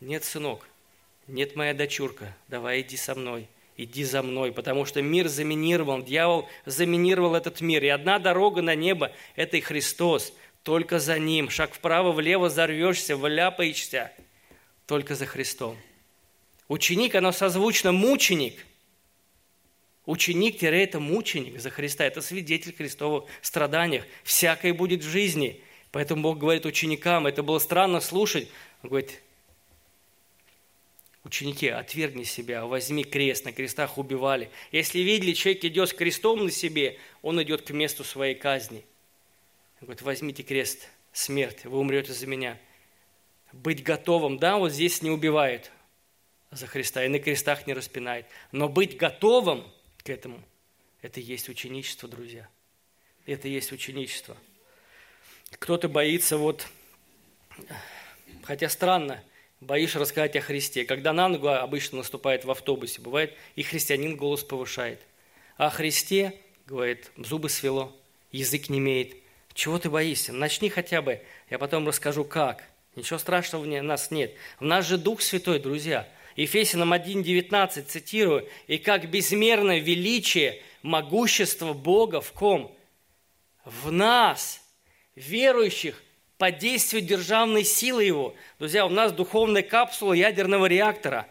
Нет, 0.01 0.25
сынок, 0.25 0.69
нет, 1.27 1.57
моя 1.57 1.73
дочурка, 1.73 2.37
давай 2.49 2.83
иди 2.83 2.99
со 2.99 3.15
мной, 3.15 3.49
иди 3.79 4.05
за 4.05 4.23
мной, 4.23 4.53
потому 4.53 4.85
что 4.85 5.01
мир 5.01 5.29
заминировал, 5.29 6.03
дьявол 6.03 6.49
заминировал 6.67 7.35
этот 7.35 7.63
мир. 7.63 7.83
И 7.83 7.89
одна 7.89 8.19
дорога 8.19 8.61
на 8.61 8.75
небо– 8.75 9.11
это 9.37 9.57
и 9.57 9.61
Христос. 9.61 10.35
Только 10.63 10.99
за 10.99 11.19
Ним. 11.21 11.49
Шаг 11.49 11.73
вправо-влево 11.75 12.51
зарвешься, 12.51 13.17
вляпаешься. 13.17 14.13
Только 14.87 15.15
за 15.15 15.25
Христом. 15.25 15.79
Ученик, 16.67 17.15
оно 17.15 17.31
созвучно 17.31 17.93
мученик. 17.93 18.67
Ученик 20.07 20.59
тире 20.59 20.85
это 20.85 21.01
мученик 21.01 21.59
за 21.61 21.71
Христа, 21.71 22.05
это 22.05 22.23
свидетель 22.23 22.73
Христовых 22.73 23.25
страданиях. 23.43 24.05
Всякое 24.23 24.73
будет 24.73 25.03
в 25.03 25.09
жизни. 25.09 25.61
Поэтому 25.91 26.23
Бог 26.23 26.39
говорит 26.39 26.65
ученикам, 26.65 27.27
это 27.27 27.43
было 27.43 27.59
странно 27.59 28.01
слушать. 28.01 28.49
Он 28.83 28.91
говорит, 28.91 29.21
ученики, 31.25 31.67
отвергни 31.67 32.23
себя, 32.23 32.65
возьми 32.67 33.03
крест, 33.03 33.45
на 33.45 33.53
крестах 33.53 33.99
убивали. 33.99 34.49
Если 34.71 35.01
видели, 35.01 35.33
человек 35.33 35.65
идет 35.65 35.89
с 35.89 35.93
крестом 35.93 36.45
на 36.45 36.53
себе, 36.53 36.99
он 37.23 37.43
идет 37.43 37.63
к 37.63 37.71
месту 37.71 38.05
своей 38.05 38.37
казни. 38.37 38.85
Он 39.81 39.87
говорит, 39.87 40.03
возьмите 40.03 40.45
крест, 40.45 40.89
смерть, 41.13 41.65
вы 41.65 41.79
умрете 41.79 42.13
за 42.13 42.29
меня. 42.29 42.61
Быть 43.53 43.83
готовым, 43.83 44.39
да, 44.39 44.57
вот 44.57 44.71
здесь 44.71 45.03
не 45.03 45.11
убивают, 45.11 45.73
за 46.53 46.69
Христа 46.69 47.05
и 47.05 47.09
на 47.09 47.19
крестах 47.19 47.67
не 47.67 47.75
распинает. 47.75 48.27
Но 48.53 48.69
быть 48.69 48.97
готовым 48.97 49.67
к 50.07 50.11
этому, 50.11 50.41
это 51.03 51.19
и 51.19 51.25
есть 51.25 51.49
ученичество, 51.49 52.09
друзья. 52.09 52.49
Это 53.27 53.49
и 53.49 53.51
есть 53.51 53.73
ученичество. 53.73 54.37
Кто-то 55.59 55.89
боится 55.89 56.39
вот, 56.39 56.65
хотя 58.45 58.69
странно, 58.69 59.23
боишься 59.61 59.99
рассказать 59.99 60.37
о 60.37 60.41
Христе. 60.41 60.85
Когда 60.85 61.13
на 61.13 61.29
ногу 61.29 61.49
обычно 61.49 61.99
наступает 61.99 62.45
в 62.45 62.51
автобусе, 62.53 63.01
бывает, 63.01 63.35
и 63.57 63.65
христианин 63.65 64.17
голос 64.17 64.45
повышает. 64.45 65.01
О 65.57 65.71
Христе, 65.71 66.39
говорит, 66.67 67.11
зубы 67.17 67.49
свело, 67.49 67.97
язык 68.31 68.69
не 68.69 68.79
имеет. 68.79 69.17
Чего 69.55 69.77
ты 69.81 69.91
боишься? 69.91 70.33
Начни 70.33 70.69
хотя 70.69 71.03
бы, 71.03 71.21
я 71.51 71.59
потом 71.59 71.89
расскажу, 71.89 72.25
как. 72.25 72.63
Ничего 72.95 73.19
страшного 73.19 73.65
в 73.65 73.83
нас 73.83 74.13
нет. 74.13 74.35
В 74.61 74.65
нас 74.65 74.87
же 74.87 74.99
Дух 74.99 75.21
Святой, 75.21 75.59
друзья. 75.59 76.09
Ефесянам 76.37 76.93
1.19, 76.93 77.85
цитирую, 77.85 78.47
«И 78.67 78.77
как 78.77 79.11
безмерное 79.11 79.79
величие, 79.79 80.63
могущество 80.83 81.73
Бога 81.73 82.21
в 82.21 82.33
ком? 82.33 82.77
В 83.65 83.91
нас, 83.91 84.61
верующих, 85.15 86.03
по 86.37 86.51
действию 86.51 87.03
державной 87.03 87.65
силы 87.65 88.05
Его». 88.05 88.35
Друзья, 88.59 88.85
у 88.85 88.91
нас 88.91 89.13
духовная 89.13 89.63
капсула 89.63 90.13
ядерного 90.13 90.67
реактора. 90.67 91.27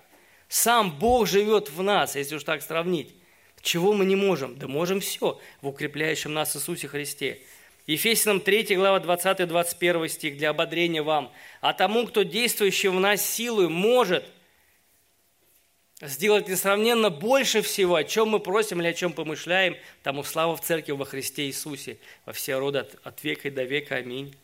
Сам 0.48 0.98
Бог 0.98 1.28
живет 1.28 1.70
в 1.70 1.84
нас, 1.84 2.16
если 2.16 2.36
уж 2.36 2.44
так 2.44 2.64
сравнить. 2.64 3.16
Чего 3.62 3.94
мы 3.94 4.06
не 4.06 4.16
можем? 4.16 4.58
Да 4.58 4.68
можем 4.68 5.00
все 5.00 5.40
в 5.62 5.68
укрепляющем 5.68 6.34
нас 6.34 6.56
Иисусе 6.56 6.88
Христе. 6.88 7.42
Ефесянам 7.88 8.40
3 8.40 8.76
глава 8.76 9.00
20-21 9.00 10.08
стих 10.08 10.38
для 10.38 10.50
ободрения 10.50 11.04
вам. 11.04 11.32
«А 11.62 11.74
тому, 11.74 12.08
кто 12.08 12.24
действующий 12.24 12.88
в 12.88 13.00
нас 13.00 13.24
силой, 13.24 13.70
может 13.70 14.26
сделать 16.08 16.48
несравненно 16.48 17.10
больше 17.10 17.62
всего, 17.62 17.96
о 17.96 18.04
чем 18.04 18.30
мы 18.30 18.40
просим 18.40 18.82
или 18.82 18.88
о 18.88 18.94
чем 18.94 19.14
помышляем, 19.14 19.78
тому 20.04 20.24
слава 20.24 20.56
в 20.56 20.62
церкви 20.62 20.92
во 20.92 21.06
Христе 21.06 21.46
Иисусе, 21.46 21.98
во 22.26 22.34
все 22.34 22.58
роды 22.58 22.80
от, 22.80 22.96
от 23.04 23.24
века 23.24 23.48
и 23.48 23.52
до 23.52 23.64
века. 23.64 23.96
Аминь. 23.96 24.36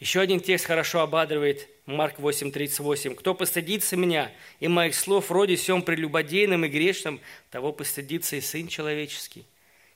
Еще 0.00 0.20
один 0.20 0.40
текст 0.40 0.66
хорошо 0.66 1.00
ободривает 1.00 1.68
Марк 1.86 2.18
8:38. 2.18 3.14
«Кто 3.14 3.34
постыдится 3.34 3.96
меня 3.96 4.32
и 4.60 4.68
моих 4.68 4.94
слов 4.94 5.28
в 5.28 5.32
роде 5.32 5.56
сем 5.56 5.82
прелюбодейным 5.82 6.64
и 6.64 6.68
грешным, 6.68 7.20
того 7.50 7.72
постыдится 7.72 8.36
и 8.36 8.40
Сын 8.40 8.68
Человеческий, 8.68 9.44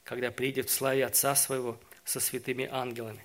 когда 0.05 0.31
придет 0.31 0.69
в 0.69 0.73
славе 0.73 1.07
Отца 1.07 1.35
Своего 1.37 1.79
со 2.05 2.19
святыми 2.19 2.69
ангелами». 2.71 3.25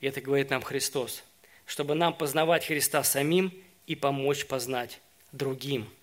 И 0.00 0.06
это 0.06 0.20
говорит 0.20 0.50
нам 0.50 0.62
Христос, 0.62 1.24
чтобы 1.66 1.94
нам 1.94 2.12
познавать 2.14 2.66
Христа 2.66 3.02
самим 3.02 3.52
и 3.86 3.94
помочь 3.94 4.46
познать 4.46 5.00
другим– 5.32 5.88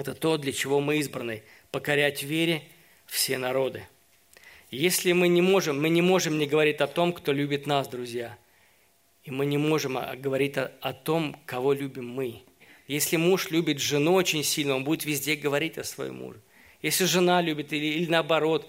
это 0.00 0.14
то, 0.14 0.36
для 0.36 0.52
чего 0.52 0.80
мы 0.80 0.98
избраны– 0.98 1.42
покорять 1.70 2.22
вере 2.22 2.62
все 3.06 3.38
народы. 3.38 3.86
Если 4.70 5.12
мы 5.12 5.28
не 5.28 5.42
можем, 5.42 5.80
мы 5.80 5.88
не 5.88 6.02
можем 6.02 6.38
не 6.38 6.46
говорить 6.46 6.80
о 6.80 6.86
том, 6.86 7.12
кто 7.12 7.32
любит 7.32 7.66
нас, 7.66 7.88
друзья. 7.88 8.36
И 9.24 9.30
мы 9.30 9.46
не 9.46 9.58
можем 9.58 9.98
а, 9.98 10.14
говорить 10.16 10.56
о, 10.56 10.72
о 10.80 10.92
том, 10.92 11.36
кого 11.44 11.72
любим 11.72 12.08
мы. 12.08 12.42
Если 12.86 13.16
муж 13.16 13.50
любит 13.50 13.80
жену 13.80 14.14
очень 14.14 14.44
сильно, 14.44 14.76
он 14.76 14.84
будет 14.84 15.04
везде 15.04 15.34
говорить 15.34 15.78
о 15.78 15.84
своем 15.84 16.16
муже. 16.16 16.40
Если 16.82 17.04
жена 17.04 17.42
любит 17.42 17.72
или, 17.72 17.86
или 17.86 18.10
наоборот. 18.10 18.68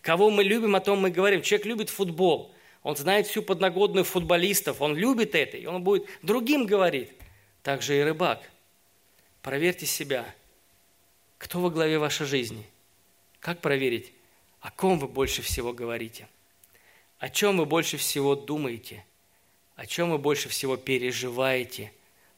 Кого 0.00 0.30
мы 0.30 0.42
любим, 0.42 0.74
о 0.74 0.80
том 0.80 1.00
мы 1.00 1.10
говорим. 1.10 1.42
Человек 1.42 1.66
любит 1.66 1.90
футбол. 1.90 2.52
Он 2.82 2.96
знает 2.96 3.26
всю 3.26 3.42
подногодную 3.42 4.04
футболистов. 4.04 4.82
Он 4.82 4.96
любит 4.96 5.34
это. 5.34 5.56
И 5.56 5.66
он 5.66 5.82
будет 5.82 6.06
другим 6.22 6.66
говорить. 6.66 7.10
Так 7.62 7.82
же 7.82 7.96
и 7.96 8.02
рыбак. 8.02 8.42
Проверьте 9.40 9.86
себя. 9.86 10.26
Кто 11.42 11.60
во 11.60 11.70
главе 11.70 11.98
вашей 11.98 12.24
жизни? 12.24 12.64
Как 13.40 13.60
проверить, 13.60 14.12
о 14.60 14.70
ком 14.70 14.98
вы 14.98 15.08
больше 15.08 15.42
всего 15.42 15.72
говорите? 15.72 16.28
О 17.18 17.28
чем 17.28 17.58
вы 17.58 17.66
больше 17.66 17.96
всего 17.96 18.36
думаете? 18.36 19.04
О 19.74 19.84
чем 19.84 20.10
вы 20.10 20.18
больше 20.18 20.48
всего 20.48 20.76
переживаете? 20.76 21.92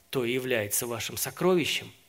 То 0.09 0.25
и 0.25 0.33
является 0.33 0.87
вашим 0.87 1.17
сокровищем– 1.17 1.93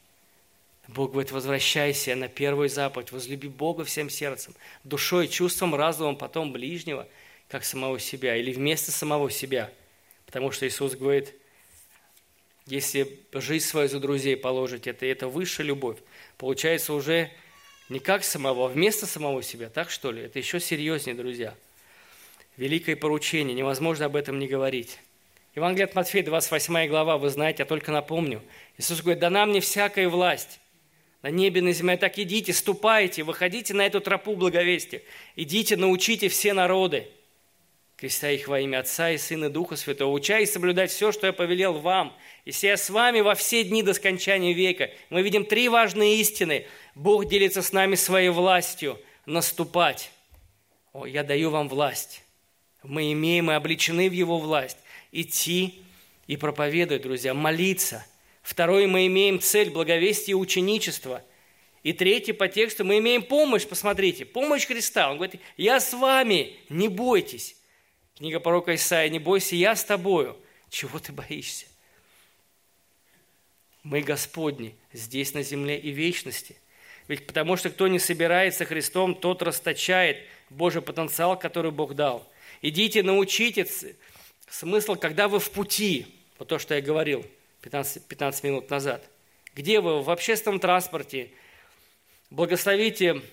Бог 0.87 1.11
говорит, 1.11 1.31
возвращайся 1.31 2.15
на 2.15 2.27
первую 2.27 2.69
заповедь, 2.69 3.11
возлюби 3.11 3.47
Бога 3.47 3.83
всем 3.85 4.09
сердцем, 4.09 4.53
душой, 4.83 5.27
чувством, 5.27 5.73
разумом, 5.73 6.15
потом 6.15 6.51
ближнего, 6.51 7.07
как 7.47 7.65
самого 7.65 7.99
себя, 7.99 8.35
или 8.35 8.53
вместо 8.53 8.91
самого 8.91 9.31
себя. 9.31 9.71
Потому 10.25 10.51
что 10.51 10.67
Иисус 10.67 10.95
говорит, 10.95 11.33
если 12.67 13.19
жизнь 13.33 13.65
свою 13.65 13.89
за 13.89 13.99
друзей 13.99 14.37
положить, 14.37 14.85
это, 14.87 15.05
это 15.05 15.27
высшая 15.27 15.63
любовь. 15.63 15.97
Получается 16.37 16.93
уже 16.93 17.31
не 17.89 17.99
как 17.99 18.23
самого, 18.23 18.65
а 18.65 18.69
вместо 18.69 19.05
самого 19.05 19.43
себя. 19.43 19.69
Так 19.69 19.89
что 19.89 20.11
ли? 20.11 20.23
Это 20.23 20.39
еще 20.39 20.59
серьезнее, 20.59 21.15
друзья. 21.15 21.55
Великое 22.57 22.95
поручение, 22.95 23.55
невозможно 23.55 24.05
об 24.05 24.15
этом 24.15 24.39
не 24.39 24.47
говорить. 24.47 24.99
Евангелие 25.55 25.85
от 25.85 25.95
Матфея, 25.95 26.23
28 26.23 26.87
глава, 26.87 27.17
вы 27.17 27.29
знаете, 27.29 27.63
я 27.63 27.65
только 27.65 27.91
напомню. 27.91 28.41
Иисус 28.77 29.01
говорит, 29.01 29.19
дана 29.19 29.45
мне 29.45 29.61
всякая 29.61 30.09
власть 30.09 30.59
на 31.21 31.29
небе, 31.29 31.61
на 31.61 31.71
земле. 31.71 31.97
Так 31.97 32.19
идите, 32.19 32.53
ступайте, 32.53 33.23
выходите 33.23 33.73
на 33.73 33.85
эту 33.85 34.01
тропу 34.01 34.35
благовестия. 34.35 35.01
Идите, 35.35 35.77
научите 35.77 36.27
все 36.27 36.53
народы, 36.53 37.07
крестя 37.97 38.31
их 38.31 38.47
во 38.47 38.59
имя 38.59 38.79
Отца 38.79 39.11
и 39.11 39.17
Сына 39.17 39.45
и 39.45 39.49
Духа 39.49 39.75
Святого, 39.75 40.11
уча 40.11 40.39
и 40.39 40.45
соблюдать 40.45 40.91
все, 40.91 41.11
что 41.11 41.27
я 41.27 41.33
повелел 41.33 41.73
вам. 41.73 42.15
И 42.45 42.51
я 42.61 42.77
с 42.77 42.89
вами 42.89 43.21
во 43.21 43.35
все 43.35 43.63
дни 43.63 43.83
до 43.83 43.93
скончания 43.93 44.53
века. 44.53 44.91
Мы 45.09 45.21
видим 45.21 45.45
три 45.45 45.69
важные 45.69 46.17
истины. 46.17 46.65
Бог 46.93 47.27
делится 47.27 47.61
с 47.61 47.71
нами 47.71 47.95
своей 47.95 48.29
властью 48.29 48.99
наступать. 49.25 50.11
О, 50.93 51.05
я 51.05 51.23
даю 51.23 51.49
вам 51.49 51.69
власть. 51.69 52.23
Мы 52.83 53.11
имеем 53.13 53.51
и 53.51 53.53
обличены 53.53 54.09
в 54.09 54.13
Его 54.13 54.39
власть. 54.39 54.77
Идти 55.11 55.81
и 56.27 56.37
проповедовать, 56.37 57.03
друзья, 57.03 57.33
молиться– 57.33 58.05
Второе, 58.45 58.85
мы 58.85 59.07
имеем 59.07 59.39
цель 59.39 59.71
благовестия 59.71 60.33
и 60.33 60.37
ученичества. 60.37 61.23
И 61.81 61.93
третье, 61.93 62.35
по 62.35 62.47
тексту, 62.47 62.85
мы 62.85 62.99
имеем 62.99 63.23
помощь, 63.23 63.65
посмотрите, 63.65 64.23
помощь 64.23 64.67
Христа. 64.67 65.09
Он 65.09 65.17
говорит, 65.17 65.41
я 65.57 65.79
с 65.79 65.93
вами, 65.93 66.55
не 66.69 66.87
бойтесь. 66.87 67.55
Книга 68.15 68.39
пророка 68.39 68.73
Исаия, 68.75 69.09
не 69.09 69.19
бойся, 69.19 69.55
я 69.55 69.75
с 69.75 69.83
тобою. 69.83 70.37
Чего 70.69 70.99
ты 70.99 71.11
боишься? 71.11 71.65
Мы 73.83 74.01
Господни 74.01 74.75
здесь 74.93 75.33
на 75.33 75.43
земле 75.43 75.79
и 75.79 75.91
вечности. 75.91 76.55
Ведь 77.07 77.27
потому 77.27 77.55
что 77.55 77.69
кто 77.69 77.87
не 77.87 77.99
собирается 77.99 78.65
Христом, 78.65 79.13
тот 79.15 79.41
расточает 79.41 80.17
Божий 80.49 80.81
потенциал, 80.81 81.37
который 81.37 81.71
Бог 81.71 81.93
дал. 81.93 82.27
Идите, 82.61 83.03
научитесь. 83.03 83.85
Смысл, 84.49 84.95
когда 84.95 85.27
вы 85.27 85.39
в 85.39 85.51
пути, 85.51 86.07
вот 86.39 86.47
то, 86.47 86.57
что 86.57 86.75
я 86.75 86.81
говорил– 86.81 87.25
15, 87.65 88.05
15 88.05 88.43
минут 88.43 88.69
назад. 88.69 89.03
Где 89.55 89.81
вы 89.81 90.03
в 90.03 90.11
общественном 90.11 90.59
транспорте? 90.59 91.31
Благословите 92.29 93.23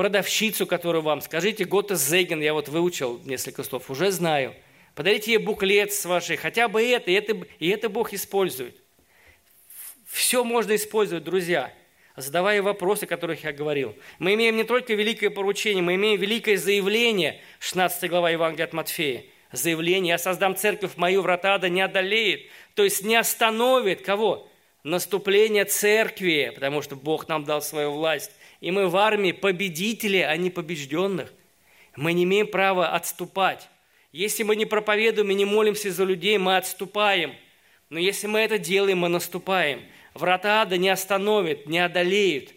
продавщицу, 0.00 0.66
которую 0.66 1.02
вам. 1.02 1.20
Скажите 1.20 1.66
Гота 1.66 1.94
Зеген, 1.94 2.40
я 2.40 2.54
вот 2.54 2.68
выучил 2.68 3.20
несколько 3.26 3.62
слов, 3.62 3.90
уже 3.90 4.10
знаю. 4.10 4.54
Подарите 4.94 5.32
ей 5.32 5.36
буклет 5.36 5.92
с 5.92 6.06
вашей, 6.06 6.38
хотя 6.38 6.68
бы 6.68 6.82
это, 6.82 7.10
и 7.10 7.14
это, 7.14 7.38
и 7.58 7.68
это 7.68 7.90
Бог 7.90 8.14
использует. 8.14 8.82
Все 10.06 10.42
можно 10.42 10.74
использовать, 10.74 11.24
друзья, 11.24 11.70
задавая 12.16 12.62
вопросы, 12.62 13.04
о 13.04 13.08
которых 13.08 13.44
я 13.44 13.52
говорил. 13.52 13.94
Мы 14.18 14.32
имеем 14.32 14.56
не 14.56 14.64
только 14.64 14.94
великое 14.94 15.28
поручение, 15.28 15.82
мы 15.82 15.96
имеем 15.96 16.18
великое 16.18 16.56
заявление, 16.56 17.42
16 17.58 18.08
глава 18.08 18.30
Евангелия 18.30 18.68
от 18.68 18.72
Матфея. 18.72 19.24
Заявление 19.52 20.12
«Я 20.12 20.18
создам 20.18 20.56
церковь 20.56 20.96
мою, 20.96 21.20
врата 21.20 21.58
да 21.58 21.68
не 21.68 21.82
одолеет» 21.82 22.48
то 22.74 22.84
есть 22.84 23.04
не 23.04 23.16
остановит 23.16 24.00
кого? 24.00 24.48
Наступление 24.82 25.66
церкви, 25.66 26.52
потому 26.54 26.80
что 26.80 26.96
Бог 26.96 27.28
нам 27.28 27.44
дал 27.44 27.60
свою 27.60 27.92
власть. 27.92 28.30
И 28.60 28.70
мы 28.70 28.88
в 28.88 28.96
армии 28.96 29.32
победители, 29.32 30.18
а 30.18 30.36
не 30.36 30.50
побежденных. 30.50 31.32
Мы 31.96 32.12
не 32.12 32.24
имеем 32.24 32.46
права 32.46 32.90
отступать. 32.94 33.68
Если 34.12 34.42
мы 34.42 34.56
не 34.56 34.66
проповедуем 34.66 35.30
и 35.30 35.34
не 35.34 35.44
молимся 35.44 35.90
за 35.90 36.04
людей, 36.04 36.36
мы 36.38 36.56
отступаем. 36.56 37.34
Но 37.88 37.98
если 37.98 38.26
мы 38.26 38.40
это 38.40 38.58
делаем, 38.58 38.98
мы 38.98 39.08
наступаем. 39.08 39.82
Врата 40.14 40.62
ада 40.62 40.76
не 40.76 40.88
остановят, 40.88 41.66
не 41.66 41.78
одолеют, 41.78 42.52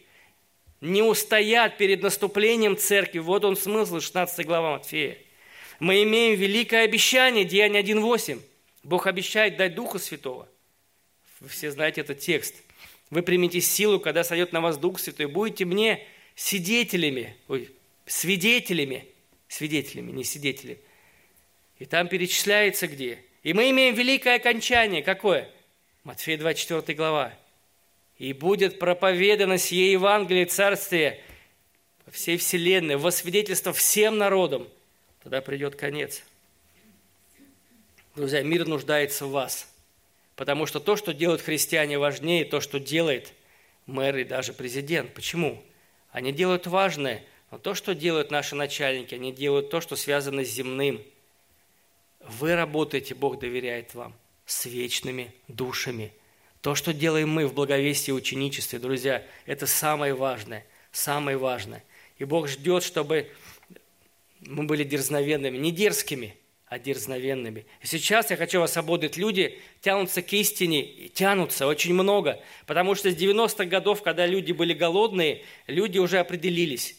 не 0.81 1.01
устоят 1.01 1.77
перед 1.77 2.01
наступлением 2.01 2.75
церкви. 2.75 3.19
Вот 3.19 3.45
он 3.45 3.55
смысл 3.55 3.99
16 3.99 4.45
глава 4.45 4.73
Матфея. 4.73 5.17
Мы 5.79 6.03
имеем 6.03 6.39
великое 6.39 6.83
обещание, 6.83 7.45
Деяние 7.45 7.83
1.8. 7.83 8.41
Бог 8.83 9.07
обещает 9.07 9.57
дать 9.57 9.75
Духа 9.75 9.99
Святого. 9.99 10.47
Вы 11.39 11.49
все 11.49 11.71
знаете 11.71 12.01
этот 12.01 12.19
текст. 12.19 12.55
Вы 13.13 13.21
примете 13.23 13.61
силу, 13.61 13.99
когда 13.99 14.23
сойдет 14.23 14.53
на 14.53 14.61
вас 14.61 14.77
Дух 14.77 14.99
Святой, 14.99 15.27
будете 15.27 15.65
мне 15.65 16.05
свидетелями, 16.35 17.35
ой, 17.47 17.69
свидетелями, 18.05 19.07
свидетелями, 19.47 20.11
не 20.11 20.23
свидетелями. 20.23 20.79
И 21.79 21.85
там 21.85 22.07
перечисляется 22.07 22.87
где. 22.87 23.19
И 23.43 23.53
мы 23.53 23.69
имеем 23.69 23.95
великое 23.95 24.35
окончание. 24.35 25.03
Какое? 25.03 25.49
Матфея 26.03 26.37
24 26.37 26.95
глава. 26.95 27.33
«И 28.17 28.31
будет 28.31 28.79
проповедано 28.79 29.57
сие 29.57 29.91
Евангелие 29.91 30.45
Царствия 30.45 31.19
по 32.05 32.11
всей 32.11 32.37
вселенной, 32.37 32.95
во 32.95 33.11
свидетельство 33.11 33.73
всем 33.73 34.17
народам». 34.17 34.67
Тогда 35.23 35.41
придет 35.41 35.75
конец– 35.75 36.23
Друзья, 38.15 38.43
мир 38.43 38.67
нуждается 38.67 39.25
в 39.25 39.31
вас. 39.31 39.72
Потому 40.35 40.65
что 40.65 40.79
то, 40.79 40.95
что 40.95 41.13
делают 41.13 41.41
христиане, 41.41 41.99
важнее 41.99 42.45
то, 42.45 42.59
что 42.59 42.79
делает 42.79 43.33
мэр 43.85 44.17
и 44.17 44.23
даже 44.23 44.53
президент. 44.53 45.13
Почему? 45.13 45.63
Они 46.11 46.31
делают 46.31 46.67
важное, 46.67 47.23
но 47.51 47.57
то, 47.57 47.75
что 47.75 47.93
делают 47.93 48.31
наши 48.31 48.55
начальники, 48.55 49.13
они 49.13 49.31
делают 49.31 49.69
то, 49.69 49.81
что 49.81 49.95
связано 49.95 50.43
с 50.43 50.49
земным. 50.49 51.01
Вы 52.21 52.55
работаете, 52.55 53.13
Бог 53.13 53.39
доверяет 53.39 53.93
вам, 53.93 54.13
с 54.45 54.65
вечными 54.65 55.33
душами. 55.47 56.11
То, 56.61 56.75
что 56.75 56.93
делаем 56.93 57.29
мы 57.29 57.45
в 57.45 57.53
благовестии 57.53 58.11
и 58.11 58.13
ученичестве, 58.13 58.79
друзья, 58.79 59.23
это 59.45 59.67
самое 59.67 60.13
важное, 60.13 60.65
самое 60.91 61.37
важное. 61.37 61.83
И 62.17 62.23
Бог 62.23 62.47
ждет, 62.47 62.83
чтобы 62.83 63.29
мы 64.39 64.63
были 64.63 64.83
дерзновенными, 64.83 65.57
не 65.57 65.71
дерзкими– 65.71 66.35
а 66.73 66.79
дерзновенными. 66.79 67.67
И 67.83 67.85
сейчас 67.85 68.31
я 68.31 68.35
хочу 68.35 68.59
вас 68.59 68.75
ободрить. 68.77 69.15
Люди 69.15 69.59
тянутся 69.81 70.23
к 70.23 70.33
истине, 70.33 70.83
тянутся 71.13 71.67
очень 71.67 71.93
много, 71.93 72.39
потому 72.65 72.95
что 72.95 73.11
с 73.11 73.15
90-х 73.15 73.65
годов, 73.65 74.01
когда 74.01 74.25
люди 74.25 74.53
были 74.53 74.73
голодные, 74.73 75.43
люди 75.67 75.99
уже 75.99 76.17
определились. 76.17 76.95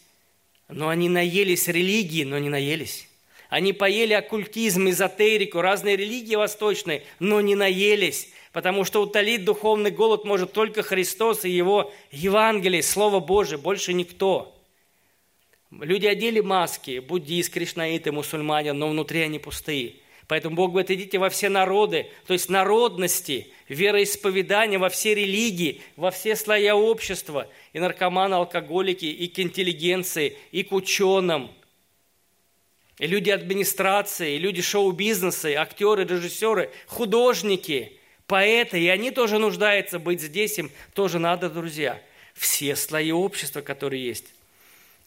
Но 0.69 0.91
они 0.91 1.09
наелись 1.09 1.67
религии, 1.67 2.23
но 2.23 2.39
не 2.39 2.51
наелись. 2.51 3.09
Они 3.49 3.73
поели 3.73 4.13
оккультизм, 4.13 4.89
эзотерику, 4.91 5.61
разные 5.61 5.97
религии 5.97 6.37
восточные, 6.37 7.03
но 7.19 7.41
не 7.41 7.57
наелись, 7.57 8.29
потому 8.53 8.85
что 8.85 9.03
утолить 9.03 9.45
духовный 9.45 9.91
голод 9.91 10.25
может 10.25 10.53
только 10.53 10.85
Христос 10.85 11.45
и 11.45 11.51
Его 11.51 11.93
Евангелие, 12.13 12.85
Слово 12.85 13.19
Божие, 13.19 13.59
больше 13.59 13.93
никто– 13.93 14.53
Люди 15.81 16.07
одели 16.07 16.41
маски, 16.41 17.01
буддист, 17.01 17.53
кришнаиты, 17.53 18.13
мусульмане, 18.13 18.73
но 18.73 18.89
внутри 18.89 19.21
они 19.21 19.39
пустые. 19.39 19.97
Поэтому 20.27 20.57
Бог 20.57 20.71
говорит, 20.71 20.91
идите 20.91 21.19
во 21.19 21.29
все 21.29 21.49
народы, 21.49 22.07
то 22.27 22.33
есть 22.33 22.49
народности, 22.49 23.49
вероисповедания, 23.69 24.79
во 24.79 24.89
все 24.89 25.15
религии, 25.15 25.83
во 25.97 26.11
все 26.11 26.35
слоя 26.35 26.75
общества, 26.75 27.49
и 27.73 27.79
наркоманы, 27.79 28.35
алкоголики, 28.35 29.05
и 29.05 29.29
к 29.29 29.39
интеллигенции, 29.39 30.37
и 30.51 30.63
к 30.63 30.73
ученым, 30.73 31.51
и 32.99 33.07
люди 33.07 33.31
администрации, 33.31 34.37
и 34.37 34.39
люди 34.39 34.63
шоу-бизнеса, 34.63 35.51
и 35.51 35.55
актеры, 35.55 36.05
режиссеры, 36.05 36.71
художники, 36.87 37.99
поэты, 38.27 38.81
и 38.81 38.89
они 38.89 39.11
тоже 39.11 39.39
нуждаются 39.39 39.99
быть 39.99 40.23
здесь, 40.23 40.59
им 40.59 40.71
тоже 40.95 41.19
надо, 41.19 41.51
друзья. 41.51 42.01
Все 42.35 42.77
слои 42.77 43.13
общества, 43.13 43.61
которые 43.61 44.05
есть. 44.05 44.34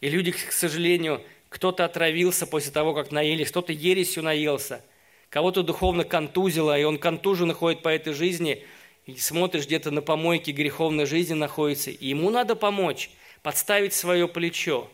И 0.02 0.10
люди, 0.10 0.32
к 0.32 0.52
сожалению, 0.52 1.24
кто-то 1.50 1.86
отравился 1.86 2.46
после 2.46 2.72
того, 2.72 2.94
как 2.94 3.12
наелись, 3.12 3.50
кто-то 3.50 3.74
ересью 3.74 4.24
наелся, 4.24 4.84
кого-то 5.30 5.64
духовно 5.64 6.04
контузило, 6.04 6.78
и 6.78 6.84
он 6.84 6.98
контуженно 6.98 7.54
ходит 7.54 7.82
по 7.82 7.90
этой 7.90 8.14
жизни, 8.14 8.66
и 9.06 9.16
смотришь 9.16 9.66
где-то 9.66 9.90
на 9.92 10.02
помойке 10.02 10.52
греховной 10.52 11.06
жизни 11.06 11.34
находится, 11.34 11.92
и 11.92 12.08
ему 12.08 12.30
надо 12.30 12.56
помочь. 12.56 13.10
подставить 13.42 13.94
свое 13.94 14.28
плечо. 14.28 14.90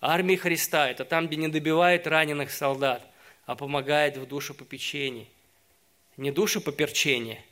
Армия 0.00 0.36
Христа– 0.36 0.88
это 0.90 1.04
там, 1.04 1.26
где 1.26 1.36
не 1.36 1.48
добивает 1.48 2.06
раненых 2.06 2.52
солдат, 2.52 3.04
а 3.44 3.56
помогает 3.56 4.16
в 4.16 4.26
душепопечении. 4.26 5.26
Не 6.16 6.30
душепоперчение, 6.30 7.42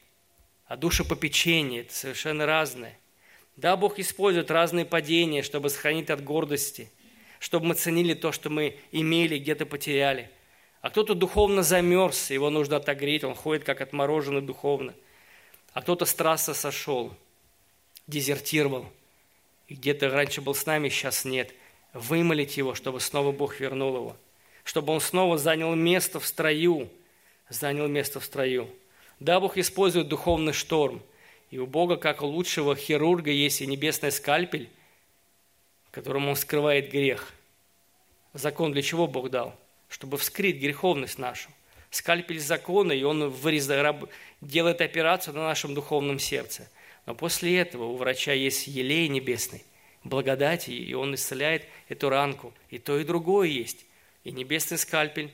а 0.66 0.76
душепопечение– 0.76 1.80
это 1.82 1.94
совершенно 1.94 2.46
разное. 2.46 2.96
Да, 3.56 3.76
Бог 3.76 3.98
использует 3.98 4.50
разные 4.50 4.84
падения, 4.84 5.42
чтобы 5.42 5.70
сохранить 5.70 6.10
от 6.10 6.22
гордости, 6.22 6.90
чтобы 7.38 7.66
мы 7.66 7.74
ценили 7.74 8.14
то, 8.14 8.32
что 8.32 8.50
мы 8.50 8.78
имели, 8.92 9.38
где-то 9.38 9.66
потеряли. 9.66 10.30
А 10.82 10.90
кто-то 10.90 11.14
духовно 11.14 11.62
замерз, 11.62 12.30
его 12.30 12.50
нужно 12.50 12.76
отогреть, 12.76 13.24
он 13.24 13.34
ходит 13.34 13.64
как 13.64 13.80
отмороженный 13.80 14.42
духовно. 14.42 14.94
А 15.72 15.82
кто-то 15.82 16.04
с 16.04 16.14
трассы 16.14 16.54
сошел, 16.54 17.14
дезертировал, 18.06 18.86
где-то 19.68 20.10
раньше 20.10 20.40
был 20.40 20.54
с 20.54 20.66
нами, 20.66 20.88
сейчас 20.88 21.24
нет– 21.24 21.52
вымолить 21.96 22.56
его, 22.56 22.74
чтобы 22.74 23.00
снова 23.00 23.32
Бог 23.32 23.58
вернул 23.60 23.96
его, 23.96 24.16
чтобы 24.64 24.92
он 24.92 25.00
снова 25.00 25.38
занял 25.38 25.74
место 25.74 26.20
в 26.20 26.26
строю, 26.26 26.88
занял 27.48 27.88
место 27.88 28.20
в 28.20 28.24
строю. 28.24 28.68
Да, 29.18 29.40
Бог 29.40 29.56
использует 29.56 30.08
духовный 30.08 30.52
шторм, 30.52 31.02
и 31.56 31.58
у 31.58 31.66
Бога, 31.66 31.96
как 31.96 32.20
у 32.20 32.26
лучшего 32.26 32.76
хирурга, 32.76 33.30
есть 33.30 33.62
и 33.62 33.66
небесный 33.66 34.12
скальпель, 34.12 34.68
которым 35.90 36.28
он 36.28 36.36
скрывает 36.36 36.90
грех. 36.90 37.32
Закон 38.34 38.72
для 38.72 38.82
чего 38.82 39.06
Бог 39.06 39.30
дал? 39.30 39.58
Чтобы 39.88 40.18
вскрыть 40.18 40.60
греховность 40.60 41.18
нашу. 41.18 41.48
Скальпель 41.88 42.40
закона, 42.40 42.92
и 42.92 43.02
он 43.04 43.30
вырезает, 43.30 43.96
делает 44.42 44.82
операцию 44.82 45.32
на 45.32 45.44
нашем 45.44 45.72
духовном 45.72 46.18
сердце. 46.18 46.68
Но 47.06 47.14
после 47.14 47.58
этого 47.58 47.84
у 47.84 47.96
врача 47.96 48.34
есть 48.34 48.66
елей 48.66 49.08
небесный– 49.08 49.64
благодати, 50.04 50.72
и 50.72 50.92
Он 50.92 51.14
исцеляет 51.14 51.64
эту 51.88 52.10
ранку. 52.10 52.52
И 52.68 52.78
то, 52.78 52.98
и 52.98 53.04
другое 53.04 53.48
есть. 53.48 53.86
И 54.24 54.30
небесный 54.30 54.76
скальпель, 54.76 55.32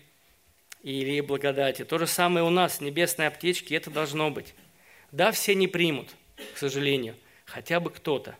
и 0.84 1.00
или 1.00 1.20
благодати. 1.20 1.84
То 1.84 1.98
же 1.98 2.06
самое 2.06 2.46
у 2.46 2.50
нас, 2.50 2.80
небесные 2.80 3.26
аптечки, 3.26 3.74
это 3.74 3.90
должно 3.90 4.30
быть. 4.30 4.54
Да, 5.12 5.30
все 5.30 5.54
не 5.54 5.68
примут, 5.68 6.08
к 6.54 6.58
сожалению, 6.58 7.16
хотя 7.44 7.80
бы 7.80 7.90
кто-то. 7.90 8.34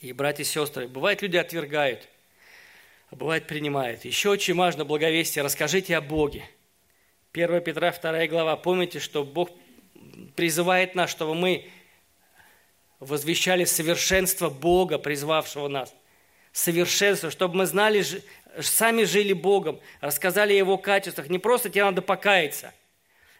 И, 0.00 0.12
братья 0.12 0.42
и 0.42 0.46
сестры, 0.46 0.88
бывает, 0.88 1.22
люди 1.22 1.36
отвергают, 1.36 2.08
а 3.10 3.16
бывает, 3.16 3.46
принимают. 3.46 4.04
Еще 4.04 4.30
очень 4.30 4.54
важно 4.54 4.84
благовестие, 4.84 5.44
расскажите 5.44 5.96
о 5.96 6.00
Боге. 6.00 6.44
1 7.32 7.62
Петра 7.62 7.92
2 7.92 8.26
глава, 8.26 8.56
помните, 8.56 8.98
что 8.98 9.22
Бог 9.22 9.50
призывает 10.34 10.96
нас, 10.96 11.10
чтобы 11.10 11.36
мы 11.36 11.70
возвещали 12.98 13.64
совершенство 13.64 14.50
Бога, 14.50 14.98
призвавшего 14.98 15.68
нас. 15.68 15.94
Совершенство, 16.50 17.30
чтобы 17.30 17.58
мы 17.58 17.66
знали, 17.66 18.04
сами 18.60 19.04
жили 19.04 19.32
Богом, 19.32 19.80
рассказали 20.00 20.52
о 20.54 20.56
Его 20.56 20.76
качествах. 20.76 21.28
Не 21.28 21.38
просто 21.38 21.70
тебе 21.70 21.84
надо 21.84 22.02
покаяться, 22.02 22.74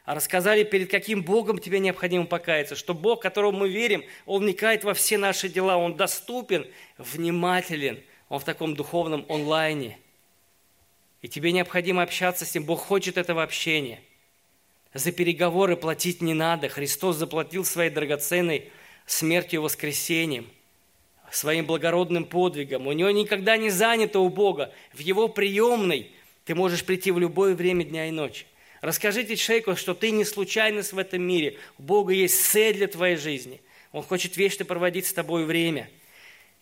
а 0.05 0.14
рассказали, 0.14 0.64
перед 0.64 0.90
каким 0.90 1.22
Богом 1.22 1.59
тебе 1.59 1.78
необходимо 1.78 2.26
покаяться. 2.26 2.74
Что 2.74 2.92
Бог, 2.92 3.22
которому 3.22 3.59
мы 3.59 3.68
верим, 3.68 4.05
Он 4.26 4.42
вникает 4.42 4.82
во 4.82 4.94
все 4.94 5.16
наши 5.16 5.48
дела, 5.48 5.76
Он 5.76 5.96
доступен, 5.96 6.66
внимателен, 6.98 8.03
Он 8.28 8.40
в 8.40 8.44
таком 8.44 8.74
духовном 8.74 9.24
онлайне. 9.28 9.98
И 11.20 11.28
тебе 11.28 11.53
необходимо 11.53 12.03
общаться 12.03 12.44
с 12.44 12.53
Ним. 12.55 12.64
Бог 12.64 12.80
хочет 12.80 13.16
этого 13.16 13.44
общения. 13.44 14.00
За 14.92 15.12
переговоры 15.12 15.76
платить 15.76 16.20
не 16.20 16.34
надо. 16.34 16.68
Христос 16.68 17.16
заплатил 17.16 17.64
своей 17.64 17.90
драгоценной 17.90 18.72
смертью 19.07 19.61
и 19.61 19.62
воскресением, 19.62 20.50
своим 21.30 21.64
благородным 21.64 22.24
подвигом. 22.24 22.88
У 22.88 22.92
него 22.92 23.11
никогда 23.11 23.57
не 23.57 23.70
занято 23.70 24.18
у 24.18 24.28
Бога. 24.28 24.72
В 24.92 24.98
его 24.98 25.28
приемной 25.28 26.11
ты 26.44 26.57
можешь 26.57 26.84
прийти 26.84 27.12
в 27.12 27.20
любое 27.20 27.55
время 27.55 27.84
дня 27.84 28.09
и 28.09 28.11
ночи. 28.11 28.46
Расскажите 28.82 29.36
человеку, 29.36 29.74
что 29.76 29.94
ты 29.94 30.10
не 30.10 30.26
случайность 30.26 30.92
в 30.92 30.98
этом 30.98 31.22
мире. 31.22 31.56
У 31.78 31.82
Бога 31.82 32.12
есть 32.12 32.44
цель 32.44 32.74
для 32.74 32.86
твоей 32.86 33.16
жизни. 33.16 33.62
Он 33.92 34.02
хочет 34.02 34.36
вечно 34.36 34.66
проводить 34.66 35.06
с 35.06 35.14
тобой 35.14 35.46
время. 35.46 35.88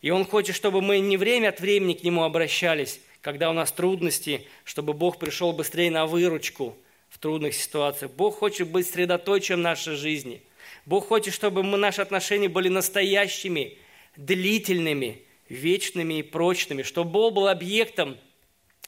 И 0.02 0.10
Он 0.10 0.24
хочет, 0.24 0.54
чтобы 0.54 0.80
мы 0.80 1.00
не 1.00 1.16
время 1.16 1.48
от 1.48 1.58
времени 1.58 1.94
к 1.94 2.04
Нему 2.04 2.22
обращались, 2.22 3.00
когда 3.20 3.50
у 3.50 3.52
нас 3.52 3.72
трудности, 3.72 4.46
чтобы 4.62 4.92
Бог 4.92 5.18
пришел 5.18 5.52
быстрее 5.52 5.90
на 5.90 6.06
выручку 6.06 6.76
в 7.08 7.18
трудных 7.18 7.54
ситуациях. 7.54 8.12
Бог 8.12 8.38
хочет 8.38 8.68
быть 8.68 8.88
средоточием 8.88 9.60
нашей 9.62 9.96
жизни– 9.96 10.44
Бог 10.86 11.08
хочет, 11.08 11.34
чтобы 11.34 11.62
мы, 11.62 11.78
наши 11.78 12.02
отношения 12.02 12.48
были 12.48 12.68
настоящими, 12.68 13.78
длительными, 14.16 15.22
вечными 15.48 16.14
и 16.14 16.22
прочными, 16.22 16.82
чтобы 16.82 17.10
Бог 17.10 17.34
был 17.34 17.48
объектом 17.48 18.16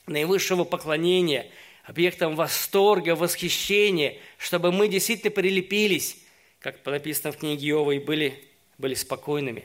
наивысшего 0.06 0.64
поклонения, 0.64 1.46
объектом 1.84 2.36
восторга, 2.36 3.14
восхищения, 3.14 4.16
чтобы 4.38 4.72
мы 4.72 4.88
действительно 4.88 5.30
прилепились, 5.30 6.18
как 6.60 6.84
написано 6.86 7.32
в 7.32 7.38
книге 7.38 7.70
Иова, 7.70 7.92
и 7.92 7.98
были, 7.98 8.38
были 8.78 8.94
спокойными. 8.94 9.64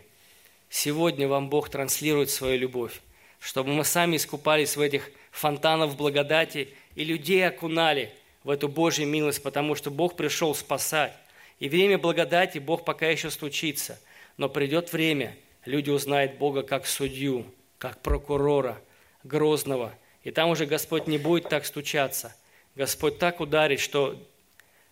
Сегодня 0.69 1.27
вам 1.27 1.49
Бог 1.49 1.69
транслирует 1.69 2.29
свою 2.29 2.59
любовь, 2.59 3.01
чтобы 3.39 3.71
мы 3.71 3.85
сами 3.85 4.17
искупались 4.17 4.75
в 4.75 4.81
этих 4.81 5.11
фонтанах 5.31 5.95
благодати 5.95 6.69
и 6.95 7.03
людей 7.03 7.47
окунали 7.47 8.11
в 8.43 8.49
эту 8.49 8.67
Божью 8.67 9.07
милость, 9.07 9.43
потому 9.43 9.75
что 9.75 9.91
Бог 9.91 10.15
пришел 10.15 10.55
спасать. 10.55 11.13
И 11.59 11.69
время 11.69 11.97
благодати 11.97 12.59
Бог 12.59 12.85
пока 12.85 13.07
еще 13.07 13.29
стучится. 13.29 13.99
Но 14.37 14.49
придет 14.49 14.93
время, 14.93 15.35
люди 15.65 15.89
узнают 15.89 16.37
Бога 16.37 16.63
как 16.63 16.85
судью, 16.85 17.45
как 17.77 18.01
прокурора, 18.01 18.79
грозного. 19.23 19.93
И 20.27 20.31
там 20.31 20.49
уже 20.49 20.65
Господь 20.65 21.07
не 21.07 21.17
будет 21.17 21.47
так 21.47 21.65
стучаться. 21.65 22.35
Господь 22.75 23.17
так 23.17 23.39
ударит, 23.39 23.79
что 23.79 24.21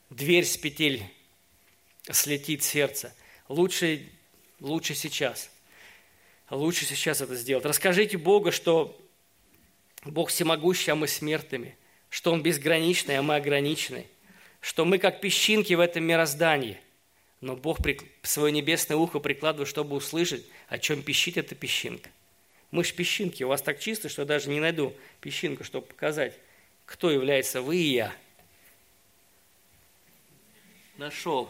дверь 0.10 0.46
с 0.46 0.56
петель 0.56 1.04
слетит 2.10 2.64
сердце. 2.64 3.14
Лучше, 3.50 4.08
лучше 4.62 4.96
сейчас. 4.96 5.52
Лучше 6.50 6.86
сейчас 6.86 7.20
это 7.20 7.36
сделать. 7.36 7.66
Расскажите 7.66 8.18
Богу, 8.18 8.54
что 8.54 8.98
Бог 10.06 10.30
всемогущий, 10.30 10.92
а 10.92 10.96
мы 10.96 11.10
смертными, 11.10 11.78
что 12.10 12.32
Он 12.32 12.42
безграничный, 12.42 13.18
а 13.18 13.22
мы 13.22 13.36
ограничены, 13.36 14.08
что 14.62 14.86
мы 14.86 15.00
как 15.00 15.20
песчинки 15.20 15.74
в 15.74 15.82
этом 15.82 16.06
мироздании. 16.06 16.80
Но 17.42 17.58
Бог 17.58 17.80
свое 18.22 18.54
небесное 18.54 18.96
ухо 18.96 19.20
прикладывает, 19.20 19.68
чтобы 19.68 19.98
услышать, 19.98 20.46
о 20.70 20.80
чем 20.80 21.04
пищит 21.04 21.36
эта 21.36 21.56
песчинка. 21.56 22.10
Мы 22.76 22.84
же 22.84 22.94
песчинки, 22.94 23.42
у 23.42 23.48
вас 23.48 23.62
так 23.62 23.80
чисто, 23.80 24.10
что 24.10 24.26
даже 24.26 24.50
не 24.50 24.60
найду 24.60 24.94
песчинку, 25.22 25.64
чтобы 25.64 25.88
показать, 25.88 26.38
кто 26.86 27.10
является 27.10 27.62
вы 27.62 27.78
и 27.78 27.94
я. 27.94 28.14
Нашел. 30.98 31.50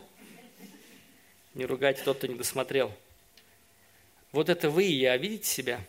Не 1.56 1.66
ругайте 1.66 2.04
тот, 2.04 2.20
кто 2.20 2.28
не 2.28 2.36
досмотрел. 2.36 2.94
Вот 4.34 4.50
это 4.50 4.70
вы 4.70 4.84
и 4.84 4.94
я, 4.94 5.18
видите 5.18 5.48
себя? 5.48 5.82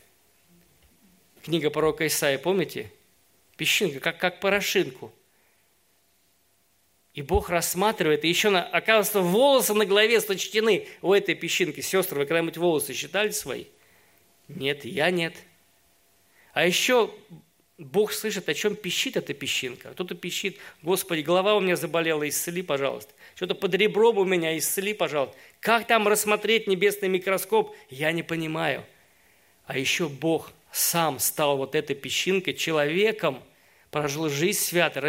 Книга 1.43 1.69
пророка 1.69 2.07
Исаия, 2.07 2.39
помните? 2.39 2.91
Песчинка, 3.59 4.01
как, 4.01 4.19
как 4.19 4.41
порошинку– 4.41 5.13
и 7.13 7.23
Бог 7.23 7.49
рассматривает, 7.49 8.27
и 8.27 8.29
еще, 8.29 8.55
оказывается, 8.55 9.23
волосы 9.23 9.73
на 9.73 9.87
голове 9.87 10.21
сочтены 10.21 10.87
у 11.01 11.15
этой 11.15 11.35
песчинки. 11.35 11.81
Сестры, 11.81 12.19
вы 12.19 12.27
когда-нибудь 12.27 12.59
волосы 12.59 12.93
считали 12.93 13.31
свои? 13.31 13.65
Нет, 14.49 14.85
я 14.85 15.11
нет. 15.11 15.35
А 16.53 16.67
еще 16.67 17.11
Бог 17.79 18.13
слышит, 18.13 18.49
о 18.49 18.55
чем 18.55 18.77
пищит 18.77 19.17
эта 19.17 19.35
песчинка. 19.35 19.91
Кто-то 19.91 20.15
пищит, 20.15 20.59
Господи, 20.83 21.21
голова 21.21 21.57
у 21.57 21.61
меня 21.61 21.77
заболела, 21.77 22.29
исцели, 22.29 22.63
пожалуйста. 22.63 23.13
Что-то 23.35 23.55
под 23.55 23.75
ребром 23.75 24.19
у 24.19 24.25
меня, 24.25 24.57
исцели, 24.57 24.95
пожалуйста. 24.95 25.37
Как 25.61 25.87
там 25.87 26.09
рассмотреть 26.09 26.67
небесный 26.67 27.09
микроскоп, 27.09 27.77
я 27.91 28.13
не 28.13 28.23
понимаю. 28.23 28.85
А 29.67 29.77
еще 29.79 30.09
Бог 30.09 30.53
сам 30.73 31.19
стал 31.19 31.57
вот 31.57 31.75
этой 31.75 31.97
песчинкой, 31.97 32.55
человеком– 32.55 33.43
прожил 33.91 34.29
жизнь 34.29 34.59
свято, 34.59 35.01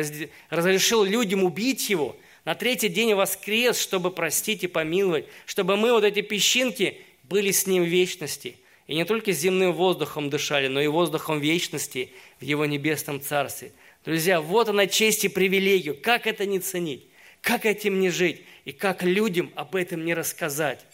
разрешил 0.49 1.03
людям 1.03 1.43
убить 1.43 1.89
его, 1.89 2.15
на 2.45 2.55
третий 2.55 2.87
день 2.87 3.13
воскрес, 3.13 3.77
чтобы 3.77 4.11
простить 4.11 4.63
и 4.63 4.67
помиловать, 4.67 5.25
чтобы 5.45 5.75
мы, 5.75 5.91
вот 5.91 6.05
эти 6.05 6.21
песчинки, 6.21 7.01
были 7.23 7.51
с 7.51 7.67
ним 7.67 7.83
в 7.83 7.87
вечности. 7.87 8.55
И 8.87 8.95
не 8.95 9.05
только 9.05 9.31
земным 9.31 9.73
воздухом 9.73 10.29
дышали, 10.29 10.67
но 10.67 10.81
и 10.81 10.87
воздухом 10.87 11.39
вечности 11.39 12.11
в 12.39 12.43
его 12.43 12.65
небесном 12.65 13.21
царстве. 13.21 13.73
Друзья, 14.05 14.41
вот 14.41 14.69
она 14.69 14.87
честь 14.87 15.25
и 15.25 15.29
привилегию. 15.29 15.95
Как 16.01 16.25
это 16.25 16.45
не 16.45 16.59
ценить? 16.59 17.07
Как 17.41 17.65
этим 17.65 17.99
не 17.99 18.09
жить? 18.09 18.43
И 18.65 18.71
как 18.71 19.03
людям 19.03 19.51
об 19.55 19.75
этом 19.75 20.05
не 20.05 20.13
рассказать? 20.13 20.85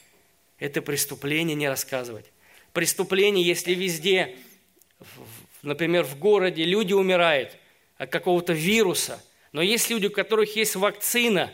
Это 0.58 0.82
преступление 0.82 1.56
не 1.56 1.70
рассказывать. 1.70 2.26
Преступление, 2.74 3.46
если 3.46 3.74
везде, 3.76 4.36
например, 5.62 6.04
в 6.04 6.18
городе 6.18 6.64
люди 6.64 6.94
умирают– 6.94 7.58
от 7.98 8.10
какого-то 8.10 8.54
вируса. 8.54 9.24
Но 9.52 9.62
есть 9.62 9.90
люди, 9.90 10.08
у 10.08 10.12
которых 10.12 10.56
есть 10.56 10.76
вакцина 10.76 11.52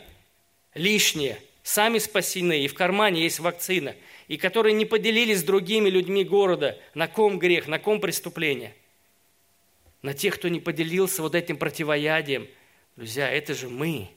лишняя, 0.74 1.38
сами 1.62 1.98
спасены, 1.98 2.64
и 2.64 2.68
в 2.68 2.74
кармане 2.74 3.22
есть 3.22 3.40
вакцина. 3.40 3.94
И 4.30 4.36
которые 4.36 4.74
не 4.74 4.84
поделились 4.84 5.40
с 5.40 5.42
другими 5.42 5.88
людьми 5.88 6.22
города, 6.22 6.78
на 6.94 7.08
ком 7.08 7.40
грех, 7.40 7.66
на 7.66 7.80
ком 7.80 8.00
преступление. 8.00 8.72
На 10.02 10.14
тех, 10.14 10.36
кто 10.36 10.46
не 10.46 10.60
поделился 10.60 11.20
вот 11.20 11.34
этим 11.34 11.56
противоядием. 11.56 12.46
Друзья, 12.94 13.28
это 13.28 13.54
же 13.54 13.68
мы. 13.68 14.08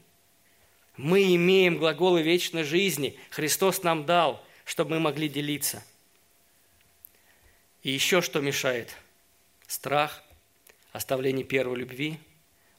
Мы 0.98 1.34
имеем 1.34 1.80
глаголы 1.80 2.22
вечной 2.22 2.62
жизни. 2.62 3.18
Христос 3.32 3.82
нам 3.82 4.06
дал, 4.06 4.46
чтобы 4.66 4.92
мы 4.92 5.00
могли 5.00 5.28
делиться. 5.28 5.84
И 7.82 7.90
еще 7.90 8.22
что 8.22 8.40
мешает? 8.40 8.96
Страх, 9.66 10.24
оставление 10.92 11.44
первой 11.44 11.78
любви. 11.80 12.20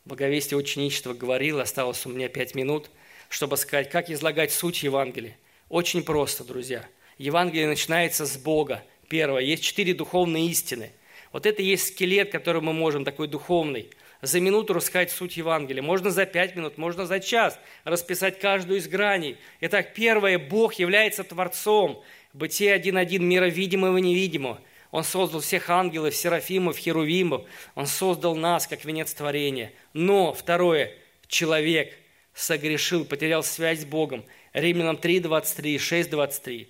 Благовестие 0.04 0.56
ученичества 0.56 1.14
говорил, 1.14 1.58
осталось 1.58 2.06
у 2.06 2.10
меня 2.10 2.28
пять 2.28 2.54
минут, 2.54 2.92
чтобы 3.28 3.56
сказать, 3.56 3.90
как 3.90 4.08
излагать 4.08 4.52
суть 4.52 4.84
Евангелия. 4.84 5.36
Очень 5.68 6.04
просто, 6.04 6.44
друзья. 6.44 6.88
Евангелие 7.18 7.66
начинается 7.66 8.26
с 8.26 8.36
Бога. 8.36 8.82
Первое. 9.08 9.42
Есть 9.42 9.62
четыре 9.62 9.94
духовные 9.94 10.46
истины. 10.48 10.90
Вот 11.32 11.46
это 11.46 11.62
есть 11.62 11.88
скелет, 11.88 12.30
который 12.30 12.62
мы 12.62 12.72
можем, 12.72 13.04
такой 13.04 13.28
духовный– 13.28 13.90
за 14.26 14.40
минуту 14.40 14.74
рассказать 14.74 15.10
суть 15.10 15.36
Евангелия. 15.36 15.82
Можно 15.82 16.10
за 16.10 16.26
пять 16.26 16.56
минут, 16.56 16.78
можно 16.78 17.06
за 17.06 17.20
час 17.20 17.58
расписать 17.84 18.38
каждую 18.38 18.78
из 18.78 18.88
граней. 18.88 19.36
Итак, 19.60 19.92
первое, 19.94 20.38
Бог 20.38 20.74
является 20.74 21.24
Творцом. 21.24 22.02
Бытие 22.32 22.76
1.1, 22.76 23.18
мира 23.18 23.46
видимого 23.46 23.98
и 23.98 24.02
невидимого. 24.02 24.60
Он 24.90 25.04
создал 25.04 25.40
всех 25.40 25.70
ангелов, 25.70 26.14
серафимов, 26.14 26.78
херувимов. 26.78 27.42
Он 27.74 27.86
создал 27.86 28.36
нас, 28.36 28.66
как 28.66 28.84
венец 28.84 29.12
творения. 29.12 29.72
Но, 29.92 30.32
второе, 30.32 30.92
человек 31.26 31.92
согрешил, 32.32 33.04
потерял 33.04 33.42
связь 33.42 33.80
с 33.80 33.84
Богом. 33.84 34.24
Римлянам 34.52 34.96
3.23, 34.96 35.76
6.23. 35.76 36.68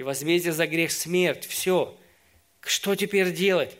И 0.00 0.02
возмездие 0.02 0.54
за 0.54 0.66
грех– 0.66 0.90
смерть. 0.92 1.44
Все. 1.44 1.94
Что 2.62 2.94
теперь 2.94 3.32
делать? 3.32 3.76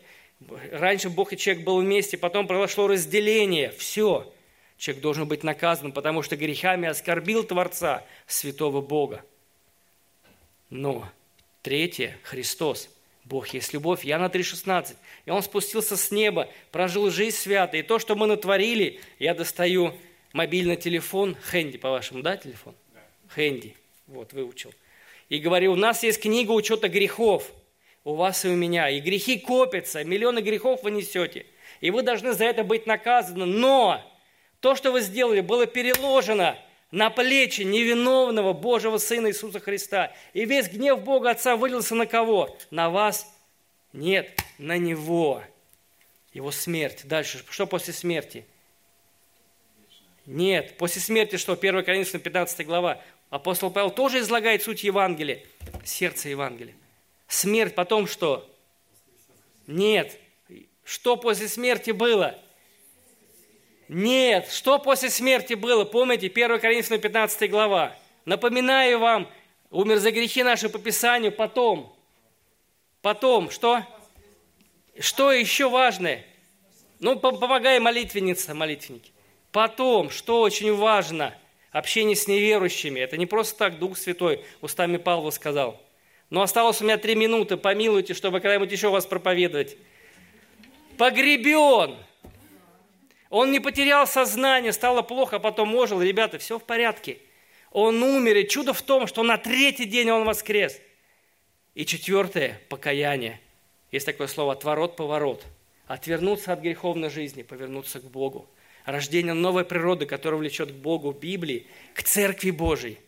Раньше 0.71 1.09
Бог 1.09 1.33
и 1.33 1.37
человек 1.37 1.63
был 1.63 1.81
вместе, 1.81 2.15
потом 2.15 2.45
произошло 2.45 2.85
разделение. 2.85 3.71
Все. 3.71 4.31
Человек 4.77 5.01
должен 5.01 5.27
быть 5.27 5.43
наказан, 5.43 5.91
потому 5.91 6.21
что 6.21 6.35
грехами 6.35 6.87
оскорбил 6.87 7.43
Творца, 7.43 8.05
святого 8.27 8.81
Бога. 8.81 9.25
Но 10.69 11.09
третье, 11.63 12.15
Христос. 12.21 12.87
Бог 13.25 13.47
есть 13.47 13.73
любовь. 13.73 14.05
Иоанна 14.05 14.25
3,16. 14.25 14.95
И 15.25 15.31
Он 15.31 15.41
спустился 15.41 15.97
с 15.97 16.11
неба, 16.11 16.49
прожил 16.71 17.09
жизнь 17.09 17.35
святой. 17.35 17.79
И 17.79 17.83
то, 17.83 17.97
что 17.97 18.15
мы 18.15 18.27
натворили, 18.27 18.99
я 19.17 19.33
достаю 19.33 19.97
мобильный 20.33 20.75
телефон, 20.75 21.35
Хэнди, 21.41 21.79
по-вашему, 21.79 22.21
да, 22.21 22.37
телефон? 22.37 22.75
Да. 22.93 22.99
Хэнди, 23.29 23.75
вот, 24.05 24.33
выучил. 24.33 24.71
И 25.31 25.39
говорю, 25.39 25.71
у 25.71 25.75
нас 25.75 26.03
есть 26.03 26.21
книга 26.21 26.51
учета 26.51 26.89
грехов– 26.89 27.51
у 28.03 28.15
вас 28.15 28.45
и 28.45 28.49
у 28.49 28.55
меня. 28.55 28.89
И 28.89 28.99
грехи 28.99 29.39
копятся, 29.39 30.03
миллионы 30.03 30.39
грехов 30.39 30.83
вы 30.83 30.91
несете. 30.91 31.45
И 31.81 31.91
вы 31.91 32.01
должны 32.01 32.33
за 32.33 32.45
это 32.45 32.63
быть 32.63 32.87
наказаны. 32.87 33.45
Но 33.45 34.01
то, 34.59 34.75
что 34.75 34.91
вы 34.91 35.01
сделали, 35.01 35.41
было 35.41 35.67
переложено 35.67 36.57
на 36.89 37.09
плечи 37.09 37.61
невиновного 37.61 38.53
Божьего 38.53 38.97
Сына 38.97 39.27
Иисуса 39.27 39.59
Христа. 39.59 40.13
И 40.33 40.45
весь 40.45 40.69
гнев 40.69 41.03
Бога 41.03 41.31
Отца 41.31 41.55
вылился 41.55 41.95
на 41.95 42.05
кого? 42.05 42.55
На 42.71 42.89
вас? 42.89 43.31
Нет, 43.93 44.31
на 44.57 44.77
Него. 44.77 45.43
Его 46.33 46.51
смерть. 46.51 47.01
Дальше, 47.05 47.43
что 47.49 47.67
после 47.67 47.93
смерти? 47.93 48.45
Нет, 50.25 50.77
после 50.77 51.01
смерти 51.01 51.35
что? 51.35 51.53
1 51.53 51.83
Коринфянам 51.83 52.21
15 52.21 52.65
глава. 52.65 53.01
Апостол 53.31 53.71
Павел 53.71 53.91
тоже 53.91 54.19
излагает 54.19 54.61
суть 54.61 54.83
Евангелия, 54.83 55.41
сердце 55.85 56.27
Евангелия. 56.27 56.75
Смерть 57.29 57.73
потом 57.73 58.05
что? 58.05 58.45
Нет. 59.67 60.19
Что 60.83 61.15
после 61.15 61.47
смерти 61.47 61.91
было? 61.91 62.37
Нет. 63.87 64.51
Что 64.51 64.79
после 64.79 65.09
смерти 65.09 65.53
было? 65.53 65.85
Помните, 65.85 66.27
1 66.27 66.59
Коринфянам 66.59 66.99
15 66.99 67.49
глава. 67.49 67.95
Напоминаю 68.25 68.99
вам, 68.99 69.31
умер 69.69 69.99
за 69.99 70.11
грехи 70.11 70.43
наши 70.43 70.67
по 70.67 70.77
Писанию, 70.77 71.31
потом. 71.31 71.95
Потом, 73.01 73.49
что? 73.49 73.81
Что 74.99 75.31
еще 75.31 75.69
важное? 75.69 76.25
Ну, 76.99 77.17
помогай 77.17 77.79
молитвенница, 77.79 78.53
молитвенники. 78.53 79.13
Потом, 79.53 80.09
что 80.09 80.41
очень 80.41 80.75
важно, 80.75 81.33
общение 81.71 82.15
с 82.15 82.27
неверующими. 82.27 82.99
Это 82.99 83.17
не 83.17 83.25
просто 83.25 83.57
так 83.57 83.79
Дух 83.79 83.97
Святой 83.97 84.43
устами 84.61 84.97
Павла 84.97 85.31
сказал– 85.31 85.81
но 86.31 86.41
осталось 86.41 86.79
у 86.81 86.85
меня 86.85 86.97
три 86.97 87.13
минуты, 87.13 87.57
помилуйте, 87.57 88.13
чтобы 88.13 88.39
когда-нибудь 88.39 88.71
еще 88.71 88.89
вас 88.89 89.05
проповедовать. 89.05 89.75
Погребен. 90.97 91.97
Он 93.29 93.51
не 93.51 93.59
потерял 93.59 94.07
сознание, 94.07 94.71
стало 94.71 95.01
плохо, 95.01 95.35
а 95.35 95.39
потом 95.39 95.75
ожил. 95.75 96.01
Ребята, 96.01 96.39
все 96.39 96.57
в 96.57 96.63
порядке. 96.63 97.19
Он 97.69 98.01
умер, 98.01 98.37
и 98.37 98.47
чудо 98.47 98.73
в 98.73 98.81
том, 98.81 99.07
что 99.07 99.23
на 99.23 99.37
третий 99.37 99.83
день 99.83 100.09
он 100.09 100.23
воскрес. 100.23 100.79
И 101.75 101.85
четвертое– 101.85 102.61
покаяние. 102.69 103.41
Есть 103.91 104.05
такое 104.05 104.27
слово 104.27 104.53
«отворот-поворот». 104.53 105.43
Отвернуться 105.87 106.53
от 106.53 106.61
греховной 106.61 107.09
жизни, 107.09 107.43
повернуться 107.43 107.99
к 107.99 108.05
Богу. 108.05 108.49
Рождение 108.85 109.33
новой 109.33 109.65
природы, 109.65 110.05
которая 110.05 110.39
влечет 110.39 110.71
к 110.71 110.75
Богу, 110.75 111.11
Библии, 111.11 111.67
к 111.93 112.03
Церкви 112.03 112.51
Божией– 112.51 112.97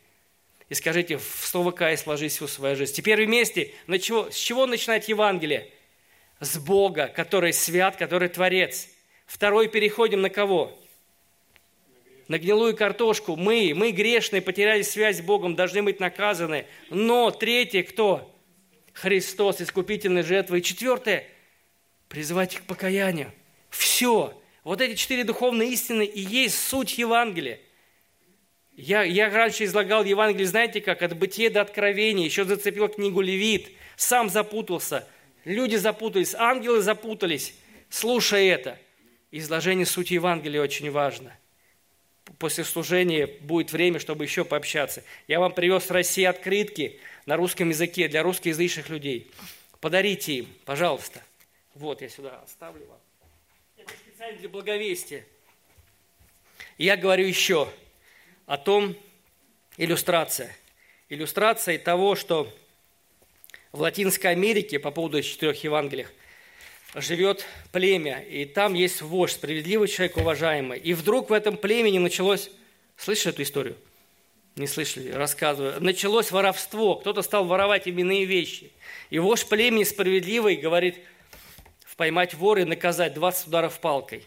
и 0.73 0.75
скажите, 0.75 1.17
в 1.17 1.23
слово 1.23 1.69
«кай» 1.69 1.95
сложи 1.97 2.29
всю 2.29 2.47
свою 2.47 2.75
жизнь. 2.75 2.93
Теперь 2.93 3.25
вместе, 3.25 3.71
на 3.85 3.99
чего, 3.99 4.31
с 4.31 4.35
чего 4.35 4.65
начинать 4.65 5.07
Евангелие? 5.07 5.69
С 6.39 6.57
Бога, 6.57 7.07
который 7.07 7.53
свят, 7.53 7.95
который 7.95 8.27
Творец. 8.27 8.89
Второй 9.27 9.67
переходим 9.67 10.21
на 10.21 10.31
кого? 10.31 10.75
На 12.27 12.39
гнилую 12.39 12.75
картошку. 12.75 13.35
Мы, 13.35 13.73
мы 13.75 13.91
грешные, 13.91 14.41
потеряли 14.41 14.81
связь 14.81 15.17
с 15.17 15.21
Богом, 15.21 15.55
должны 15.55 15.83
быть 15.83 15.99
наказаны. 15.99 16.65
Но 16.89 17.29
третье 17.29 17.83
кто? 17.83 18.33
Христос, 18.93 19.61
искупительной 19.61 20.23
жертвой. 20.23 20.61
И 20.61 20.63
четвертое, 20.63 21.27
призывать 22.09 22.55
их 22.55 22.63
к 22.63 22.65
покаянию. 22.65 23.31
Все. 23.69 24.41
Вот 24.63 24.81
эти 24.81 24.95
четыре 24.95 25.23
духовные 25.23 25.71
истины 25.71 26.03
и 26.03 26.19
есть 26.19 26.59
суть 26.59 26.97
Евангелия– 26.97 27.59
я, 28.75 29.03
я 29.03 29.29
раньше 29.29 29.65
излагал 29.65 30.03
Евангелие, 30.03 30.47
знаете 30.47 30.81
как, 30.81 31.03
от 31.03 31.15
бытия 31.15 31.51
до 31.51 31.61
откровения, 31.61 32.25
еще 32.25 32.43
зацепил 32.43 32.87
книгу 32.89 33.21
Левит, 33.21 33.71
сам 33.95 34.29
запутался, 34.29 35.07
люди 35.45 35.75
запутались, 35.75 36.33
ангелы 36.33 36.81
запутались, 36.81 37.53
слушая 37.89 38.45
это. 38.45 38.79
Изложение 39.29 39.85
сути 39.85 40.13
Евангелия 40.13 40.61
очень 40.61 40.89
важно. 40.91 41.35
После 42.39 42.63
служения 42.63 43.27
будет 43.27 43.71
время, 43.71 43.99
чтобы 43.99 44.25
еще 44.25 44.43
пообщаться. 44.43 45.03
Я 45.27 45.39
вам 45.39 45.53
привез 45.53 45.83
в 45.83 45.91
России 45.91 46.23
открытки 46.23 46.99
на 47.25 47.35
русском 47.35 47.69
языке 47.69 48.07
для 48.07 48.23
русскоязычных 48.23 48.89
людей. 48.89 49.31
Подарите 49.81 50.33
им, 50.33 50.47
пожалуйста. 50.65 51.21
Вот, 51.75 52.01
я 52.01 52.09
сюда 52.09 52.41
оставлю 52.43 52.85
вам. 52.87 53.02
Специально 54.23 54.39
для 54.39 54.49
благовестия. 54.49 55.25
я 56.77 56.95
говорю 56.95 57.25
еще– 57.25 57.67
о 58.45 58.57
том, 58.57 58.95
иллюстрация. 59.75 60.55
Иллюстрация 61.09 61.77
того, 61.77 62.15
что 62.15 62.49
в 63.73 63.81
Латинской 63.81 64.31
Америке, 64.31 64.79
по 64.79 64.91
поводу 64.91 65.21
четырех 65.21 65.61
Евангелиях, 65.65 66.09
живет 66.95 67.45
племя, 67.73 68.21
и 68.21 68.45
там 68.45 68.75
есть 68.75 69.01
вождь, 69.01 69.33
справедливый 69.33 69.89
человек, 69.89 70.15
уважаемый. 70.15 70.79
И 70.79 70.93
вдруг 70.93 71.29
в 71.29 71.33
этом 71.33 71.57
племени 71.57 71.97
началось... 71.97 72.49
Слышали 72.95 73.33
эту 73.33 73.43
историю? 73.43 73.75
Не 74.55 74.67
слышали? 74.67 75.11
Рассказываю. 75.11 75.83
Началось 75.83 76.31
воровство. 76.31 76.95
Кто-то 76.95 77.23
стал 77.23 77.43
воровать 77.43 77.89
именные 77.89 78.23
вещи. 78.23 78.71
И 79.09 79.19
вождь 79.19 79.49
племени 79.49 79.83
справедливый 79.83 80.55
говорит, 80.55 80.99
поймать 81.95 82.33
вора 82.33 82.61
и 82.61 82.65
наказать 82.65 83.13
20 83.13 83.47
ударов 83.47 83.79
палкой. 83.79 84.25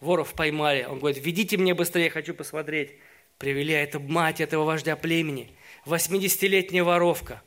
Воров 0.00 0.34
поймали. 0.34 0.84
Он 0.84 0.98
говорит, 0.98 1.24
ведите 1.24 1.56
мне 1.56 1.74
быстрее, 1.74 2.10
хочу 2.10 2.34
посмотреть 2.34 2.92
привели, 3.38 3.74
а 3.74 3.82
это 3.82 3.98
мать 3.98 4.40
этого 4.40 4.64
вождя 4.64 4.96
племени, 4.96 5.50
80-летняя 5.86 6.84
воровка. 6.84 7.42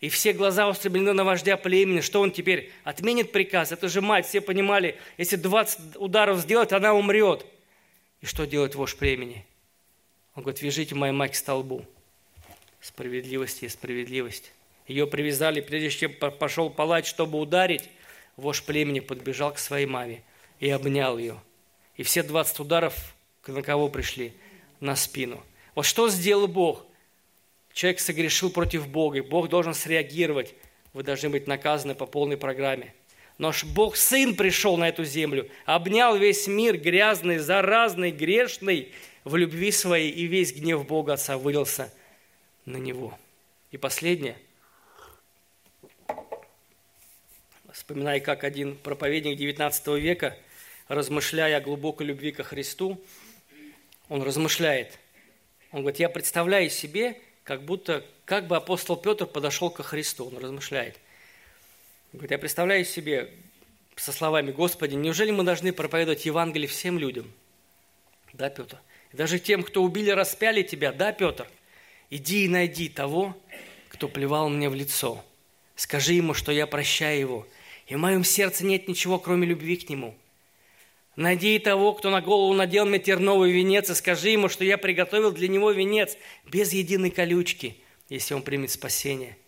И 0.00 0.08
все 0.08 0.32
глаза 0.32 0.68
устремлены 0.68 1.12
на 1.12 1.24
вождя 1.24 1.58
племени. 1.58 2.00
Что 2.00 2.22
он 2.22 2.30
теперь 2.30 2.72
отменит 2.84 3.32
приказ? 3.32 3.70
Это 3.70 3.88
же 3.88 4.00
мать. 4.00 4.26
Все 4.26 4.40
понимали, 4.40 4.96
если 5.18 5.36
20 5.36 5.96
ударов 5.96 6.38
сделать, 6.40 6.72
она 6.72 6.94
умрет. 6.94 7.44
И 8.22 8.26
что 8.26 8.46
делает 8.46 8.74
вождь 8.74 8.96
племени? 8.96 9.44
Он 10.34 10.42
говорит, 10.42 10.62
вяжите 10.62 10.94
мою 10.94 11.12
мать 11.12 11.32
к 11.32 11.34
столбу. 11.34 11.84
Справедливость 12.80 13.60
есть 13.60 13.74
справедливость. 13.74 14.52
Ее 14.86 15.06
привязали, 15.06 15.60
прежде 15.60 15.90
чем 15.90 16.14
пошел 16.14 16.70
палач, 16.70 17.06
чтобы 17.06 17.38
ударить, 17.38 17.90
вождь 18.40 18.64
племени 18.64 19.00
подбежал 19.00 19.52
к 19.52 19.58
своей 19.58 19.86
маме 19.86 20.22
и 20.58 20.68
обнял 20.70 21.18
ее. 21.18 21.40
И 21.96 22.02
все 22.02 22.22
20 22.22 22.60
ударов 22.60 23.14
на 23.46 23.62
кого 23.62 23.88
пришли? 23.88 24.32
на 24.80 24.96
спину. 24.96 25.42
Вот 25.74 25.86
что 25.86 26.08
сделал 26.08 26.48
Бог? 26.48 26.84
Человек 27.72 28.00
согрешил 28.00 28.50
против 28.50 28.88
Бога, 28.88 29.18
и 29.18 29.20
Бог 29.20 29.48
должен 29.48 29.74
среагировать. 29.74 30.54
Вы 30.92 31.04
должны 31.04 31.28
быть 31.28 31.46
наказаны 31.46 31.94
по 31.94 32.06
полной 32.06 32.36
программе. 32.36 32.92
Но 33.38 33.52
Бог 33.74 33.96
Сын 33.96 34.34
пришел 34.34 34.76
на 34.76 34.88
эту 34.88 35.04
землю, 35.04 35.48
обнял 35.64 36.16
весь 36.16 36.46
мир 36.46 36.76
грязный, 36.76 37.38
заразный, 37.38 38.10
грешный 38.10 38.92
в 39.24 39.36
любви 39.36 39.70
своей, 39.70 40.10
и 40.10 40.24
весь 40.24 40.52
гнев 40.52 40.86
Бога 40.86 41.14
Отца 41.14 41.38
вылился 41.38 41.92
на 42.66 42.76
Него. 42.76 43.16
И 43.70 43.76
последнее. 43.76 44.36
Вспоминаю, 47.90 48.22
как 48.22 48.44
один 48.44 48.76
проповедник 48.76 49.36
XIX 49.36 49.98
века, 49.98 50.36
размышляя 50.86 51.56
о 51.56 51.60
глубокой 51.60 52.06
любви 52.06 52.30
ко 52.30 52.44
Христу, 52.44 53.02
он 54.08 54.22
размышляет. 54.22 54.98
Он 55.72 55.80
говорит, 55.80 55.98
я 55.98 56.08
представляю 56.08 56.70
себе, 56.70 57.20
как 57.42 57.64
будто, 57.64 58.06
как 58.26 58.46
бы 58.46 58.56
апостол 58.56 58.96
Петр 58.96 59.26
подошел 59.26 59.70
ко 59.70 59.82
Христу. 59.82 60.26
Он 60.26 60.38
размышляет– 60.38 60.96
Говорит, 62.12 62.32
я 62.32 62.38
представляю 62.38 62.84
себе 62.84 63.30
со 63.94 64.12
словами, 64.12 64.50
Господи, 64.50 64.94
неужели 64.94 65.30
мы 65.30 65.44
должны 65.44 65.72
проповедовать 65.72 66.26
Евангелие 66.26 66.68
всем 66.68 66.98
людям? 66.98 67.30
Да, 68.32 68.50
Петр? 68.50 68.78
даже 69.12 69.38
тем, 69.38 69.62
кто 69.62 69.82
убили, 69.82 70.10
распяли 70.10 70.62
тебя, 70.62 70.92
да, 70.92 71.12
Петр? 71.12 71.48
Иди 72.08 72.44
и 72.44 72.48
найди 72.48 72.88
того, 72.88 73.36
кто 73.88 74.08
плевал 74.08 74.48
мне 74.48 74.68
в 74.68 74.74
лицо. 74.74 75.24
Скажи 75.76 76.14
ему, 76.14 76.34
что 76.34 76.50
я 76.52 76.66
прощаю 76.66 77.18
его, 77.18 77.46
и 77.90 77.94
в 77.94 77.98
моем 77.98 78.24
сердце 78.24 78.64
нет 78.64 78.88
ничего, 78.88 79.18
кроме 79.18 79.46
любви 79.46 79.76
к 79.76 79.90
нему. 79.90 80.16
Найди 81.16 81.58
того, 81.58 81.92
кто 81.92 82.08
на 82.08 82.22
голову 82.22 82.54
надел 82.54 82.86
мне 82.86 82.98
терновый 82.98 83.52
венец, 83.52 83.90
и 83.90 83.94
скажи 83.94 84.30
ему, 84.30 84.48
что 84.48 84.64
я 84.64 84.78
приготовил 84.78 85.32
для 85.32 85.48
него 85.48 85.70
венец 85.70 86.16
без 86.46 86.72
единой 86.72 87.10
колючки, 87.10 87.76
если 88.08 88.32
он 88.32 88.40
примет 88.40 88.70
спасение– 88.70 89.36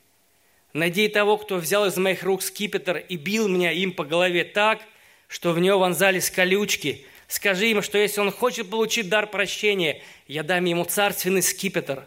Найди 0.72 1.08
того, 1.08 1.36
кто 1.36 1.56
взял 1.56 1.84
из 1.86 1.96
моих 1.96 2.22
рук 2.22 2.42
скипетр 2.42 2.96
и 2.96 3.16
бил 3.16 3.46
меня 3.46 3.72
им 3.72 3.92
по 3.92 4.04
голове 4.04 4.44
так, 4.44 4.80
что 5.28 5.52
в 5.52 5.58
него 5.58 5.78
вонзались 5.78 6.30
колючки. 6.30 7.04
Скажи 7.28 7.66
ему, 7.66 7.82
что 7.82 7.98
если 7.98 8.20
он 8.20 8.30
хочет 8.30 8.70
получить 8.70 9.08
дар 9.08 9.26
прощения, 9.26 10.02
я 10.26 10.42
дам 10.42 10.64
ему 10.64 10.84
царственный 10.84 11.42
скипетр, 11.42 12.06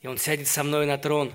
и 0.00 0.06
он 0.06 0.16
сядет 0.16 0.48
со 0.48 0.62
мной 0.62 0.86
на 0.86 0.96
трон. 0.96 1.34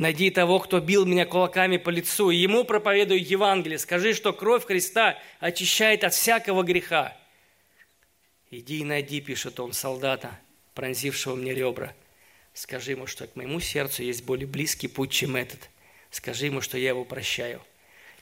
Найди 0.00 0.30
того, 0.30 0.58
кто 0.58 0.80
бил 0.80 1.04
меня 1.04 1.26
кулаками 1.26 1.76
по 1.76 1.90
лицу, 1.90 2.30
и 2.30 2.36
ему 2.36 2.64
проповедуй 2.64 3.20
Евангелие. 3.20 3.78
Скажи, 3.78 4.14
что 4.14 4.32
кровь 4.32 4.64
Христа 4.64 5.18
очищает 5.40 6.04
от 6.04 6.14
всякого 6.14 6.62
греха. 6.62 7.16
Иди 8.50 8.78
и 8.80 8.84
найди, 8.84 9.20
пишет 9.20 9.60
он, 9.60 9.72
солдата, 9.72 10.38
пронзившего 10.74 11.36
мне 11.36 11.54
ребра– 11.54 11.94
Скажи 12.52 12.92
ему, 12.92 13.06
что 13.06 13.26
к 13.26 13.36
моему 13.36 13.60
сердцу 13.60 14.02
есть 14.02 14.24
более 14.24 14.46
близкий 14.46 14.88
путь, 14.88 15.12
чем 15.12 15.36
этот. 15.36 15.70
Скажи 16.10 16.46
ему, 16.46 16.60
что 16.60 16.76
я 16.78 16.90
его 16.90 17.04
прощаю. 17.04 17.62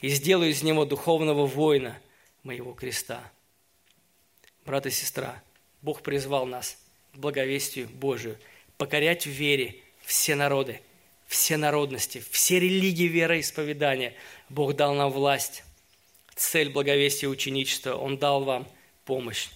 И 0.01 0.09
сделаю 0.09 0.51
из 0.51 0.63
него 0.63 0.85
духовного 0.85 1.47
воина 1.47 1.99
моего 2.43 2.73
креста. 2.73 3.33
Брат 4.65 4.87
и 4.87 4.91
сестра, 4.91 5.43
Бог 5.83 6.03
призвал 6.03 6.47
нас 6.47 6.79
к 7.15 7.19
благовестию 7.19 7.89
Божию, 7.89 8.39
покорять 8.77 9.27
в 9.27 9.31
вере 9.31 9.77
все 10.03 10.35
народы, 10.35 10.81
все 11.29 11.57
народности, 11.57 12.25
все 12.31 12.59
религии 12.59 13.07
вероисповедания. 13.07 14.15
Бог 14.49 14.75
дал 14.75 14.95
нам 14.95 15.13
власть, 15.13 15.63
цель 16.35 16.71
благовестия 16.71 17.29
ученичества. 17.29 17.95
Он 17.95 18.19
дал 18.19 18.43
вам 18.43 18.67
помощь. 19.05 19.51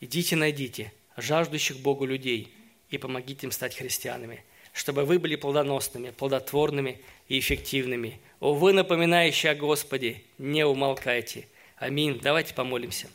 Идите 0.00 0.34
найдите 0.34 0.92
жаждущих 1.16 1.78
Богу 1.78 2.04
людей– 2.04 2.52
и 2.92 2.98
помогите 2.98 3.46
им 3.46 3.52
стать 3.52 3.74
христианами, 3.74 4.44
чтобы 4.72 5.04
вы 5.04 5.18
были 5.18 5.34
плодоносными, 5.34 6.10
плодотворными 6.10 7.00
и 7.26 7.38
эффективными. 7.38 8.20
О, 8.38 8.52
вы, 8.52 8.74
напоминающие 8.74 9.52
о 9.52 9.54
Господе, 9.54 10.22
не 10.38 10.64
умолкайте. 10.64 11.48
Аминь. 11.76 12.20
Давайте 12.22 12.54
помолимся. 12.54 13.08